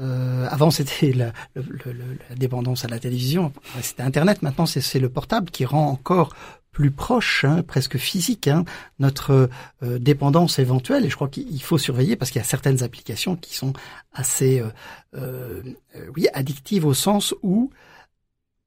euh, 0.00 0.46
avant, 0.50 0.70
c'était 0.70 1.12
la, 1.12 1.32
la, 1.54 2.36
dépendance 2.36 2.84
à 2.84 2.88
la 2.88 2.98
télévision, 2.98 3.52
c'était 3.80 4.02
Internet. 4.02 4.42
Maintenant, 4.42 4.66
c'est 4.66 4.98
le 4.98 5.08
portable 5.08 5.50
qui 5.50 5.64
rend 5.64 5.88
encore 5.88 6.34
plus 6.76 6.90
proche, 6.90 7.46
hein, 7.46 7.62
presque 7.62 7.96
physique, 7.96 8.48
hein, 8.48 8.66
notre 8.98 9.48
euh, 9.82 9.98
dépendance 9.98 10.58
éventuelle. 10.58 11.06
Et 11.06 11.08
je 11.08 11.14
crois 11.14 11.28
qu'il 11.28 11.62
faut 11.62 11.78
surveiller 11.78 12.16
parce 12.16 12.30
qu'il 12.30 12.38
y 12.38 12.44
a 12.44 12.46
certaines 12.46 12.82
applications 12.82 13.34
qui 13.34 13.54
sont 13.54 13.72
assez, 14.12 14.60
euh, 14.60 14.68
euh 15.14 15.62
oui, 16.14 16.26
addictives 16.34 16.84
au 16.84 16.92
sens 16.92 17.34
où 17.42 17.70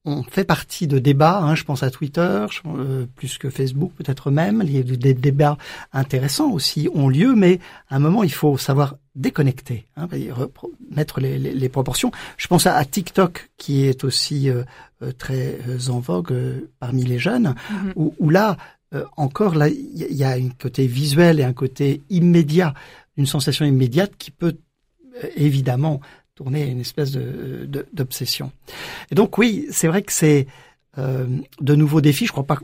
on 0.05 0.23
fait 0.23 0.43
partie 0.43 0.87
de 0.87 0.97
débats, 0.97 1.39
hein, 1.39 1.55
je 1.55 1.63
pense 1.63 1.83
à 1.83 1.91
Twitter, 1.91 2.47
euh, 2.65 3.05
plus 3.15 3.37
que 3.37 3.49
Facebook 3.49 3.91
peut-être 3.95 4.31
même, 4.31 4.63
des 4.63 5.13
débats 5.13 5.57
intéressants 5.91 6.51
aussi 6.51 6.89
ont 6.93 7.09
lieu, 7.09 7.35
mais 7.35 7.59
à 7.89 7.97
un 7.97 7.99
moment 7.99 8.23
il 8.23 8.31
faut 8.31 8.57
savoir 8.57 8.95
déconnecter, 9.19 9.85
hein, 9.97 10.07
mettre 10.89 11.19
les, 11.19 11.37
les, 11.37 11.53
les, 11.53 11.69
proportions. 11.69 12.11
Je 12.37 12.47
pense 12.47 12.65
à, 12.65 12.83
TikTok 12.85 13.49
qui 13.57 13.85
est 13.85 14.03
aussi 14.03 14.49
euh, 14.49 14.63
euh, 15.01 15.11
très 15.11 15.57
en 15.89 15.99
vogue 15.99 16.33
parmi 16.79 17.03
les 17.03 17.19
jeunes, 17.19 17.53
mm-hmm. 17.53 17.93
où, 17.95 18.13
où, 18.19 18.29
là 18.29 18.57
encore 19.17 19.53
là 19.53 19.67
il 19.67 20.15
y 20.15 20.23
a 20.23 20.31
un 20.31 20.49
côté 20.49 20.87
visuel 20.87 21.39
et 21.39 21.43
un 21.43 21.53
côté 21.53 22.01
immédiat, 22.09 22.73
une 23.17 23.27
sensation 23.27 23.63
immédiate 23.63 24.13
qui 24.17 24.31
peut 24.31 24.57
évidemment 25.35 26.01
tourner 26.39 26.65
une 26.65 26.79
espèce 26.79 27.11
de, 27.11 27.67
d'obsession. 27.91 28.51
Et 29.11 29.15
donc 29.15 29.37
oui, 29.37 29.67
c'est 29.71 29.87
vrai 29.87 30.01
que 30.01 30.13
c'est 30.13 30.47
euh, 30.97 31.27
de 31.59 31.75
nouveaux 31.75 32.01
défis. 32.01 32.25
Je 32.25 32.31
crois 32.31 32.47
pas 32.47 32.59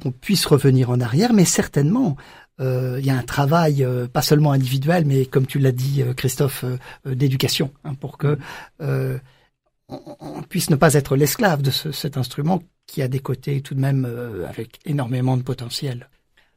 qu'on 0.00 0.10
puisse 0.10 0.46
revenir 0.46 0.88
en 0.88 1.00
arrière, 1.00 1.32
mais 1.34 1.44
certainement 1.44 2.16
euh, 2.16 2.49
il 2.60 3.04
y 3.04 3.10
a 3.10 3.16
un 3.16 3.22
travail 3.22 3.84
euh, 3.84 4.06
pas 4.06 4.22
seulement 4.22 4.52
individuel, 4.52 5.04
mais 5.06 5.26
comme 5.26 5.46
tu 5.46 5.58
l'as 5.58 5.72
dit, 5.72 6.02
euh, 6.02 6.12
Christophe, 6.14 6.64
d'éducation 7.06 7.70
hein, 7.84 7.94
pour 7.94 8.18
que 8.18 8.38
on, 9.88 10.42
puisse 10.48 10.70
ne 10.70 10.76
pas 10.76 10.94
être 10.94 11.16
l'esclave 11.16 11.62
de 11.62 11.70
ce, 11.70 11.90
cet 11.90 12.16
instrument 12.16 12.62
qui 12.86 13.02
a 13.02 13.08
des 13.08 13.18
côtés 13.18 13.60
tout 13.60 13.74
de 13.74 13.80
même 13.80 14.06
avec 14.48 14.78
énormément 14.84 15.36
de 15.36 15.42
potentiel. 15.42 16.08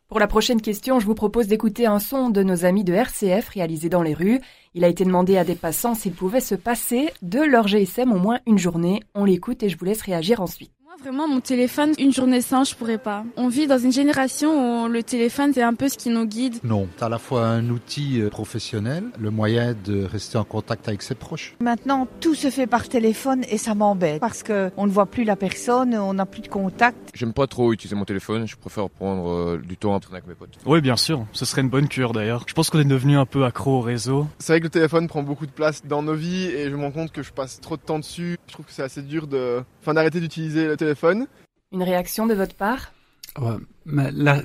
Pour 0.07 0.19
la 0.19 0.27
prochaine 0.27 0.61
question, 0.61 0.99
je 0.99 1.07
vous 1.07 1.15
propose 1.15 1.47
d'écouter 1.47 1.87
un 1.87 1.97
son 1.97 2.29
de 2.29 2.43
nos 2.43 2.65
amis 2.65 2.83
de 2.83 2.93
RCF 2.93 3.49
réalisé 3.49 3.89
dans 3.89 4.03
les 4.03 4.13
rues. 4.13 4.39
Il 4.75 4.83
a 4.83 4.87
été 4.87 5.05
demandé 5.05 5.37
à 5.37 5.43
des 5.43 5.55
passants 5.55 5.95
s'ils 5.95 6.13
pouvaient 6.13 6.39
se 6.39 6.53
passer 6.53 7.09
de 7.23 7.39
leur 7.39 7.67
GSM 7.67 8.11
au 8.11 8.19
moins 8.19 8.39
une 8.45 8.59
journée. 8.59 9.01
On 9.15 9.25
l'écoute 9.25 9.63
et 9.63 9.69
je 9.69 9.77
vous 9.77 9.85
laisse 9.85 10.03
réagir 10.03 10.39
ensuite. 10.39 10.71
Vraiment, 11.01 11.27
mon 11.27 11.39
téléphone, 11.39 11.93
une 11.97 12.13
journée 12.13 12.41
sans, 12.41 12.63
je 12.63 12.75
pourrais 12.75 12.99
pas. 12.99 13.25
On 13.35 13.47
vit 13.47 13.65
dans 13.67 13.79
une 13.79 13.91
génération 13.91 14.85
où 14.85 14.87
le 14.87 15.01
téléphone, 15.01 15.51
c'est 15.53 15.63
un 15.63 15.73
peu 15.73 15.89
ce 15.89 15.97
qui 15.97 16.09
nous 16.09 16.25
guide. 16.25 16.55
Non, 16.63 16.87
c'est 16.95 17.03
à 17.03 17.09
la 17.09 17.17
fois 17.17 17.47
un 17.47 17.67
outil 17.69 18.21
euh, 18.21 18.29
professionnel, 18.29 19.05
le 19.19 19.31
moyen 19.31 19.75
de 19.85 20.03
rester 20.03 20.37
en 20.37 20.43
contact 20.43 20.87
avec 20.87 21.01
ses 21.01 21.15
proches. 21.15 21.55
Maintenant, 21.61 22.07
tout 22.19 22.35
se 22.35 22.49
fait 22.49 22.67
par 22.67 22.87
téléphone 22.87 23.43
et 23.49 23.57
ça 23.57 23.73
m'embête 23.73 24.19
parce 24.19 24.43
que 24.43 24.71
on 24.77 24.85
ne 24.85 24.91
voit 24.91 25.07
plus 25.07 25.23
la 25.23 25.35
personne, 25.35 25.95
on 25.95 26.13
n'a 26.13 26.25
plus 26.25 26.41
de 26.41 26.47
contact. 26.47 26.97
J'aime 27.15 27.33
pas 27.33 27.47
trop 27.47 27.73
utiliser 27.73 27.95
mon 27.95 28.05
téléphone, 28.05 28.47
je 28.47 28.55
préfère 28.55 28.89
prendre 28.89 29.29
euh, 29.29 29.61
du 29.63 29.77
temps 29.77 29.95
à 29.95 29.99
tourner 29.99 30.17
avec 30.17 30.27
mes 30.27 30.35
potes. 30.35 30.57
Oui, 30.65 30.79
bien 30.79 30.95
sûr, 30.95 31.25
ce 31.31 31.45
serait 31.45 31.61
une 31.61 31.69
bonne 31.69 31.87
cure 31.87 32.13
d'ailleurs. 32.13 32.45
Je 32.47 32.53
pense 32.53 32.69
qu'on 32.69 32.79
est 32.79 32.85
devenu 32.85 33.17
un 33.17 33.25
peu 33.25 33.45
accro 33.45 33.79
au 33.79 33.81
réseau. 33.81 34.27
C'est 34.37 34.53
vrai 34.53 34.59
que 34.59 34.65
le 34.65 34.69
téléphone 34.69 35.07
prend 35.07 35.23
beaucoup 35.23 35.47
de 35.47 35.51
place 35.51 35.81
dans 35.85 36.03
nos 36.03 36.13
vies 36.13 36.45
et 36.45 36.69
je 36.69 36.75
me 36.75 36.83
rends 36.83 36.91
compte 36.91 37.11
que 37.11 37.23
je 37.23 37.33
passe 37.33 37.59
trop 37.59 37.77
de 37.77 37.81
temps 37.81 37.99
dessus. 37.99 38.37
Je 38.47 38.53
trouve 38.53 38.67
que 38.67 38.71
c'est 38.71 38.83
assez 38.83 39.01
dur 39.01 39.25
de, 39.27 39.63
enfin, 39.83 39.93
d'arrêter 39.93 40.19
d'utiliser 40.19 40.65
le 40.65 40.77
téléphone. 40.77 41.27
Une 41.71 41.83
réaction 41.83 42.25
de 42.25 42.33
votre 42.33 42.55
part? 42.55 42.93
Ouais, 43.39 43.57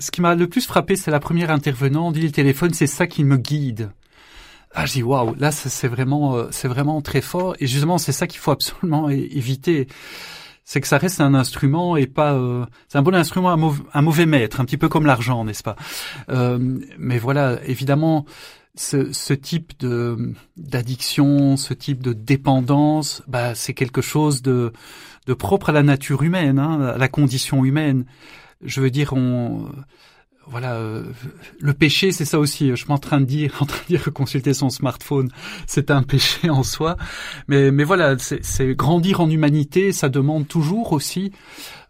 Ce 0.01 0.11
qui 0.11 0.21
m'a 0.21 0.35
le 0.35 0.49
plus 0.49 0.67
frappé, 0.67 0.97
c'est 0.97 1.11
la 1.11 1.21
première 1.21 1.51
intervenante. 1.51 2.09
On 2.09 2.13
dit 2.13 2.23
le 2.23 2.33
téléphone, 2.33 2.73
c'est 2.75 2.87
ça 2.87 3.07
qui 3.07 3.23
me 3.25 3.37
guide. 3.37 3.91
Ah, 4.75 4.87
je 4.87 4.93
dis 4.95 5.03
waouh, 5.03 5.35
là 5.39 5.51
c'est 5.51 5.89
vraiment, 5.89 6.37
euh, 6.37 6.49
c'est 6.51 6.69
vraiment 6.69 7.01
très 7.01 7.21
fort. 7.21 7.55
Et 7.61 7.67
justement, 7.67 7.99
c'est 7.99 8.13
ça 8.13 8.27
qu'il 8.27 8.41
faut 8.41 8.51
absolument 8.51 9.09
éviter. 9.09 9.89
C'est 10.65 10.83
que 10.83 10.87
ça 10.87 10.99
reste 10.99 11.23
un 11.23 11.35
instrument 11.35 11.97
et 11.97 12.07
pas. 12.07 12.35
Euh, 12.35 12.67
c'est 12.89 12.99
un 12.99 13.03
bon 13.03 13.15
instrument, 13.15 13.51
un, 13.51 13.75
un, 13.95 14.03
mauvais 14.03 14.27
maître, 14.27 14.61
un 14.61 14.67
petit 14.67 14.77
peu 14.77 14.91
comme 14.91 15.07
l'argent, 15.07 15.45
n'est-ce 15.45 15.63
pas? 15.63 15.77
Euh, 16.29 16.59
Mais 16.99 17.19
voilà, 17.19 17.59
évidemment, 17.65 18.27
ce, 18.75 19.13
ce, 19.13 19.33
type 19.33 19.79
de 19.81 20.35
d'addiction, 20.59 21.57
ce 21.57 21.73
type 21.73 22.03
de 22.03 22.13
dépendance, 22.13 23.23
bah, 23.27 23.55
c'est 23.55 23.73
quelque 23.73 24.03
chose 24.03 24.43
de 24.43 24.73
de 25.29 25.35
propre 25.35 25.69
à 25.69 25.73
la 25.73 25.83
nature 25.83 26.23
humaine, 26.23 26.59
hein, 26.59 26.81
à 26.95 26.99
la 26.99 27.09
condition 27.09 27.65
humaine. 27.65 28.07
Je 28.63 28.81
veux 28.81 28.91
dire, 28.91 29.13
on, 29.13 29.69
voilà, 30.51 30.77
euh, 30.77 31.03
le 31.61 31.75
péché, 31.75 32.11
c'est 32.11 32.25
ça 32.25 32.39
aussi. 32.39 32.71
Je 32.71 32.77
suis 32.77 32.91
en 32.91 32.99
train 32.99 33.21
de 33.21 33.27
dire, 33.27 33.57
en 33.61 33.67
train 33.67 33.83
de 33.83 33.89
dire 33.89 34.03
que 34.03 34.11
consulter 34.11 34.55
son 34.55 34.71
smartphone, 34.71 35.29
c'est 35.67 35.91
un 35.91 36.03
péché 36.03 36.49
en 36.49 36.63
soi. 36.63 36.97
Mais, 37.47 37.71
mais 37.71 37.85
voilà, 37.85 38.17
c'est 38.19 38.75
grandir 38.75 39.21
en 39.21 39.29
humanité. 39.29 39.93
Ça 39.93 40.09
demande 40.09 40.49
toujours 40.49 40.93
aussi 40.93 41.33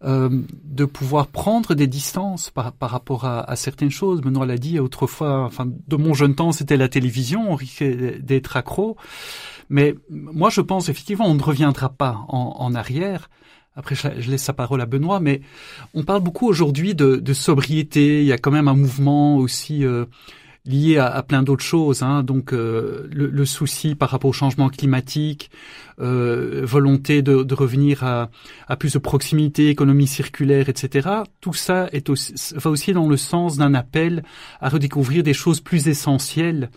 euh, 0.05 0.29
de 0.65 0.85
pouvoir 0.85 1.29
prendre 1.29 1.75
des 1.75 1.87
distances 1.87 2.51
par, 2.51 2.73
par 2.73 2.91
rapport 2.91 3.25
à, 3.25 3.55
certaines 3.55 3.91
choses. 3.91 4.21
Benoît 4.21 4.47
l'a 4.47 4.59
dit 4.59 4.81
autrefois. 4.81 5.45
Enfin, 5.45 5.69
de 5.87 5.97
mon 5.97 6.15
jeune 6.15 6.35
temps, 6.35 6.51
c'était 6.51 6.77
la 6.77 6.89
télévision. 6.89 7.53
On 7.53 7.55
risquait 7.55 8.19
d'être 8.19 8.57
accro. 8.57 8.97
Mais 9.71 9.95
moi, 10.11 10.51
je 10.51 10.61
pense 10.61 10.89
effectivement, 10.89 11.27
on 11.27 11.35
ne 11.35 11.43
reviendra 11.43 11.89
pas 11.91 12.25
en, 12.29 12.57
en 12.59 12.75
arrière. 12.75 13.29
Après, 13.77 13.95
je 13.95 14.31
laisse 14.31 14.43
sa 14.43 14.53
parole 14.53 14.81
à 14.81 14.87
Benoît, 14.87 15.21
mais 15.21 15.41
on 15.95 16.03
parle 16.03 16.21
beaucoup 16.21 16.49
aujourd'hui 16.49 16.97
de, 16.97 17.17
de, 17.17 17.33
sobriété. 17.33 18.23
Il 18.23 18.27
y 18.27 18.33
a 18.33 18.39
quand 18.39 18.51
même 18.51 18.67
un 18.67 18.75
mouvement 18.75 19.37
aussi 19.37 19.85
euh, 19.85 20.07
lié 20.65 20.99
à, 20.99 21.23
plein 21.23 21.43
d'autres 21.43 21.65
choses. 21.65 22.03
Hein. 22.03 22.23
Donc, 22.23 22.53
euh, 22.53 23.09
le, 23.13 23.27
le, 23.27 23.45
souci 23.45 23.95
par 23.95 24.11
rapport 24.11 24.31
au 24.31 24.33
changement 24.33 24.69
climatique, 24.69 25.51
euh, 26.01 26.63
volonté 26.65 27.23
de, 27.23 27.43
de 27.43 27.55
revenir 27.55 28.05
à, 28.05 28.31
à, 28.69 28.77
plus 28.77 28.93
de 28.93 28.99
proximité, 28.99 29.69
économie 29.69 30.07
circulaire, 30.07 30.69
etc. 30.69 31.09
Tout 31.41 31.55
ça 31.55 31.89
est 31.93 32.09
aussi, 32.09 32.35
va 32.55 32.71
aussi 32.71 32.93
dans 32.93 33.09
le 33.09 33.17
sens 33.17 33.57
d'un 33.57 33.75
appel 33.75 34.23
à 34.61 34.69
redécouvrir 34.69 35.23
des 35.23 35.35
choses 35.35 35.61
plus 35.61 35.89
essentielles 35.89 36.71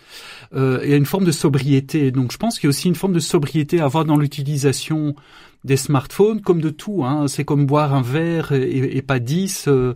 euh, 0.56 0.82
et 0.84 0.94
à 0.94 0.98
une 0.98 1.06
forme 1.06 1.26
de 1.26 1.32
sobriété. 1.32 2.12
Donc, 2.12 2.32
je 2.32 2.38
pense 2.38 2.58
qu'il 2.58 2.68
y 2.68 2.70
a 2.70 2.72
aussi 2.72 2.88
une 2.88 2.96
forme 2.96 3.14
de 3.14 3.20
sobriété 3.20 3.80
à 3.80 3.86
avoir 3.86 4.06
dans 4.06 4.18
l'utilisation 4.18 5.16
des 5.64 5.78
smartphones, 5.78 6.42
comme 6.42 6.62
de 6.62 6.70
tout. 6.70 7.04
Hein. 7.06 7.28
C'est 7.28 7.46
comme 7.46 7.66
boire 7.66 7.94
un 7.94 8.02
verre 8.02 8.52
et, 8.52 9.02
pas 9.02 9.20
dix. 9.20 9.68
Euh, 9.68 9.94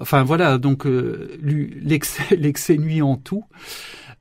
enfin 0.00 0.24
voilà, 0.24 0.58
donc 0.58 0.86
euh, 0.86 1.38
l'excès 1.42 2.76
nuit 2.76 3.02
en 3.02 3.16
tout. 3.16 3.44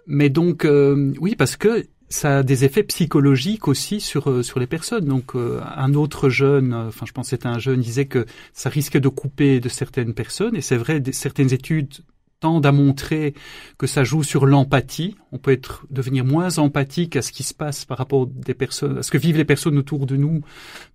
Mais 0.07 0.29
donc 0.29 0.65
euh, 0.65 1.13
oui, 1.19 1.36
parce 1.36 1.55
que 1.55 1.86
ça 2.07 2.39
a 2.39 2.43
des 2.43 2.63
effets 2.63 2.83
psychologiques 2.83 3.67
aussi 3.67 3.99
sur 3.99 4.29
euh, 4.29 4.43
sur 4.43 4.59
les 4.59 4.67
personnes. 4.67 5.05
Donc 5.05 5.33
un 5.36 5.93
autre 5.95 6.29
jeune, 6.29 6.73
enfin 6.73 7.05
je 7.07 7.11
pense 7.11 7.27
que 7.27 7.29
c'était 7.31 7.47
un 7.47 7.59
jeune, 7.59 7.79
disait 7.79 8.05
que 8.05 8.25
ça 8.53 8.69
risquait 8.69 8.99
de 8.99 9.09
couper 9.09 9.59
de 9.59 9.69
certaines 9.69 10.13
personnes. 10.13 10.55
Et 10.55 10.61
c'est 10.61 10.77
vrai, 10.77 11.01
certaines 11.11 11.53
études 11.53 11.93
tendent 12.39 12.65
à 12.65 12.71
montrer 12.71 13.33
que 13.77 13.88
ça 13.88 14.03
joue 14.03 14.23
sur 14.23 14.45
l'empathie. 14.45 15.15
On 15.31 15.38
peut 15.38 15.51
être 15.51 15.86
devenir 15.89 16.25
moins 16.25 16.57
empathique 16.57 17.15
à 17.15 17.21
ce 17.21 17.31
qui 17.31 17.43
se 17.43 17.53
passe 17.53 17.86
par 17.86 17.97
rapport 17.97 18.27
des 18.27 18.53
personnes, 18.53 18.99
à 18.99 19.03
ce 19.03 19.11
que 19.11 19.17
vivent 19.17 19.38
les 19.38 19.45
personnes 19.45 19.77
autour 19.77 20.05
de 20.05 20.15
nous 20.15 20.41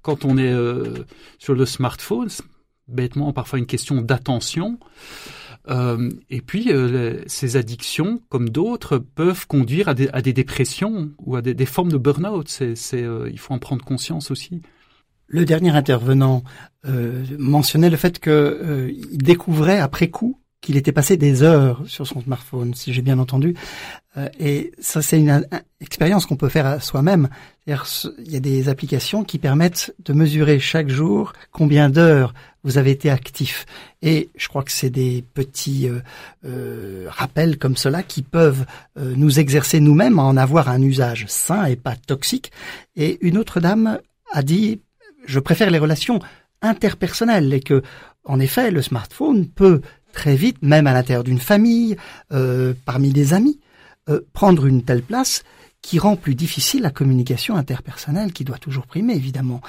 quand 0.02 0.24
on 0.24 0.38
est 0.38 0.52
euh, 0.52 1.04
sur 1.38 1.54
le 1.54 1.66
smartphone. 1.66 2.28
Bêtement, 2.88 3.32
parfois 3.32 3.58
une 3.58 3.66
question 3.66 4.02
d'attention. 4.02 4.78
Euh, 5.68 6.10
et 6.30 6.40
puis, 6.40 6.72
euh, 6.72 7.22
ces 7.26 7.56
addictions, 7.56 8.20
comme 8.28 8.48
d'autres, 8.48 8.98
peuvent 8.98 9.46
conduire 9.46 9.88
à 9.88 9.94
des, 9.94 10.08
à 10.08 10.22
des, 10.22 10.32
dépressions 10.32 11.10
ou 11.18 11.36
à 11.36 11.42
des, 11.42 11.66
formes 11.66 11.92
de 11.92 11.98
burn-out. 11.98 12.48
C'est, 12.48 12.74
c'est, 12.74 13.02
euh, 13.02 13.28
il 13.30 13.38
faut 13.38 13.54
en 13.54 13.58
prendre 13.58 13.84
conscience 13.84 14.30
aussi. 14.30 14.62
Le 15.32 15.44
dernier 15.44 15.70
intervenant 15.70 16.42
euh, 16.86 17.24
mentionnait 17.38 17.88
le 17.88 17.96
fait 17.96 18.18
qu'il 18.18 18.32
euh, 18.32 18.90
découvrait 19.12 19.78
après 19.78 20.08
coup 20.08 20.40
qu'il 20.60 20.76
était 20.76 20.92
passé 20.92 21.16
des 21.16 21.42
heures 21.42 21.82
sur 21.86 22.06
son 22.06 22.20
smartphone, 22.20 22.74
si 22.74 22.92
j'ai 22.92 23.02
bien 23.02 23.18
entendu. 23.18 23.54
Euh, 24.16 24.28
et 24.38 24.72
ça, 24.78 25.00
c'est 25.02 25.18
une, 25.18 25.46
expérience 25.80 26.26
qu'on 26.26 26.36
peut 26.36 26.48
faire 26.48 26.66
à 26.66 26.80
soi-même. 26.80 27.28
Il 27.66 27.76
y 28.30 28.36
a 28.36 28.40
des 28.40 28.68
applications 28.68 29.24
qui 29.24 29.38
permettent 29.38 29.94
de 30.04 30.12
mesurer 30.12 30.58
chaque 30.58 30.88
jour 30.88 31.32
combien 31.52 31.88
d'heures 31.88 32.34
vous 32.62 32.78
avez 32.78 32.90
été 32.90 33.10
actif. 33.10 33.64
Et 34.02 34.28
je 34.36 34.48
crois 34.48 34.62
que 34.62 34.72
c'est 34.72 34.90
des 34.90 35.24
petits 35.34 35.88
euh, 35.88 36.00
euh, 36.44 37.06
rappels 37.08 37.58
comme 37.58 37.76
cela 37.76 38.02
qui 38.02 38.22
peuvent 38.22 38.66
euh, 38.98 39.14
nous 39.16 39.40
exercer 39.40 39.80
nous-mêmes 39.80 40.18
à 40.18 40.22
en 40.22 40.36
avoir 40.36 40.68
un 40.68 40.82
usage 40.82 41.26
sain 41.28 41.64
et 41.64 41.76
pas 41.76 41.96
toxique. 41.96 42.52
Et 42.96 43.18
une 43.26 43.38
autre 43.38 43.60
dame 43.60 43.98
a 44.32 44.42
dit, 44.42 44.80
je 45.24 45.40
préfère 45.40 45.70
les 45.70 45.78
relations 45.78 46.20
interpersonnelles 46.60 47.52
et 47.54 47.60
que, 47.60 47.82
en 48.24 48.40
effet, 48.40 48.70
le 48.70 48.82
smartphone 48.82 49.48
peut 49.48 49.80
très 50.12 50.36
vite, 50.36 50.58
même 50.62 50.86
à 50.86 50.92
l'intérieur 50.92 51.24
d'une 51.24 51.38
famille, 51.38 51.96
euh, 52.32 52.74
parmi 52.84 53.10
des 53.10 53.34
amis, 53.34 53.58
euh, 54.08 54.20
prendre 54.32 54.66
une 54.66 54.82
telle 54.82 55.02
place 55.02 55.42
qui 55.82 55.98
rend 55.98 56.16
plus 56.16 56.34
difficile 56.34 56.82
la 56.82 56.90
communication 56.90 57.56
interpersonnelle 57.56 58.32
qui 58.32 58.44
doit 58.44 58.58
toujours 58.58 58.86
primer 58.86 59.14
évidemment. 59.14 59.60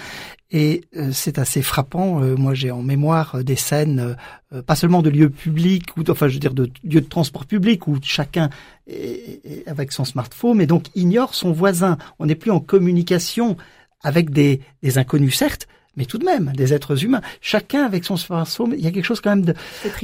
Et 0.52 0.84
euh, 0.98 1.12
c'est 1.14 1.40
assez 1.40 1.62
frappant. 1.62 2.22
Euh, 2.22 2.36
moi, 2.36 2.54
j'ai 2.54 2.72
en 2.72 2.82
mémoire 2.82 3.44
des 3.44 3.56
scènes, 3.56 4.18
euh, 4.54 4.62
pas 4.62 4.76
seulement 4.76 5.02
de 5.02 5.10
lieux 5.10 5.30
publics, 5.30 5.96
ou 5.96 6.04
enfin, 6.10 6.28
je 6.28 6.34
veux 6.34 6.40
dire, 6.40 6.54
de 6.54 6.70
lieux 6.84 7.02
de 7.02 7.08
transport 7.08 7.46
public 7.46 7.88
où 7.88 7.98
chacun 8.02 8.50
est, 8.88 9.40
est 9.46 9.68
avec 9.68 9.94
son 9.94 10.04
smartphone, 10.04 10.58
mais 10.58 10.68
donc 10.68 10.88
ignore 10.96 11.34
son 11.34 11.54
voisin. 11.54 11.98
On 12.20 12.26
n'est 12.26 12.36
plus 12.36 12.52
en 12.52 12.60
communication 12.60 13.56
avec 14.04 14.32
des, 14.32 14.60
des 14.84 14.98
inconnus, 14.98 15.38
certes, 15.38 15.68
mais 15.96 16.06
tout 16.06 16.18
de 16.18 16.26
même 16.26 16.52
des 16.56 16.74
êtres 16.74 17.04
humains. 17.04 17.22
Chacun 17.42 17.86
avec 17.86 18.06
son 18.06 18.18
smartphone, 18.18 18.74
il 18.78 18.84
y 18.84 18.88
a 18.88 18.92
quelque 18.92 19.06
chose 19.06 19.22
quand 19.22 19.32
même 19.32 19.46
de, 19.46 19.56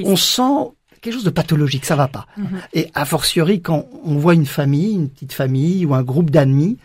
on 0.04 0.16
sent 0.16 0.72
quelque 1.02 1.14
chose 1.14 1.24
de 1.24 1.30
pathologique, 1.30 1.86
ça 1.86 1.96
va 1.96 2.08
pas. 2.08 2.26
Mm 2.38 2.44
-hmm. 2.44 2.60
Et 2.74 2.92
a 2.94 3.06
fortiori 3.06 3.62
quand 3.62 3.88
on 4.04 4.18
voit 4.18 4.34
une 4.34 4.46
famille, 4.46 4.94
une 4.96 5.10
petite 5.10 5.34
famille 5.34 5.86
ou 5.86 5.94
un 5.94 6.04
groupe 6.04 6.32
d'amis 6.32 6.78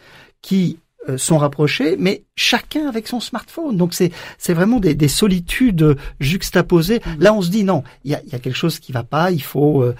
qui 0.42 0.78
euh, 1.08 1.18
sont 1.18 1.38
rapprochés, 1.38 1.96
mais 1.98 2.22
chacun 2.36 2.86
avec 2.88 3.08
son 3.08 3.20
smartphone. 3.20 3.76
Donc 3.76 3.92
c'est 3.94 4.12
c'est 4.38 4.54
vraiment 4.54 4.80
des, 4.80 4.94
des, 4.94 5.08
solitudes 5.08 5.96
juxtaposées. 6.20 7.00
Mm 7.00 7.10
-hmm. 7.10 7.22
Là, 7.24 7.30
on 7.38 7.42
se 7.42 7.50
dit 7.50 7.64
non, 7.64 7.82
il 8.04 8.10
y 8.12 8.14
a, 8.14 8.20
y 8.32 8.34
a, 8.36 8.38
quelque 8.38 8.60
chose 8.64 8.78
qui 8.78 8.92
va 8.92 9.04
pas. 9.14 9.26
Il 9.40 9.42
faut 9.52 9.82
euh, 9.82 9.94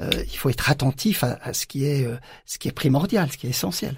euh, 0.00 0.10
il 0.32 0.36
faut 0.40 0.50
être 0.54 0.66
attentif 0.74 1.22
à, 1.22 1.30
à 1.48 1.52
ce 1.58 1.64
qui 1.70 1.80
est 1.92 2.02
ce 2.50 2.56
qui 2.58 2.66
est 2.70 2.76
primordial, 2.82 3.26
ce 3.32 3.36
qui 3.38 3.46
est 3.46 3.54
essentiel. 3.58 3.94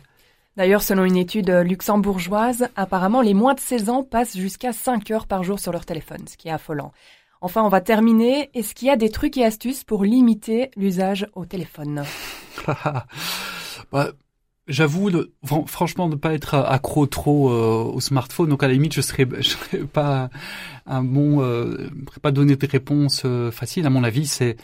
D'ailleurs, 0.60 0.82
selon 0.82 1.06
une 1.06 1.16
étude 1.16 1.48
luxembourgeoise, 1.48 2.68
apparemment 2.76 3.22
les 3.22 3.32
moins 3.32 3.54
de 3.54 3.60
16 3.60 3.88
ans 3.88 4.02
passent 4.02 4.36
jusqu'à 4.36 4.74
5 4.74 5.10
heures 5.10 5.26
par 5.26 5.42
jour 5.42 5.58
sur 5.58 5.72
leur 5.72 5.86
téléphone, 5.86 6.28
ce 6.28 6.36
qui 6.36 6.48
est 6.48 6.50
affolant. 6.50 6.92
Enfin, 7.40 7.62
on 7.62 7.70
va 7.70 7.80
terminer. 7.80 8.50
Est-ce 8.52 8.74
qu'il 8.74 8.88
y 8.88 8.90
a 8.90 8.96
des 8.96 9.08
trucs 9.08 9.38
et 9.38 9.44
astuces 9.46 9.84
pour 9.84 10.04
limiter 10.04 10.70
l'usage 10.76 11.26
au 11.34 11.46
téléphone? 11.46 12.04
Bah, 13.90 14.10
J'avoue, 14.68 15.10
franchement, 15.66 16.10
ne 16.10 16.14
pas 16.14 16.34
être 16.34 16.54
accro 16.54 17.06
trop 17.06 17.50
euh, 17.50 17.82
au 17.82 18.00
smartphone. 18.00 18.50
Donc, 18.50 18.62
à 18.62 18.68
la 18.68 18.74
limite, 18.74 18.92
je 18.92 19.00
serais, 19.00 19.26
je 19.38 19.48
serais 19.48 19.78
pas 19.78 20.28
un 20.86 21.02
bon, 21.02 21.42
euh, 21.42 21.88
pas 22.20 22.32
donner 22.32 22.56
de 22.56 22.66
réponse 22.66 23.22
euh, 23.24 23.50
facile. 23.50 23.86
À 23.86 23.90
mon 23.90 24.04
avis, 24.04 24.26
c'est 24.26 24.58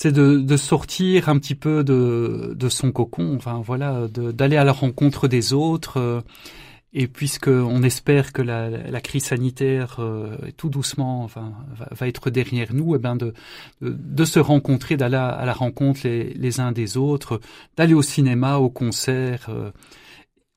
c'est 0.00 0.12
de, 0.12 0.56
sortir 0.56 1.28
un 1.28 1.40
petit 1.40 1.56
peu 1.56 1.82
de, 1.82 2.68
son 2.68 2.92
cocon. 2.92 3.34
Enfin, 3.34 3.60
voilà, 3.64 4.06
d'aller 4.06 4.56
à 4.56 4.62
la 4.62 4.70
rencontre 4.70 5.26
des 5.26 5.52
autres. 5.52 5.96
Euh, 5.96 6.20
et 6.92 7.08
puisqu'on 7.08 7.82
espère 7.82 8.32
que 8.32 8.40
la, 8.40 9.00
crise 9.00 9.24
sanitaire 9.24 9.96
euh, 9.98 10.36
tout 10.56 10.68
doucement 10.68 11.24
enfin, 11.24 11.52
va, 11.90 12.06
être 12.06 12.30
derrière 12.30 12.72
nous, 12.72 12.94
et 12.94 12.98
eh 12.98 13.00
ben 13.00 13.16
de, 13.16 14.24
se 14.24 14.38
rencontrer, 14.38 14.96
d'aller 14.96 15.16
à 15.16 15.44
la 15.44 15.52
rencontre 15.52 16.02
les, 16.04 16.32
les 16.32 16.60
uns 16.60 16.70
des 16.70 16.96
autres, 16.96 17.40
d'aller 17.76 17.94
au 17.94 18.02
cinéma, 18.02 18.58
au 18.58 18.70
concert, 18.70 19.48
euh, 19.48 19.72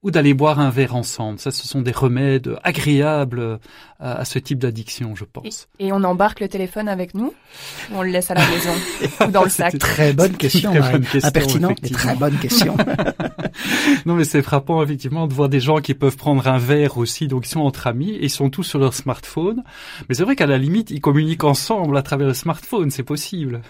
ou 0.03 0.09
d'aller 0.09 0.33
boire 0.33 0.59
un 0.59 0.71
verre 0.71 0.95
ensemble. 0.95 1.37
Ça, 1.39 1.51
ce 1.51 1.67
sont 1.67 1.81
des 1.81 1.91
remèdes 1.91 2.57
agréables 2.63 3.59
à, 3.99 4.13
à 4.13 4.25
ce 4.25 4.39
type 4.39 4.57
d'addiction, 4.57 5.15
je 5.15 5.25
pense. 5.25 5.67
Et, 5.77 5.87
et, 5.87 5.93
on 5.93 6.03
embarque 6.03 6.39
le 6.39 6.47
téléphone 6.47 6.87
avec 6.87 7.13
nous 7.13 7.33
ou 7.91 7.95
on 7.95 8.01
le 8.01 8.09
laisse 8.09 8.31
à 8.31 8.33
la 8.33 8.47
maison 8.47 8.71
ou 9.27 9.31
dans 9.31 9.43
le 9.43 9.49
sac 9.49 9.77
Très 9.77 10.13
bonne 10.13 10.35
question, 10.35 10.71
très 10.71 10.91
bonne 10.91 11.05
question 11.05 11.27
impertinente, 11.27 11.79
mais 11.83 11.89
très 11.89 12.15
bonne 12.15 12.37
question. 12.37 12.75
non, 14.05 14.15
mais 14.15 14.23
c'est 14.23 14.41
frappant 14.41 14.81
effectivement 14.81 15.27
de 15.27 15.33
voir 15.33 15.49
des 15.49 15.59
gens 15.59 15.77
qui 15.77 15.93
peuvent 15.93 16.17
prendre 16.17 16.47
un 16.47 16.57
verre 16.57 16.97
aussi, 16.97 17.27
donc 17.27 17.45
ils 17.45 17.49
sont 17.49 17.61
entre 17.61 17.85
amis 17.85 18.11
et 18.11 18.23
ils 18.23 18.29
sont 18.29 18.49
tous 18.49 18.63
sur 18.63 18.79
leur 18.79 18.93
smartphone. 18.93 19.63
Mais 20.09 20.15
c'est 20.15 20.23
vrai 20.23 20.35
qu'à 20.35 20.47
la 20.47 20.57
limite, 20.57 20.89
ils 20.89 21.01
communiquent 21.01 21.43
ensemble 21.43 21.95
à 21.95 22.01
travers 22.01 22.27
le 22.27 22.33
smartphone, 22.33 22.89
c'est 22.89 23.03
possible. 23.03 23.61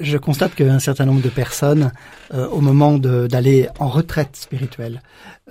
Je 0.00 0.18
constate 0.18 0.54
qu'un 0.54 0.78
certain 0.78 1.06
nombre 1.06 1.22
de 1.22 1.28
personnes, 1.28 1.92
euh, 2.34 2.48
au 2.48 2.60
moment 2.60 2.98
d'aller 2.98 3.68
en 3.78 3.88
retraite 3.88 4.36
spirituelle, 4.36 5.02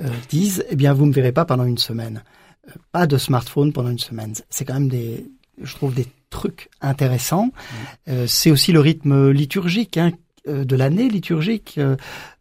euh, 0.01 0.09
disent 0.29 0.65
"Eh 0.69 0.75
bien, 0.75 0.93
vous 0.93 1.05
me 1.05 1.13
verrez 1.13 1.31
pas 1.31 1.45
pendant 1.45 1.65
une 1.65 1.77
semaine, 1.77 2.23
euh, 2.67 2.71
pas 2.91 3.07
de 3.07 3.17
smartphone 3.17 3.73
pendant 3.73 3.89
une 3.89 3.99
semaine." 3.99 4.33
C'est 4.49 4.65
quand 4.65 4.75
même 4.75 4.89
des, 4.89 5.25
je 5.61 5.73
trouve, 5.75 5.93
des 5.93 6.07
trucs 6.29 6.69
intéressants. 6.81 7.51
Mmh. 8.07 8.11
C'est 8.27 8.51
aussi 8.51 8.71
le 8.71 8.79
rythme 8.79 9.31
liturgique 9.31 9.97
hein, 9.97 10.11
de 10.47 10.75
l'année 10.75 11.09
liturgique 11.09 11.79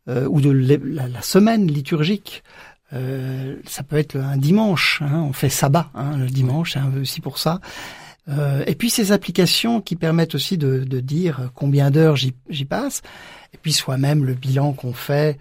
ou 0.06 0.40
de 0.40 0.50
la, 0.50 1.08
la 1.08 1.22
semaine 1.22 1.66
liturgique. 1.66 2.42
Euh, 2.94 3.56
ça 3.66 3.82
peut 3.82 3.96
être 3.96 4.16
un 4.16 4.36
dimanche, 4.36 5.02
hein, 5.02 5.22
on 5.28 5.32
fait 5.34 5.50
sabbat 5.50 5.90
hein, 5.94 6.16
le 6.16 6.26
dimanche, 6.26 6.72
c'est 6.72 7.00
aussi 7.00 7.20
pour 7.20 7.38
ça. 7.38 7.60
Euh, 8.28 8.62
et 8.66 8.74
puis 8.74 8.90
ces 8.90 9.12
applications 9.12 9.80
qui 9.80 9.96
permettent 9.96 10.34
aussi 10.34 10.58
de, 10.58 10.84
de 10.84 11.00
dire 11.00 11.50
combien 11.54 11.90
d'heures 11.90 12.16
j'y 12.16 12.64
passe, 12.64 13.02
et 13.54 13.58
puis 13.58 13.72
soi-même 13.72 14.24
le 14.24 14.34
bilan 14.34 14.72
qu'on 14.72 14.92
fait 14.92 15.38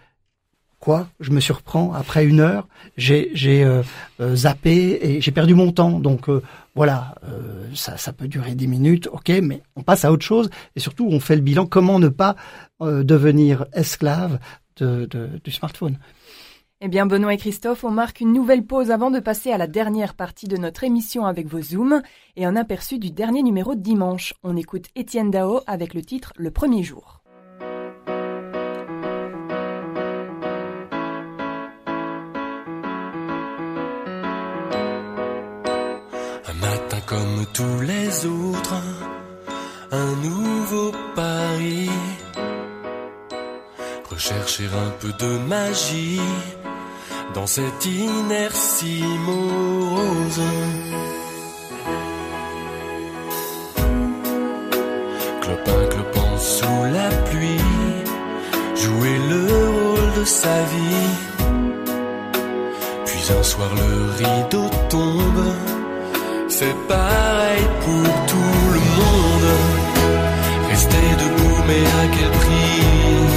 quoi 0.80 1.10
Je 1.20 1.32
me 1.32 1.40
surprends 1.40 1.94
après 1.94 2.26
une 2.26 2.40
heure, 2.40 2.68
j'ai 2.98 3.32
j'ai 3.34 3.64
euh, 3.64 3.82
euh, 4.20 4.36
zappé 4.36 5.00
et 5.02 5.22
j'ai 5.22 5.32
perdu 5.32 5.56
mon 5.56 5.72
temps. 5.72 6.00
Donc 6.00 6.30
euh, 6.30 6.42
voilà, 6.76 7.16
ça 7.74 7.98
ça 7.98 8.14
peut 8.14 8.28
durer 8.28 8.54
dix 8.54 8.68
minutes, 8.68 9.08
ok, 9.12 9.30
mais 9.42 9.62
on 9.76 9.82
passe 9.82 10.06
à 10.06 10.12
autre 10.12 10.26
chose 10.26 10.50
et 10.76 10.80
surtout 10.80 11.08
on 11.10 11.20
fait 11.20 11.36
le 11.36 11.42
bilan. 11.42 11.66
Comment 11.66 12.00
ne 12.00 12.10
pas 12.10 12.36
devenir 12.80 13.66
esclave 13.74 14.40
de, 14.78 15.10
du 15.44 15.52
smartphone 15.52 15.98
eh 16.80 16.88
bien, 16.88 17.06
Benoît 17.06 17.34
et 17.34 17.38
Christophe, 17.38 17.84
on 17.84 17.92
marque 17.92 18.22
une 18.22 18.34
nouvelle 18.34 18.66
pause 18.66 18.92
avant 18.92 19.12
de 19.12 19.20
passer 19.20 19.52
à 19.52 19.58
la 19.58 19.68
dernière 19.68 20.14
partie 20.14 20.48
de 20.48 20.58
notre 20.58 20.84
émission 20.84 21.26
avec 21.26 21.48
vos 21.48 21.62
Zooms 21.62 22.02
et 22.36 22.46
un 22.46 22.56
aperçu 22.56 23.00
du 23.00 23.12
dernier 23.12 23.44
numéro 23.44 23.76
de 23.76 23.82
dimanche. 23.82 24.34
On 24.44 24.56
écoute 24.56 24.86
Étienne 24.96 25.32
Dao 25.32 25.62
avec 25.68 25.94
le 25.94 26.02
titre 26.02 26.34
Le 26.38 26.52
premier 26.52 26.84
jour. 26.84 27.22
comme 37.08 37.46
tous 37.54 37.82
les 37.82 38.26
autres, 38.26 38.82
un 39.92 40.16
nouveau 40.16 40.92
pari. 41.16 41.90
Rechercher 44.10 44.66
un 44.66 44.90
peu 45.00 45.12
de 45.14 45.38
magie 45.48 46.20
dans 47.34 47.48
cette 47.48 47.86
inertie 47.86 49.04
morose. 49.26 50.42
Clopin, 55.42 55.88
clopin 55.90 56.38
sous 56.38 56.84
la 56.94 57.10
pluie, 57.30 57.72
jouer 58.76 59.18
le 59.30 59.42
rôle 59.52 60.20
de 60.20 60.26
sa 60.26 60.58
vie. 60.74 61.16
Puis 63.06 63.24
un 63.40 63.44
soir 63.44 63.70
le 63.76 64.12
rideau 64.24 64.70
tombe 64.90 65.44
c'est 66.60 66.76
pareil 66.88 67.64
pour 67.82 68.26
tout 68.26 68.58
le 68.74 68.80
monde. 68.98 69.52
Rester 70.70 71.10
debout, 71.22 71.62
mais 71.68 71.86
à 71.86 72.08
quel 72.18 72.32
prix? 72.32 73.37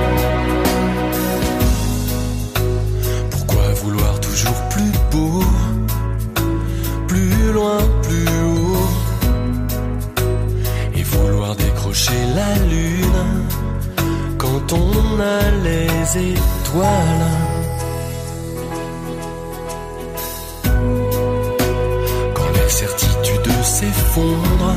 Quand 22.33 22.49
les 22.53 22.69
certitudes 22.69 23.63
s'effondrent 23.63 24.75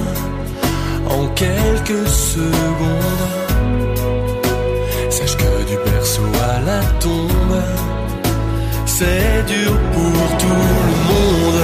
en 1.09 1.29
quelques 1.35 2.09
secondes. 2.09 3.29
Sache 5.09 5.37
que 5.37 5.65
du 5.69 5.77
berceau 5.89 6.29
à 6.53 6.61
la 6.69 6.81
tombe, 6.99 7.63
c'est 8.87 9.45
dur 9.47 9.73
pour 9.93 10.37
tout 10.39 10.67
le 10.89 10.97
monde. 11.11 11.63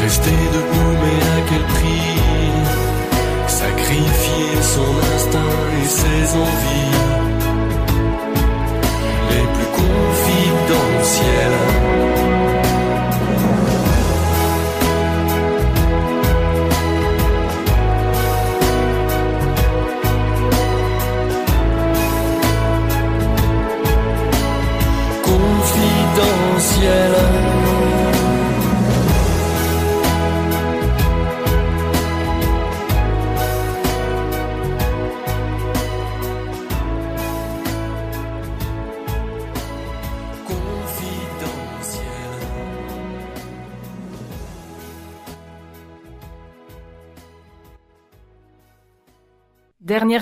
Rester 0.00 0.40
debout, 0.54 0.94
mais 1.02 1.20
à 1.36 1.40
quel 1.48 1.64
prix? 1.74 2.16
Sacrifier 3.48 4.52
son 4.62 4.92
instinct 5.14 5.58
et 5.82 5.88
ses 5.88 6.22
envies 6.36 6.79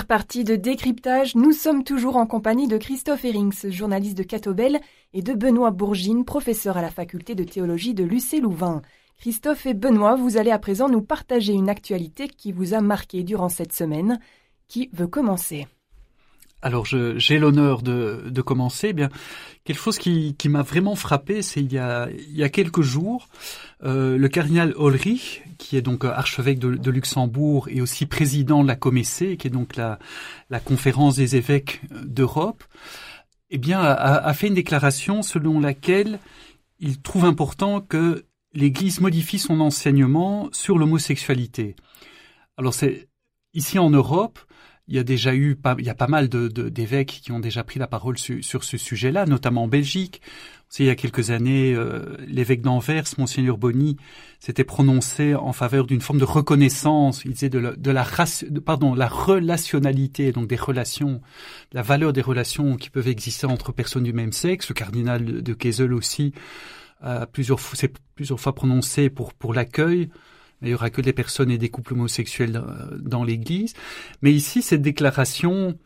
partie 0.09 0.43
de 0.43 0.55
décryptage, 0.55 1.35
nous 1.35 1.51
sommes 1.51 1.83
toujours 1.83 2.15
en 2.15 2.25
compagnie 2.25 2.67
de 2.67 2.77
Christophe 2.77 3.25
Herings, 3.25 3.69
journaliste 3.69 4.17
de 4.17 4.23
Catobel, 4.23 4.79
et 5.13 5.21
de 5.21 5.35
Benoît 5.35 5.69
Bourgine, 5.69 6.25
professeur 6.25 6.77
à 6.77 6.81
la 6.81 6.89
faculté 6.89 7.35
de 7.35 7.43
théologie 7.43 7.93
de 7.93 8.03
l'UC-Louvain. 8.03 8.81
Christophe 9.19 9.67
et 9.67 9.75
Benoît, 9.75 10.15
vous 10.15 10.37
allez 10.37 10.49
à 10.49 10.57
présent 10.57 10.89
nous 10.89 11.03
partager 11.03 11.53
une 11.53 11.69
actualité 11.69 12.27
qui 12.27 12.51
vous 12.51 12.73
a 12.73 12.81
marqué 12.81 13.21
durant 13.21 13.49
cette 13.49 13.71
semaine. 13.71 14.19
Qui 14.67 14.89
veut 14.93 15.05
commencer? 15.05 15.67
Alors 16.63 16.85
j'ai 16.85 17.37
l'honneur 17.37 17.83
de, 17.83 18.41
commencer. 18.41 18.87
Eh 18.89 18.93
bien, 18.93 19.09
quelque 19.63 19.79
chose 19.79 19.97
qui, 19.97 20.35
qui 20.35 20.49
m'a 20.49 20.61
vraiment 20.61 20.95
frappé, 20.95 21.41
c'est 21.41 21.61
il 21.61 21.71
y 21.71 21.77
a, 21.77 22.09
il 22.11 22.35
y 22.35 22.43
a 22.43 22.49
quelques 22.49 22.81
jours, 22.81 23.27
euh, 23.83 24.17
le 24.17 24.27
cardinal 24.27 24.73
Ulrich, 24.79 25.43
qui 25.57 25.77
est 25.77 25.81
donc 25.81 26.05
archevêque 26.05 26.59
de, 26.59 26.75
de, 26.75 26.91
Luxembourg 26.91 27.67
et 27.69 27.81
aussi 27.81 28.05
président 28.05 28.63
de 28.63 28.67
la 28.67 28.75
Comessée, 28.75 29.37
qui 29.37 29.47
est 29.47 29.51
donc 29.51 29.75
la, 29.75 29.99
la 30.49 30.59
conférence 30.59 31.15
des 31.17 31.35
évêques 31.35 31.81
d'Europe, 31.91 32.63
eh 33.51 33.57
bien, 33.57 33.79
a, 33.79 33.93
a, 33.93 34.33
fait 34.33 34.47
une 34.47 34.53
déclaration 34.53 35.21
selon 35.21 35.59
laquelle 35.59 36.19
il 36.79 37.01
trouve 37.01 37.25
important 37.25 37.81
que 37.81 38.25
l'Église 38.53 39.01
modifie 39.01 39.39
son 39.39 39.59
enseignement 39.59 40.49
sur 40.51 40.77
l'homosexualité. 40.77 41.75
Alors 42.57 42.73
c'est 42.73 43.09
ici 43.53 43.79
en 43.79 43.89
Europe, 43.89 44.39
il 44.89 44.95
y 44.95 44.99
a 44.99 45.03
déjà 45.03 45.35
eu, 45.35 45.55
pas, 45.55 45.75
il 45.77 45.85
y 45.85 45.89
a 45.89 45.95
pas 45.95 46.07
mal 46.07 46.29
de, 46.29 46.47
d'évêques 46.47 47.19
qui 47.23 47.31
ont 47.31 47.39
déjà 47.39 47.63
pris 47.63 47.79
la 47.79 47.85
parole 47.85 48.17
sur 48.17 48.63
ce 48.63 48.77
sujet-là, 48.77 49.27
notamment 49.27 49.63
en 49.63 49.67
Belgique. 49.67 50.19
il 50.79 50.87
y 50.87 50.89
a 50.89 50.95
quelques 50.95 51.29
années, 51.29 51.75
euh, 51.75 52.17
l'évêque 52.27 52.61
d'Anvers, 52.61 53.05
monseigneur 53.19 53.59
Bonny, 53.59 53.97
s'était 54.39 54.63
prononcé 54.63 55.35
en 55.35 55.53
faveur 55.53 55.85
d'une 55.85 56.01
forme 56.01 56.17
de 56.17 56.25
reconnaissance. 56.25 57.23
Il 57.23 57.33
disait 57.33 57.49
de 57.49 57.59
la, 57.59 57.75
de 57.75 57.91
la 57.91 58.05
pardon, 58.65 58.95
la 58.95 59.07
relationnalité, 59.07 60.31
donc 60.31 60.47
des 60.47 60.55
relations, 60.55 61.21
la 61.71 61.83
valeur 61.83 62.11
des 62.11 62.21
relations 62.21 62.75
qui 62.75 62.89
peuvent 62.89 63.09
exister 63.09 63.45
entre 63.45 63.71
personnes 63.71 64.03
du 64.03 64.13
même 64.13 64.33
sexe. 64.33 64.69
Le 64.69 64.73
cardinal 64.73 65.43
de 65.43 65.53
Kessel 65.53 65.93
aussi 65.93 66.33
a 67.01 67.27
plusieurs, 67.27 67.59
s'est 67.59 67.93
plusieurs 68.15 68.39
fois 68.39 68.55
prononcé 68.55 69.11
pour 69.11 69.35
pour 69.35 69.53
l'accueil 69.53 70.09
il 70.61 70.69
n'y 70.69 70.73
aura 70.73 70.89
que 70.89 71.01
des 71.01 71.13
personnes 71.13 71.51
et 71.51 71.57
des 71.57 71.69
couples 71.69 71.93
homosexuels 71.93 72.61
dans 72.99 73.23
l'Église. 73.23 73.73
Mais 74.21 74.33
ici, 74.33 74.61
cette 74.61 74.81
déclaration 74.81 75.77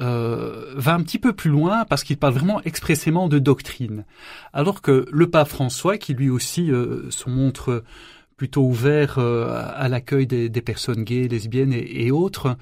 euh, 0.00 0.72
va 0.76 0.94
un 0.94 1.02
petit 1.02 1.18
peu 1.18 1.34
plus 1.34 1.50
loin 1.50 1.84
parce 1.84 2.04
qu'il 2.04 2.16
parle 2.16 2.34
vraiment 2.34 2.62
expressément 2.62 3.28
de 3.28 3.38
doctrine. 3.38 4.04
Alors 4.52 4.80
que 4.82 5.04
le 5.10 5.28
pape 5.28 5.48
François, 5.48 5.98
qui 5.98 6.14
lui 6.14 6.30
aussi 6.30 6.70
euh, 6.70 7.10
se 7.10 7.28
montre 7.28 7.84
plutôt 8.36 8.62
ouvert 8.62 9.18
euh, 9.18 9.62
à 9.74 9.88
l'accueil 9.88 10.26
des, 10.26 10.48
personnes 10.62 11.04
gays, 11.04 11.28
lesbiennes 11.28 11.74
et, 11.74 12.10
autres, 12.10 12.56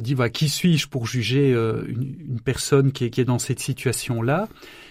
dit 0.00 0.16
qui 0.32 0.48
suis-je 0.48 0.88
pour 0.88 1.06
juger 1.06 1.52
une, 1.52 2.40
personne 2.44 2.90
qui 2.90 3.04
est, 3.04 3.10
qui 3.10 3.20
est 3.20 3.24
dans 3.24 3.38
cette 3.38 3.60
situation-là, 3.60 4.48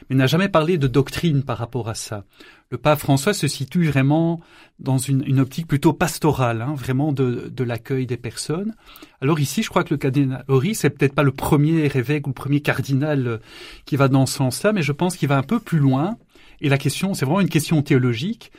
mais 0.10 0.16
n'a 0.16 0.28
jamais 0.28 0.48
parlé 0.48 0.78
de 0.78 0.88
doctrine 0.88 1.43
par 1.43 1.58
rapport 1.58 1.89
à 1.89 1.96
ça. 1.96 2.24
Le 2.72 2.78
pape 2.78 2.99
François 2.99 3.34
se 3.34 3.47
situe 3.47 3.86
vraiment 3.86 4.41
dans 4.80 4.97
une, 4.97 5.39
optique 5.39 5.68
plutôt 5.68 5.93
pastorale, 5.93 6.61
hein, 6.61 6.74
vraiment 6.76 7.11
de, 7.11 7.51
l'accueil 7.63 8.07
des 8.07 8.18
personnes. 8.18 8.74
Alors 9.22 9.39
ici, 9.39 9.61
je 9.61 9.70
crois 9.70 9.84
que 9.84 9.93
le 9.93 9.97
cardinal 9.97 10.43
Horry, 10.47 10.74
c'est 10.74 10.89
peut-être 10.89 11.13
pas 11.13 11.24
le 11.24 11.32
premier 11.32 11.86
évêque 11.86 12.26
ou 12.26 12.32
le 12.32 12.36
premier 12.36 12.61
cardinal 12.61 13.39
qui 13.86 13.95
va 13.95 14.07
dans 14.07 14.26
ce 14.26 14.38
sens-là, 14.38 14.74
mais 14.74 14.82
je 14.82 14.91
pense 14.91 15.16
qu'il 15.16 15.30
va 15.30 15.38
un 15.38 15.43
peu 15.43 15.59
plus 15.59 15.80
loin. 15.80 16.18
Et 16.59 16.70
la 16.70 16.78
question, 16.78 17.13
c'est 17.13 17.26
vraiment 17.26 17.41
une 17.41 17.49
question 17.49 17.82
théologique. 17.84 18.51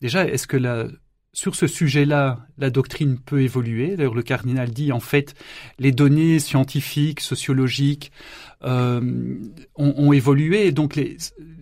Déjà, 0.00 0.26
est-ce 0.26 0.46
que 0.46 0.56
la, 0.56 0.86
sur 1.32 1.54
ce 1.54 1.66
sujet-là, 1.66 2.46
la 2.56 2.70
doctrine 2.70 3.18
peut 3.18 3.42
évoluer? 3.42 3.96
D'ailleurs, 3.96 4.14
le 4.14 4.22
cardinal 4.22 4.70
dit 4.70 4.90
en 4.90 5.00
fait, 5.00 5.34
les 5.78 5.92
données 5.92 6.38
scientifiques, 6.38 7.20
sociologiques 7.20 8.10
euh, 8.64 9.36
ont, 9.76 9.94
ont, 9.96 10.12
évolué, 10.12 10.72
donc 10.72 10.96
les, 10.96 11.18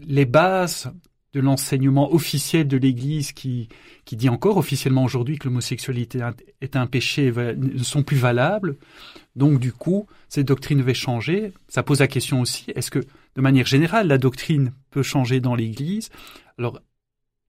les 0.07 0.24
bases 0.24 0.92
l'enseignement 1.41 2.12
officiel 2.12 2.68
de 2.68 2.76
l'Église 2.76 3.32
qui, 3.32 3.68
qui 4.05 4.16
dit 4.16 4.28
encore 4.28 4.57
officiellement 4.57 5.05
aujourd'hui 5.05 5.39
que 5.39 5.49
l'homosexualité 5.49 6.20
est 6.61 6.76
un 6.76 6.86
péché 6.86 7.32
ne 7.32 7.82
sont 7.82 8.03
plus 8.03 8.16
valables. 8.16 8.76
Donc 9.36 9.61
du 9.61 9.72
coup, 9.72 10.07
ces 10.28 10.45
doctrines 10.45 10.78
devaient 10.78 10.95
changer. 10.95 11.53
Ça 11.68 11.82
pose 11.82 12.01
la 12.01 12.09
question 12.09 12.41
aussi, 12.41 12.66
est-ce 12.74 12.91
que 12.91 13.01
de 13.36 13.41
manière 13.41 13.66
générale, 13.66 14.09
la 14.09 14.18
doctrine 14.18 14.72
peut 14.91 15.03
changer 15.03 15.41
dans 15.41 15.55
l'Église? 15.55 16.11
Alors, 16.59 16.80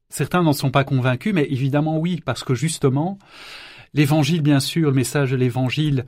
certains 0.09 0.43
n'en 0.43 0.53
sont 0.53 0.71
pas 0.71 0.83
convaincus, 0.83 1.33
mais 1.33 1.47
évidemment 1.49 1.97
oui, 1.97 2.21
parce 2.23 2.43
que 2.43 2.53
justement, 2.53 3.17
l'Évangile, 3.93 4.41
bien 4.41 4.59
sûr, 4.59 4.89
le 4.89 4.95
message 4.95 5.31
de 5.31 5.35
l'Évangile 5.35 6.05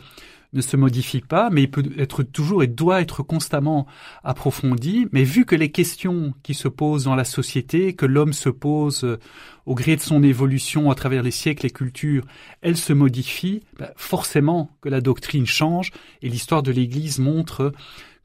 ne 0.53 0.61
se 0.61 0.75
modifie 0.75 1.21
pas, 1.21 1.49
mais 1.49 1.63
il 1.63 1.71
peut 1.71 1.83
être 1.97 2.23
toujours 2.23 2.63
et 2.63 2.67
doit 2.67 3.01
être 3.01 3.23
constamment 3.23 3.87
approfondi. 4.23 5.07
Mais 5.11 5.23
vu 5.23 5.45
que 5.45 5.55
les 5.55 5.71
questions 5.71 6.33
qui 6.43 6.53
se 6.53 6.67
posent 6.67 7.05
dans 7.05 7.15
la 7.15 7.23
société, 7.23 7.93
que 7.93 8.05
l'homme 8.05 8.33
se 8.33 8.49
pose 8.49 9.03
euh, 9.03 9.19
au 9.65 9.75
gré 9.75 9.95
de 9.95 10.01
son 10.01 10.23
évolution 10.23 10.91
à 10.91 10.95
travers 10.95 11.23
les 11.23 11.31
siècles 11.31 11.65
et 11.65 11.69
cultures, 11.69 12.25
elles 12.61 12.77
se 12.77 12.93
modifient, 12.93 13.61
ben, 13.79 13.89
forcément 13.95 14.75
que 14.81 14.89
la 14.89 15.01
doctrine 15.01 15.45
change, 15.45 15.91
et 16.21 16.29
l'histoire 16.29 16.63
de 16.63 16.71
l'Église 16.71 17.19
montre 17.19 17.71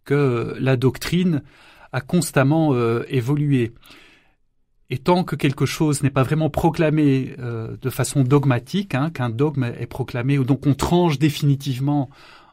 que 0.05 0.57
la 0.59 0.77
doctrine 0.77 1.43
a 1.93 2.01
constamment 2.01 2.75
euh, 2.75 3.05
évolué. 3.09 3.73
Et 4.89 4.99
tant 4.99 5.25
que 5.25 5.35
quelque 5.35 5.67
chose 5.67 6.03
n'est 6.03 6.11
pas 6.11 6.23
vraiment 6.23 6.51
proclamé 6.51 7.35
euh, 7.39 7.77
de 7.81 7.91
façon 7.91 8.23
dogmatique, 8.23 8.95
hein, 8.95 9.11
qu'un 9.11 9.31
dogme 9.31 9.65
est 9.65 9.87
proclamé, 9.87 10.39
ou 10.39 10.45
donc 10.45 10.67
on 10.67 10.75
tranche 10.75 11.19
définitivement 11.19 12.09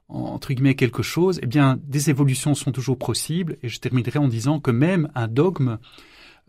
entre 0.09 0.53
guillemets 0.53 0.75
quelque 0.75 1.01
chose, 1.01 1.39
eh 1.41 1.47
bien 1.47 1.79
des 1.83 2.09
évolutions 2.09 2.55
sont 2.55 2.71
toujours 2.71 2.97
possibles. 2.97 3.57
Et 3.63 3.69
je 3.69 3.79
terminerai 3.79 4.19
en 4.19 4.27
disant 4.27 4.59
que 4.59 4.71
même 4.71 5.09
un 5.15 5.27
dogme 5.27 5.79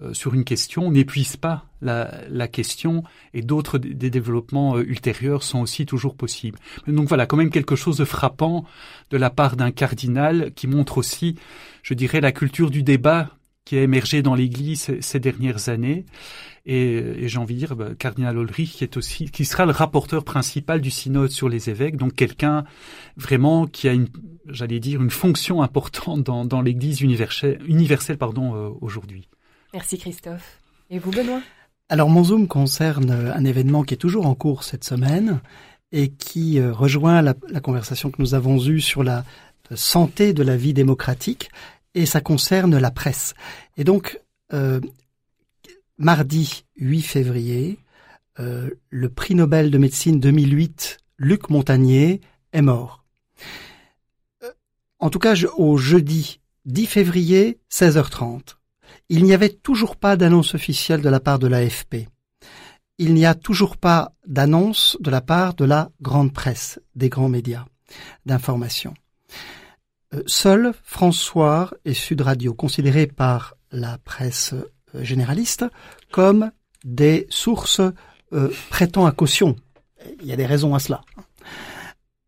euh, 0.02 0.12
sur 0.12 0.34
une 0.34 0.44
question 0.44 0.90
n'épuise 0.90 1.36
pas 1.36 1.66
la, 1.80 2.22
la, 2.28 2.48
question 2.48 3.04
et 3.32 3.42
d'autres 3.42 3.78
des 3.78 4.10
développements 4.10 4.76
euh, 4.76 4.82
ultérieurs 4.82 5.44
sont 5.44 5.60
aussi 5.60 5.86
toujours 5.86 6.16
possibles. 6.16 6.58
Donc 6.88 7.06
voilà, 7.06 7.26
quand 7.26 7.36
même 7.36 7.50
quelque 7.50 7.76
chose 7.76 7.98
de 7.98 8.04
frappant 8.04 8.64
de 9.10 9.16
la 9.16 9.30
part 9.30 9.54
d'un 9.54 9.70
cardinal 9.70 10.52
qui 10.54 10.66
montre 10.66 10.98
aussi, 10.98 11.36
je 11.84 11.94
dirais, 11.94 12.20
la 12.20 12.32
culture 12.32 12.70
du 12.70 12.82
débat 12.82 13.30
qui 13.64 13.78
a 13.78 13.82
émergé 13.82 14.22
dans 14.22 14.34
l'Église 14.34 14.92
ces 15.00 15.20
dernières 15.20 15.68
années. 15.68 16.04
Et, 16.66 16.96
et 16.96 17.28
j'ai 17.28 17.38
envie 17.38 17.54
de 17.54 17.58
dire, 17.58 17.76
bah, 17.76 17.90
cardinal 17.98 18.36
Ulrich, 18.36 18.72
qui 18.72 18.84
est 18.84 18.96
aussi, 18.96 19.30
qui 19.30 19.44
sera 19.44 19.66
le 19.66 19.72
rapporteur 19.72 20.24
principal 20.24 20.80
du 20.80 20.90
synode 20.90 21.30
sur 21.30 21.48
les 21.48 21.68
évêques, 21.68 21.96
donc 21.96 22.14
quelqu'un 22.14 22.64
vraiment 23.16 23.66
qui 23.66 23.86
a 23.86 23.92
une, 23.92 24.08
j'allais 24.48 24.80
dire, 24.80 25.02
une 25.02 25.10
fonction 25.10 25.62
importante 25.62 26.22
dans, 26.22 26.46
dans 26.46 26.62
l'Église 26.62 27.02
universelle, 27.02 27.60
universelle 27.66 28.16
pardon, 28.16 28.54
euh, 28.54 28.70
aujourd'hui. 28.80 29.28
Merci 29.74 29.98
Christophe. 29.98 30.58
Et 30.88 30.98
vous, 30.98 31.10
Benoît? 31.10 31.40
Alors 31.90 32.08
mon 32.08 32.24
zoom 32.24 32.48
concerne 32.48 33.10
un 33.10 33.44
événement 33.44 33.82
qui 33.82 33.92
est 33.92 33.98
toujours 33.98 34.26
en 34.26 34.34
cours 34.34 34.64
cette 34.64 34.84
semaine 34.84 35.40
et 35.92 36.08
qui 36.08 36.58
euh, 36.58 36.72
rejoint 36.72 37.20
la, 37.20 37.34
la 37.50 37.60
conversation 37.60 38.10
que 38.10 38.22
nous 38.22 38.34
avons 38.34 38.58
eue 38.66 38.80
sur 38.80 39.02
la 39.02 39.24
santé 39.74 40.32
de 40.32 40.42
la 40.42 40.56
vie 40.56 40.74
démocratique 40.74 41.50
et 41.94 42.06
ça 42.06 42.20
concerne 42.20 42.76
la 42.78 42.90
presse. 42.90 43.34
Et 43.76 43.84
donc, 43.84 44.20
euh, 44.52 44.80
mardi 45.98 46.64
8 46.76 47.02
février, 47.02 47.78
euh, 48.40 48.70
le 48.90 49.08
prix 49.08 49.34
Nobel 49.34 49.70
de 49.70 49.78
médecine 49.78 50.20
2008, 50.20 50.98
Luc 51.18 51.50
Montagnier, 51.50 52.20
est 52.52 52.62
mort. 52.62 53.04
Euh, 54.42 54.50
en 54.98 55.10
tout 55.10 55.18
cas, 55.18 55.34
au 55.56 55.76
jeudi 55.76 56.40
10 56.66 56.86
février, 56.86 57.58
16h30, 57.70 58.56
il 59.08 59.24
n'y 59.24 59.34
avait 59.34 59.50
toujours 59.50 59.96
pas 59.96 60.16
d'annonce 60.16 60.54
officielle 60.54 61.00
de 61.02 61.08
la 61.08 61.20
part 61.20 61.38
de 61.38 61.46
l'AFP. 61.46 62.08
Il 62.98 63.14
n'y 63.14 63.26
a 63.26 63.34
toujours 63.34 63.76
pas 63.76 64.12
d'annonce 64.26 64.96
de 65.00 65.10
la 65.10 65.20
part 65.20 65.54
de 65.54 65.64
la 65.64 65.90
grande 66.00 66.32
presse, 66.32 66.80
des 66.94 67.08
grands 67.08 67.28
médias 67.28 67.66
d'information. 68.24 68.94
Euh, 70.14 70.22
Seuls 70.26 70.72
François 70.82 71.70
et 71.84 71.94
Sud 71.94 72.20
Radio, 72.20 72.54
considérés 72.54 73.06
par 73.06 73.56
la 73.70 73.98
presse 73.98 74.54
euh, 74.54 75.02
généraliste 75.02 75.64
comme 76.10 76.50
des 76.84 77.26
sources 77.30 77.80
euh, 78.32 78.50
prêtant 78.70 79.06
à 79.06 79.12
caution. 79.12 79.56
Il 80.20 80.26
y 80.26 80.32
a 80.32 80.36
des 80.36 80.46
raisons 80.46 80.74
à 80.74 80.78
cela. 80.78 81.00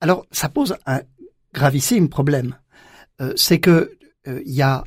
Alors, 0.00 0.26
ça 0.30 0.48
pose 0.48 0.76
un 0.86 1.00
gravissime 1.52 2.08
problème. 2.08 2.56
c'est 3.34 3.60
que 3.60 3.92
il 4.26 4.52
y 4.52 4.62
a 4.62 4.84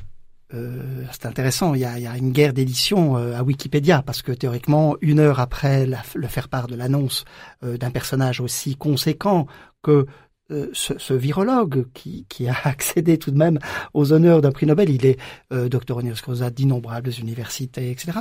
c'est 0.52 1.26
intéressant, 1.26 1.74
il 1.74 1.80
y 1.80 1.84
a, 1.84 2.16
une 2.16 2.32
guerre 2.32 2.52
d'édition 2.52 3.16
à 3.16 3.42
Wikipédia, 3.42 4.02
parce 4.02 4.22
que 4.22 4.32
théoriquement, 4.32 4.96
une 5.00 5.20
heure 5.20 5.40
après 5.40 5.86
le 5.86 6.26
faire 6.28 6.48
part 6.48 6.66
de 6.66 6.74
l'annonce 6.76 7.24
d'un 7.62 7.90
personnage 7.90 8.40
aussi 8.40 8.76
conséquent 8.76 9.46
que 9.82 10.06
euh, 10.50 10.68
ce, 10.72 11.14
virologue 11.14 11.86
qui, 11.94 12.26
qui, 12.28 12.48
a 12.48 12.56
accédé 12.64 13.18
tout 13.18 13.30
de 13.30 13.38
même 13.38 13.58
aux 13.94 14.12
honneurs 14.12 14.40
d'un 14.40 14.52
prix 14.52 14.66
Nobel, 14.66 14.90
il 14.90 15.06
est 15.06 15.18
euh, 15.52 15.68
docteur 15.68 15.98
honoris 15.98 16.22
d'innombrables 16.52 17.10
universités, 17.18 17.90
etc. 17.90 18.18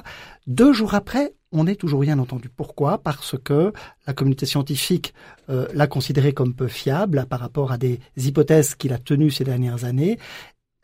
Deux 0.48 0.74
jours 0.74 0.94
après, 0.94 1.34
on 1.52 1.64
n'est 1.64 1.76
toujours 1.76 2.02
rien 2.02 2.20
entendu. 2.20 2.50
Pourquoi? 2.50 3.00
Parce 3.00 3.36
que 3.44 3.74
la 4.06 4.14
communauté 4.14 4.46
scientifique 4.46 5.14
euh, 5.50 5.68
l'a 5.74 5.88
considéré 5.88 6.34
comme 6.34 6.54
peu 6.54 6.68
fiable 6.68 7.26
par 7.28 7.40
rapport 7.40 7.72
à 7.72 7.78
des 7.78 8.00
hypothèses 8.18 8.76
qu'il 8.76 8.94
a 8.94 8.98
tenues 8.98 9.32
ces 9.32 9.44
dernières 9.44 9.84
années. 9.86 10.20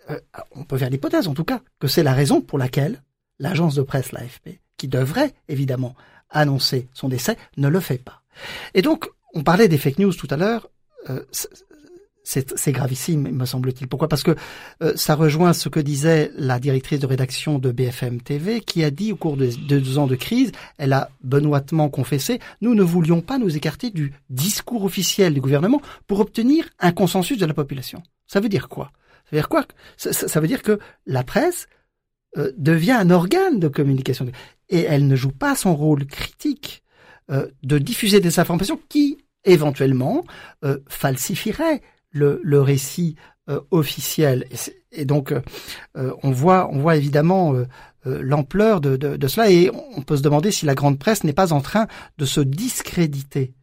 Euh, 0.10 0.20
on 0.52 0.64
peut 0.64 0.78
faire 0.78 0.90
l'hypothèse, 0.90 1.28
en 1.28 1.34
tout 1.34 1.44
cas, 1.44 1.62
que 1.80 1.88
c'est 1.88 2.04
la 2.04 2.14
raison 2.14 2.42
pour 2.42 2.58
laquelle 2.58 3.04
l'agence 3.40 3.76
de 3.76 3.82
presse, 3.82 4.12
l'AFP, 4.12 4.60
qui 4.78 4.88
devrait 4.88 5.34
évidemment 5.48 5.96
annoncer 6.30 6.90
son 6.94 7.10
décès, 7.10 7.38
ne 7.58 7.68
le 7.68 7.80
fait 7.80 8.04
pas. 8.04 8.22
Et 8.74 8.82
donc, 8.82 9.10
on 9.34 9.44
parlait 9.44 9.68
des 9.68 9.78
fake 9.78 10.00
news 10.00 10.14
tout 10.14 10.28
à 10.30 10.38
l'heure. 10.38 10.70
Euh, 11.10 11.24
c'est 12.26 12.72
gravissime, 12.72 13.30
me 13.30 13.46
semble-t-il. 13.46 13.88
Pourquoi? 13.88 14.08
Parce 14.08 14.24
que 14.24 14.36
euh, 14.82 14.94
ça 14.96 15.16
rejoint 15.16 15.54
ce 15.54 15.70
que 15.70 15.80
disait 15.80 16.32
la 16.36 16.60
directrice 16.60 17.00
de 17.00 17.06
rédaction 17.06 17.60
de 17.60 17.72
BFM 17.72 18.22
TV, 18.22 18.62
qui 18.62 18.84
a 18.84 18.90
dit 18.90 19.12
au 19.12 19.16
cours 19.16 19.38
de 19.38 19.46
deux 19.46 19.98
ans 19.98 20.08
de 20.08 20.16
crise, 20.16 20.52
elle 20.78 20.94
a 20.94 21.10
benoîtement 21.24 21.90
confessé, 21.90 22.40
nous 22.62 22.74
ne 22.74 22.84
voulions 22.84 23.22
pas 23.22 23.38
nous 23.38 23.56
écarter 23.56 23.92
du 23.92 24.12
discours 24.30 24.84
officiel 24.84 25.34
du 25.34 25.42
gouvernement 25.42 25.82
pour 26.08 26.20
obtenir 26.20 26.68
un 26.80 26.92
consensus 26.92 27.38
de 27.38 27.46
la 27.46 27.54
population. 27.54 28.02
Ça 28.28 28.40
veut 28.40 28.50
dire 28.50 28.70
quoi? 28.70 28.92
Ça 29.26 29.30
veut 29.32 29.38
dire 29.38 29.50
quoi? 29.50 29.66
Ça, 29.98 30.40
veut 30.40 30.48
dire 30.48 30.64
que 30.64 30.80
la 31.06 31.24
presse 31.24 31.68
euh, 32.38 32.52
devient 32.58 32.92
un 32.92 33.12
organe 33.12 33.60
de 33.60 33.68
communication 33.68 34.28
et 34.70 34.82
elle 34.82 35.08
ne 35.08 35.16
joue 35.16 35.32
pas 35.32 35.56
son 35.56 35.76
rôle 35.76 36.06
critique 36.06 36.84
euh, 37.32 37.48
de 37.64 37.78
diffuser 37.78 38.20
des 38.20 38.40
informations 38.40 38.80
qui 38.90 39.25
éventuellement 39.46 40.24
euh, 40.64 40.80
falsifierait 40.88 41.82
le, 42.12 42.40
le 42.44 42.62
récit 42.62 43.16
euh, 43.50 43.62
officiel. 43.72 44.48
Et, 44.92 45.06
donc, 45.06 45.32
euh, 45.32 46.14
on 46.24 46.32
voit, 46.32 46.70
on 46.72 46.80
voit 46.80 46.96
évidemment 46.96 47.54
l'ampleur 48.06 48.82
de, 48.82 48.98
de, 48.98 49.18
de, 49.18 49.28
cela, 49.28 49.50
et 49.50 49.72
on 49.96 50.02
peut 50.02 50.18
se 50.18 50.22
demander 50.22 50.52
si 50.52 50.66
la 50.66 50.76
grande 50.76 51.00
presse 51.00 51.24
n'est 51.24 51.34
pas 51.34 51.54
en 51.54 51.62
train 51.62 51.88
de 52.18 52.26
se 52.26 52.40
discréditer 52.40 53.54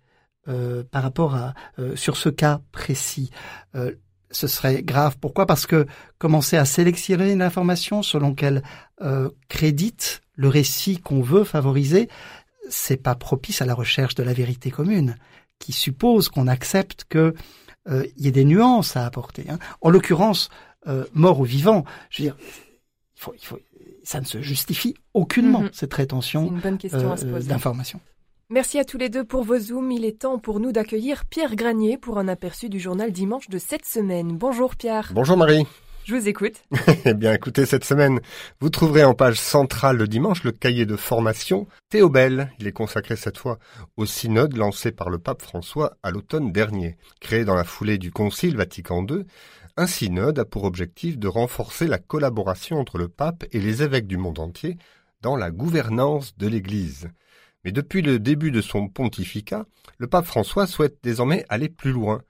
par 0.90 1.04
rapport 1.04 1.36
à 1.36 1.54
sur 1.94 2.16
ce 2.16 2.28
cas 2.28 2.60
précis. 2.72 3.30
ce 4.32 4.46
serait 4.48 4.82
grave. 4.82 5.16
Pourquoi? 5.20 5.46
Parce 5.46 5.64
que 5.64 5.86
commencer 6.18 6.56
à 6.56 6.64
sélectionner 6.64 7.36
l'information 7.36 8.02
selon 8.02 8.34
qu'elle 8.34 8.62
crédite 9.48 10.22
le 10.34 10.48
récit 10.48 10.98
qu'on 10.98 11.22
veut 11.22 11.44
favoriser, 11.44 12.08
c'est 12.68 13.00
pas 13.00 13.14
propice 13.14 13.62
à 13.62 13.66
la 13.66 13.74
recherche 13.74 14.16
de 14.16 14.24
la 14.24 14.32
vérité 14.32 14.70
commune 14.70 15.16
qui 15.62 15.72
suppose 15.72 16.28
qu'on 16.28 16.48
accepte 16.48 17.04
qu'il 17.08 17.32
euh, 17.88 18.04
y 18.16 18.26
ait 18.26 18.32
des 18.32 18.44
nuances 18.44 18.96
à 18.96 19.06
apporter. 19.06 19.46
Hein. 19.48 19.58
En 19.80 19.90
l'occurrence, 19.90 20.50
euh, 20.88 21.04
mort 21.14 21.38
ou 21.38 21.44
vivant, 21.44 21.84
je 22.10 22.22
veux 22.22 22.28
dire, 22.28 22.36
il 23.16 23.20
faut, 23.20 23.34
il 23.34 23.44
faut, 23.44 23.58
ça 24.02 24.20
ne 24.20 24.26
se 24.26 24.42
justifie 24.42 24.94
aucunement, 25.14 25.62
mm-hmm. 25.62 25.72
cette 25.72 25.94
rétention 25.94 26.52
euh, 26.64 27.40
d'informations. 27.42 28.00
Merci 28.50 28.80
à 28.80 28.84
tous 28.84 28.98
les 28.98 29.08
deux 29.08 29.24
pour 29.24 29.44
vos 29.44 29.58
zooms. 29.58 29.92
Il 29.92 30.04
est 30.04 30.20
temps 30.20 30.40
pour 30.40 30.58
nous 30.58 30.72
d'accueillir 30.72 31.24
Pierre 31.26 31.54
Granier 31.54 31.96
pour 31.96 32.18
un 32.18 32.26
aperçu 32.26 32.68
du 32.68 32.80
journal 32.80 33.12
dimanche 33.12 33.48
de 33.48 33.58
cette 33.58 33.86
semaine. 33.86 34.36
Bonjour 34.36 34.74
Pierre. 34.74 35.12
Bonjour 35.14 35.36
Marie. 35.36 35.64
Je 36.04 36.16
vous 36.16 36.28
écoute. 36.28 36.64
eh 37.04 37.14
bien, 37.14 37.32
écoutez, 37.32 37.64
cette 37.64 37.84
semaine, 37.84 38.20
vous 38.60 38.70
trouverez 38.70 39.04
en 39.04 39.14
page 39.14 39.38
centrale 39.38 39.96
le 39.96 40.08
dimanche 40.08 40.42
le 40.42 40.50
cahier 40.50 40.84
de 40.84 40.96
formation 40.96 41.68
Théobel. 41.90 42.50
Il 42.58 42.66
est 42.66 42.72
consacré 42.72 43.14
cette 43.14 43.38
fois 43.38 43.60
au 43.96 44.04
synode 44.04 44.56
lancé 44.56 44.90
par 44.90 45.10
le 45.10 45.18
pape 45.18 45.42
François 45.42 45.96
à 46.02 46.10
l'automne 46.10 46.50
dernier. 46.50 46.96
Créé 47.20 47.44
dans 47.44 47.54
la 47.54 47.62
foulée 47.62 47.98
du 47.98 48.10
Concile 48.10 48.56
Vatican 48.56 49.06
II, 49.08 49.24
un 49.76 49.86
synode 49.86 50.40
a 50.40 50.44
pour 50.44 50.64
objectif 50.64 51.18
de 51.18 51.28
renforcer 51.28 51.86
la 51.86 51.98
collaboration 51.98 52.80
entre 52.80 52.98
le 52.98 53.06
pape 53.06 53.44
et 53.52 53.60
les 53.60 53.84
évêques 53.84 54.08
du 54.08 54.16
monde 54.16 54.40
entier 54.40 54.78
dans 55.20 55.36
la 55.36 55.52
gouvernance 55.52 56.36
de 56.36 56.48
l'Église. 56.48 57.10
Mais 57.64 57.70
depuis 57.70 58.02
le 58.02 58.18
début 58.18 58.50
de 58.50 58.60
son 58.60 58.88
pontificat, 58.88 59.66
le 59.98 60.08
pape 60.08 60.26
François 60.26 60.66
souhaite 60.66 60.98
désormais 61.04 61.44
aller 61.48 61.68
plus 61.68 61.92
loin, 61.92 62.22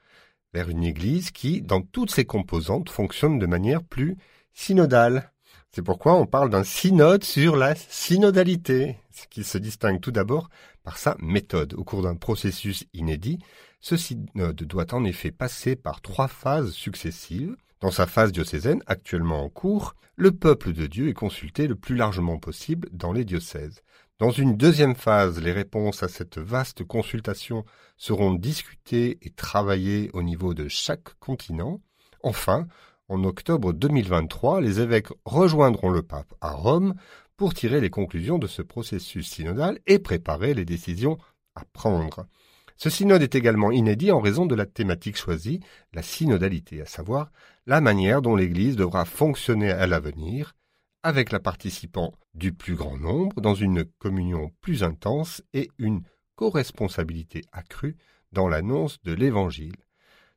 vers 0.52 0.68
une 0.68 0.84
Église 0.84 1.30
qui, 1.30 1.62
dans 1.62 1.80
toutes 1.80 2.10
ses 2.10 2.24
composantes, 2.24 2.90
fonctionne 2.90 3.38
de 3.38 3.46
manière 3.46 3.82
plus 3.82 4.16
synodale. 4.52 5.32
C'est 5.70 5.82
pourquoi 5.82 6.14
on 6.14 6.26
parle 6.26 6.50
d'un 6.50 6.64
synode 6.64 7.24
sur 7.24 7.56
la 7.56 7.74
synodalité, 7.74 8.98
ce 9.10 9.26
qui 9.26 9.44
se 9.44 9.56
distingue 9.56 10.00
tout 10.00 10.10
d'abord 10.10 10.50
par 10.84 10.98
sa 10.98 11.16
méthode. 11.18 11.72
Au 11.74 11.84
cours 11.84 12.02
d'un 12.02 12.16
processus 12.16 12.84
inédit, 12.92 13.38
ce 13.80 13.96
synode 13.96 14.56
doit 14.56 14.92
en 14.92 15.04
effet 15.04 15.30
passer 15.30 15.74
par 15.74 16.02
trois 16.02 16.28
phases 16.28 16.72
successives. 16.72 17.56
Dans 17.80 17.90
sa 17.90 18.06
phase 18.06 18.32
diocésaine, 18.32 18.82
actuellement 18.86 19.42
en 19.42 19.48
cours, 19.48 19.94
le 20.16 20.30
peuple 20.30 20.72
de 20.72 20.86
Dieu 20.86 21.08
est 21.08 21.14
consulté 21.14 21.66
le 21.66 21.74
plus 21.74 21.96
largement 21.96 22.38
possible 22.38 22.88
dans 22.92 23.12
les 23.12 23.24
diocèses. 23.24 23.82
Dans 24.22 24.30
une 24.30 24.56
deuxième 24.56 24.94
phase, 24.94 25.40
les 25.40 25.50
réponses 25.50 26.04
à 26.04 26.08
cette 26.08 26.38
vaste 26.38 26.84
consultation 26.84 27.64
seront 27.96 28.34
discutées 28.34 29.18
et 29.20 29.30
travaillées 29.30 30.10
au 30.12 30.22
niveau 30.22 30.54
de 30.54 30.68
chaque 30.68 31.18
continent. 31.18 31.80
Enfin, 32.22 32.68
en 33.08 33.24
octobre 33.24 33.72
2023, 33.72 34.60
les 34.60 34.78
évêques 34.78 35.08
rejoindront 35.24 35.90
le 35.90 36.02
pape 36.02 36.32
à 36.40 36.52
Rome 36.52 36.94
pour 37.36 37.52
tirer 37.52 37.80
les 37.80 37.90
conclusions 37.90 38.38
de 38.38 38.46
ce 38.46 38.62
processus 38.62 39.28
synodal 39.28 39.80
et 39.88 39.98
préparer 39.98 40.54
les 40.54 40.64
décisions 40.64 41.18
à 41.56 41.64
prendre. 41.72 42.28
Ce 42.76 42.90
synode 42.90 43.22
est 43.22 43.34
également 43.34 43.72
inédit 43.72 44.12
en 44.12 44.20
raison 44.20 44.46
de 44.46 44.54
la 44.54 44.66
thématique 44.66 45.16
choisie, 45.16 45.58
la 45.94 46.02
synodalité, 46.02 46.80
à 46.80 46.86
savoir 46.86 47.32
la 47.66 47.80
manière 47.80 48.22
dont 48.22 48.36
l'Église 48.36 48.76
devra 48.76 49.04
fonctionner 49.04 49.72
à 49.72 49.88
l'avenir, 49.88 50.54
avec 51.02 51.32
la 51.32 51.40
participant 51.40 52.14
du 52.34 52.52
plus 52.52 52.74
grand 52.74 52.96
nombre 52.96 53.40
dans 53.40 53.54
une 53.54 53.84
communion 53.84 54.50
plus 54.60 54.82
intense 54.82 55.42
et 55.52 55.70
une 55.78 56.02
co-responsabilité 56.36 57.42
accrue 57.52 57.96
dans 58.32 58.48
l'annonce 58.48 59.02
de 59.02 59.12
l'Évangile. 59.12 59.76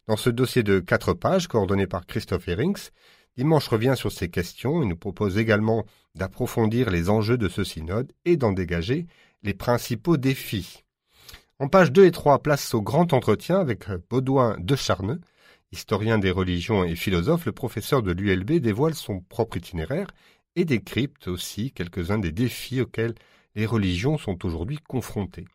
Dans 0.07 0.17
ce 0.17 0.29
dossier 0.29 0.63
de 0.63 0.79
quatre 0.79 1.13
pages 1.13 1.47
coordonné 1.47 1.87
par 1.87 2.05
Christophe 2.05 2.47
Herings, 2.47 2.89
Dimanche 3.37 3.67
revient 3.67 3.95
sur 3.95 4.11
ces 4.11 4.29
questions 4.29 4.81
et 4.81 4.85
nous 4.85 4.95
propose 4.95 5.37
également 5.37 5.85
d'approfondir 6.15 6.89
les 6.89 7.09
enjeux 7.09 7.37
de 7.37 7.49
ce 7.49 7.63
synode 7.63 8.11
et 8.23 8.37
d'en 8.37 8.53
dégager 8.53 9.07
les 9.43 9.53
principaux 9.53 10.17
défis. 10.17 10.83
En 11.59 11.67
pages 11.67 11.91
2 11.91 12.05
et 12.05 12.11
3, 12.11 12.39
place 12.43 12.73
au 12.73 12.81
grand 12.81 13.13
entretien 13.13 13.59
avec 13.59 13.85
Baudouin 14.09 14.57
de 14.59 14.75
Charneux, 14.75 15.19
historien 15.71 16.17
des 16.17 16.31
religions 16.31 16.83
et 16.83 16.95
philosophe, 16.95 17.45
le 17.45 17.51
professeur 17.51 18.01
de 18.01 18.11
l'ULB 18.11 18.59
dévoile 18.59 18.95
son 18.95 19.19
propre 19.19 19.57
itinéraire 19.57 20.07
et 20.55 20.65
décrypte 20.65 21.27
aussi 21.27 21.71
quelques-uns 21.71 22.19
des 22.19 22.31
défis 22.31 22.81
auxquels 22.81 23.15
les 23.55 23.65
religions 23.65 24.17
sont 24.17 24.45
aujourd'hui 24.45 24.79
confrontées. 24.87 25.45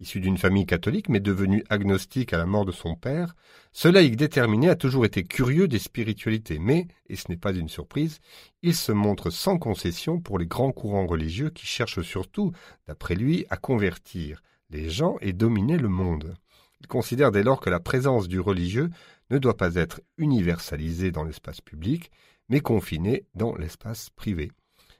Issu 0.00 0.20
d'une 0.20 0.38
famille 0.38 0.66
catholique 0.66 1.08
mais 1.08 1.20
devenu 1.20 1.62
agnostique 1.70 2.32
à 2.32 2.38
la 2.38 2.46
mort 2.46 2.64
de 2.64 2.72
son 2.72 2.96
père, 2.96 3.36
ce 3.72 3.86
laïc 3.86 4.16
déterminé 4.16 4.68
a 4.68 4.74
toujours 4.74 5.04
été 5.04 5.22
curieux 5.22 5.68
des 5.68 5.78
spiritualités, 5.78 6.58
mais, 6.58 6.88
et 7.08 7.14
ce 7.14 7.28
n'est 7.28 7.36
pas 7.36 7.52
une 7.52 7.68
surprise, 7.68 8.18
il 8.62 8.74
se 8.74 8.90
montre 8.90 9.30
sans 9.30 9.58
concession 9.58 10.20
pour 10.20 10.38
les 10.38 10.46
grands 10.46 10.72
courants 10.72 11.06
religieux 11.06 11.50
qui 11.50 11.66
cherchent 11.66 12.02
surtout, 12.02 12.52
d'après 12.88 13.14
lui, 13.14 13.46
à 13.48 13.56
convertir 13.56 14.42
les 14.70 14.90
gens 14.90 15.18
et 15.20 15.32
dominer 15.32 15.78
le 15.78 15.88
monde. 15.88 16.34
Il 16.80 16.88
considère 16.88 17.30
dès 17.30 17.44
lors 17.44 17.60
que 17.60 17.70
la 17.70 17.78
présence 17.78 18.26
du 18.26 18.40
religieux 18.40 18.90
ne 19.30 19.38
doit 19.38 19.56
pas 19.56 19.76
être 19.76 20.00
universalisée 20.18 21.12
dans 21.12 21.22
l'espace 21.22 21.60
public, 21.60 22.10
mais 22.52 22.60
confinée 22.60 23.24
dans 23.34 23.56
l'espace 23.56 24.10
privé. 24.10 24.52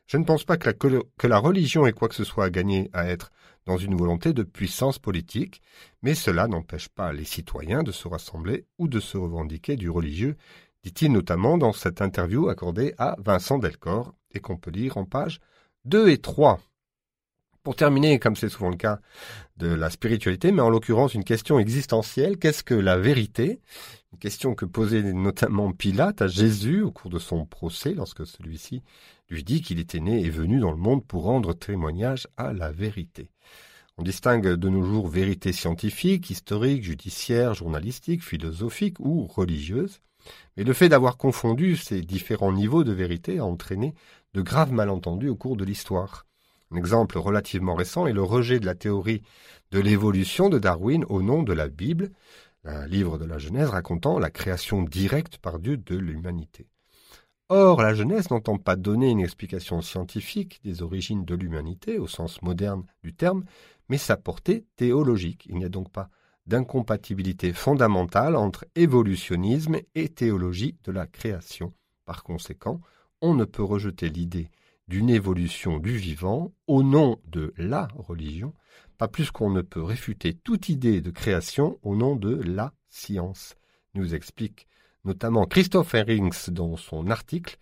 Je 0.07 0.17
ne 0.17 0.25
pense 0.25 0.45
pas 0.45 0.57
que 0.57 0.71
la, 0.89 1.01
que 1.19 1.27
la, 1.27 1.39
religion 1.39 1.87
ait 1.87 1.93
quoi 1.93 2.09
que 2.09 2.15
ce 2.15 2.25
soit 2.25 2.47
à 2.47 2.51
gagner 2.51 2.89
à 2.95 3.07
être 3.07 3.31
dans 3.67 3.77
une 3.77 3.95
volonté 3.95 4.33
de 4.33 4.43
puissance 4.43 4.99
politique, 4.99 5.61
mais 6.01 6.15
cela 6.15 6.49
n'empêche 6.49 6.89
pas 6.89 7.13
les 7.13 7.27
citoyens 7.27 7.83
de 7.83 7.93
se 7.93 8.09
rassembler 8.09 8.65
ou 8.79 8.89
de 8.89 9.01
se 9.01 9.19
revendiquer 9.19 9.77
du 9.77 9.91
religieux, 9.91 10.37
dit-il 10.83 11.13
notamment 11.13 11.59
dans 11.59 11.75
cette 11.75 12.01
interview 12.01 12.49
accordée 12.49 12.95
à 12.97 13.17
Vincent 13.19 13.59
Delcor 13.59 14.15
et 14.33 14.41
qu'on 14.41 14.57
peut 14.57 14.71
lire 14.71 14.97
en 14.97 15.05
pages 15.05 15.39
2 15.85 16.09
et 16.09 16.19
3. 16.19 16.59
Pour 17.63 17.77
terminer, 17.77 18.19
comme 18.19 18.35
c'est 18.35 18.49
souvent 18.49 18.71
le 18.71 18.77
cas 18.77 18.99
de 19.57 19.69
la 19.69 19.89
spiritualité, 19.89 20.51
mais 20.51 20.63
en 20.63 20.69
l'occurrence 20.69 21.15
une 21.15 21.23
question 21.23 21.61
existentielle, 21.61 22.37
qu'est-ce 22.37 22.65
que 22.65 22.75
la 22.75 22.97
vérité? 22.97 23.61
Une 24.13 24.19
question 24.19 24.57
que 24.57 24.65
posait 24.65 25.13
notamment 25.13 25.71
Pilate 25.71 26.23
à 26.23 26.27
Jésus 26.27 26.83
au 26.83 26.91
cours 26.91 27.11
de 27.11 27.21
son 27.21 27.47
procès 27.47 27.95
lorsque 27.95 28.27
celui-ci 28.27 28.83
lui 29.31 29.45
dit 29.45 29.63
qu'il 29.63 29.79
était 29.79 30.01
né 30.01 30.23
et 30.23 30.29
venu 30.29 30.59
dans 30.59 30.73
le 30.73 30.77
monde 30.77 31.07
pour 31.07 31.23
rendre 31.23 31.53
témoignage 31.53 32.27
à 32.37 32.53
la 32.53 32.73
vérité. 32.73 33.31
On 33.97 34.03
distingue 34.03 34.49
de 34.49 34.69
nos 34.69 34.83
jours 34.83 35.07
vérité 35.07 35.53
scientifique, 35.53 36.31
historique, 36.31 36.83
judiciaire, 36.83 37.55
journalistique, 37.55 38.25
philosophique 38.25 38.99
ou 38.99 39.29
religieuse, 39.29 40.01
mais 40.57 40.65
le 40.65 40.73
fait 40.73 40.89
d'avoir 40.89 41.17
confondu 41.17 41.77
ces 41.77 42.01
différents 42.01 42.53
niveaux 42.53 42.83
de 42.83 42.93
vérité 42.93 43.39
a 43.39 43.45
entraîné 43.45 43.95
de 44.35 44.43
graves 44.43 44.73
malentendus 44.73 45.29
au 45.29 45.37
cours 45.37 45.57
de 45.57 45.65
l'histoire. 45.65 46.27
Un 46.73 46.77
exemple 46.77 47.19
relativement 47.19 47.75
récent 47.75 48.07
est 48.07 48.15
le 48.15 48.23
rejet 48.23 48.59
de 48.59 48.65
la 48.65 48.75
théorie 48.75 49.23
de 49.73 49.79
l'évolution 49.79 50.49
de 50.49 50.59
Darwin 50.59 51.05
au 51.11 51.21
nom 51.21 51.43
de 51.43 51.53
la 51.53 51.69
Bible, 51.69 52.13
un 52.65 52.87
livre 52.87 53.19
de 53.19 53.27
la 53.27 53.37
Genèse 53.37 53.69
racontant 53.69 54.19
la 54.19 54.31
création 54.31 54.83
directe 54.83 55.37
par 55.37 55.59
Dieu 55.59 55.77
de 55.77 55.97
l'humanité. 55.97 56.67
Or, 57.51 57.83
la 57.83 57.93
Genèse 57.93 58.31
n'entend 58.31 58.57
pas 58.57 58.77
donner 58.77 59.11
une 59.11 59.21
explication 59.21 59.83
scientifique 59.83 60.61
des 60.65 60.81
origines 60.81 61.27
de 61.27 61.35
l'humanité 61.35 61.99
au 61.99 62.07
sens 62.07 62.41
moderne 62.41 62.85
du 63.03 63.13
terme, 63.13 63.45
mais 63.91 63.99
sa 63.99 64.17
portée 64.17 64.65
théologique. 64.77 65.45
Il 65.51 65.57
n'y 65.57 65.67
a 65.67 65.69
donc 65.69 65.91
pas 65.91 66.09
d'incompatibilité 66.47 67.53
fondamentale 67.53 68.35
entre 68.35 68.65
évolutionnisme 68.77 69.77
et 69.95 70.09
théologie 70.09 70.79
de 70.85 70.93
la 70.93 71.07
création. 71.07 71.75
Par 72.07 72.25
conséquent, 72.25 72.81
on 73.21 73.35
ne 73.35 73.45
peut 73.45 73.63
rejeter 73.63 74.09
l'idée 74.09 74.49
d'une 74.89 75.11
évolution 75.11 75.79
du 75.79 75.97
vivant 75.97 76.53
au 76.67 76.83
nom 76.83 77.19
de 77.27 77.53
la 77.57 77.89
religion, 77.95 78.55
pas 78.99 79.09
plus 79.09 79.31
qu'on 79.31 79.51
ne 79.51 79.63
peut 79.63 79.83
réfuter 79.83 80.35
toute 80.35 80.69
idée 80.69 81.01
de 81.01 81.11
création 81.11 81.79
au 81.83 81.97
nom 81.97 82.17
de 82.17 82.35
la 82.35 82.73
science, 82.89 83.57
nous 83.95 84.15
explique 84.15 84.67
notamment 85.05 85.47
Christophe 85.47 85.95
Herrings 85.95 86.51
dans 86.51 86.77
son 86.77 87.11
article 87.11 87.59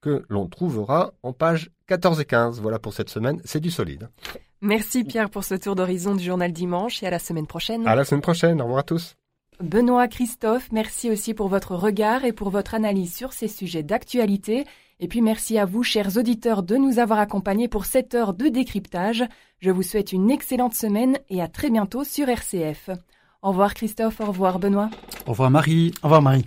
que 0.00 0.24
l'on 0.28 0.48
trouvera 0.48 1.14
en 1.22 1.32
page 1.32 1.70
14 1.86 2.20
et 2.20 2.24
15. 2.24 2.60
Voilà 2.60 2.78
pour 2.78 2.92
cette 2.92 3.08
semaine, 3.08 3.40
c'est 3.44 3.60
du 3.60 3.70
solide. 3.70 4.08
Merci 4.60 5.04
Pierre 5.04 5.30
pour 5.30 5.44
ce 5.44 5.54
tour 5.54 5.74
d'horizon 5.74 6.14
du 6.14 6.24
journal 6.24 6.52
dimanche 6.52 7.02
et 7.02 7.06
à 7.06 7.10
la 7.10 7.18
semaine 7.18 7.46
prochaine. 7.46 7.86
À 7.86 7.94
la 7.94 8.04
semaine 8.04 8.20
prochaine, 8.20 8.60
au 8.60 8.64
revoir 8.64 8.80
à 8.80 8.84
tous. 8.84 9.16
Benoît, 9.60 10.08
Christophe, 10.08 10.70
merci 10.72 11.10
aussi 11.10 11.34
pour 11.34 11.48
votre 11.48 11.76
regard 11.76 12.24
et 12.24 12.32
pour 12.32 12.50
votre 12.50 12.74
analyse 12.74 13.14
sur 13.14 13.32
ces 13.32 13.48
sujets 13.48 13.82
d'actualité. 13.82 14.64
Et 15.02 15.08
puis 15.08 15.20
merci 15.20 15.58
à 15.58 15.64
vous, 15.64 15.82
chers 15.82 16.16
auditeurs, 16.16 16.62
de 16.62 16.76
nous 16.76 17.00
avoir 17.00 17.18
accompagnés 17.18 17.66
pour 17.66 17.86
cette 17.86 18.14
heure 18.14 18.34
de 18.34 18.46
décryptage. 18.46 19.24
Je 19.58 19.72
vous 19.72 19.82
souhaite 19.82 20.12
une 20.12 20.30
excellente 20.30 20.74
semaine 20.74 21.18
et 21.28 21.42
à 21.42 21.48
très 21.48 21.70
bientôt 21.70 22.04
sur 22.04 22.28
RCF. 22.28 22.88
Au 23.42 23.48
revoir 23.48 23.74
Christophe, 23.74 24.20
au 24.20 24.26
revoir 24.26 24.60
Benoît. 24.60 24.90
Au 25.26 25.32
revoir 25.32 25.50
Marie. 25.50 25.92
Au 26.02 26.06
revoir 26.06 26.22
Marie. 26.22 26.46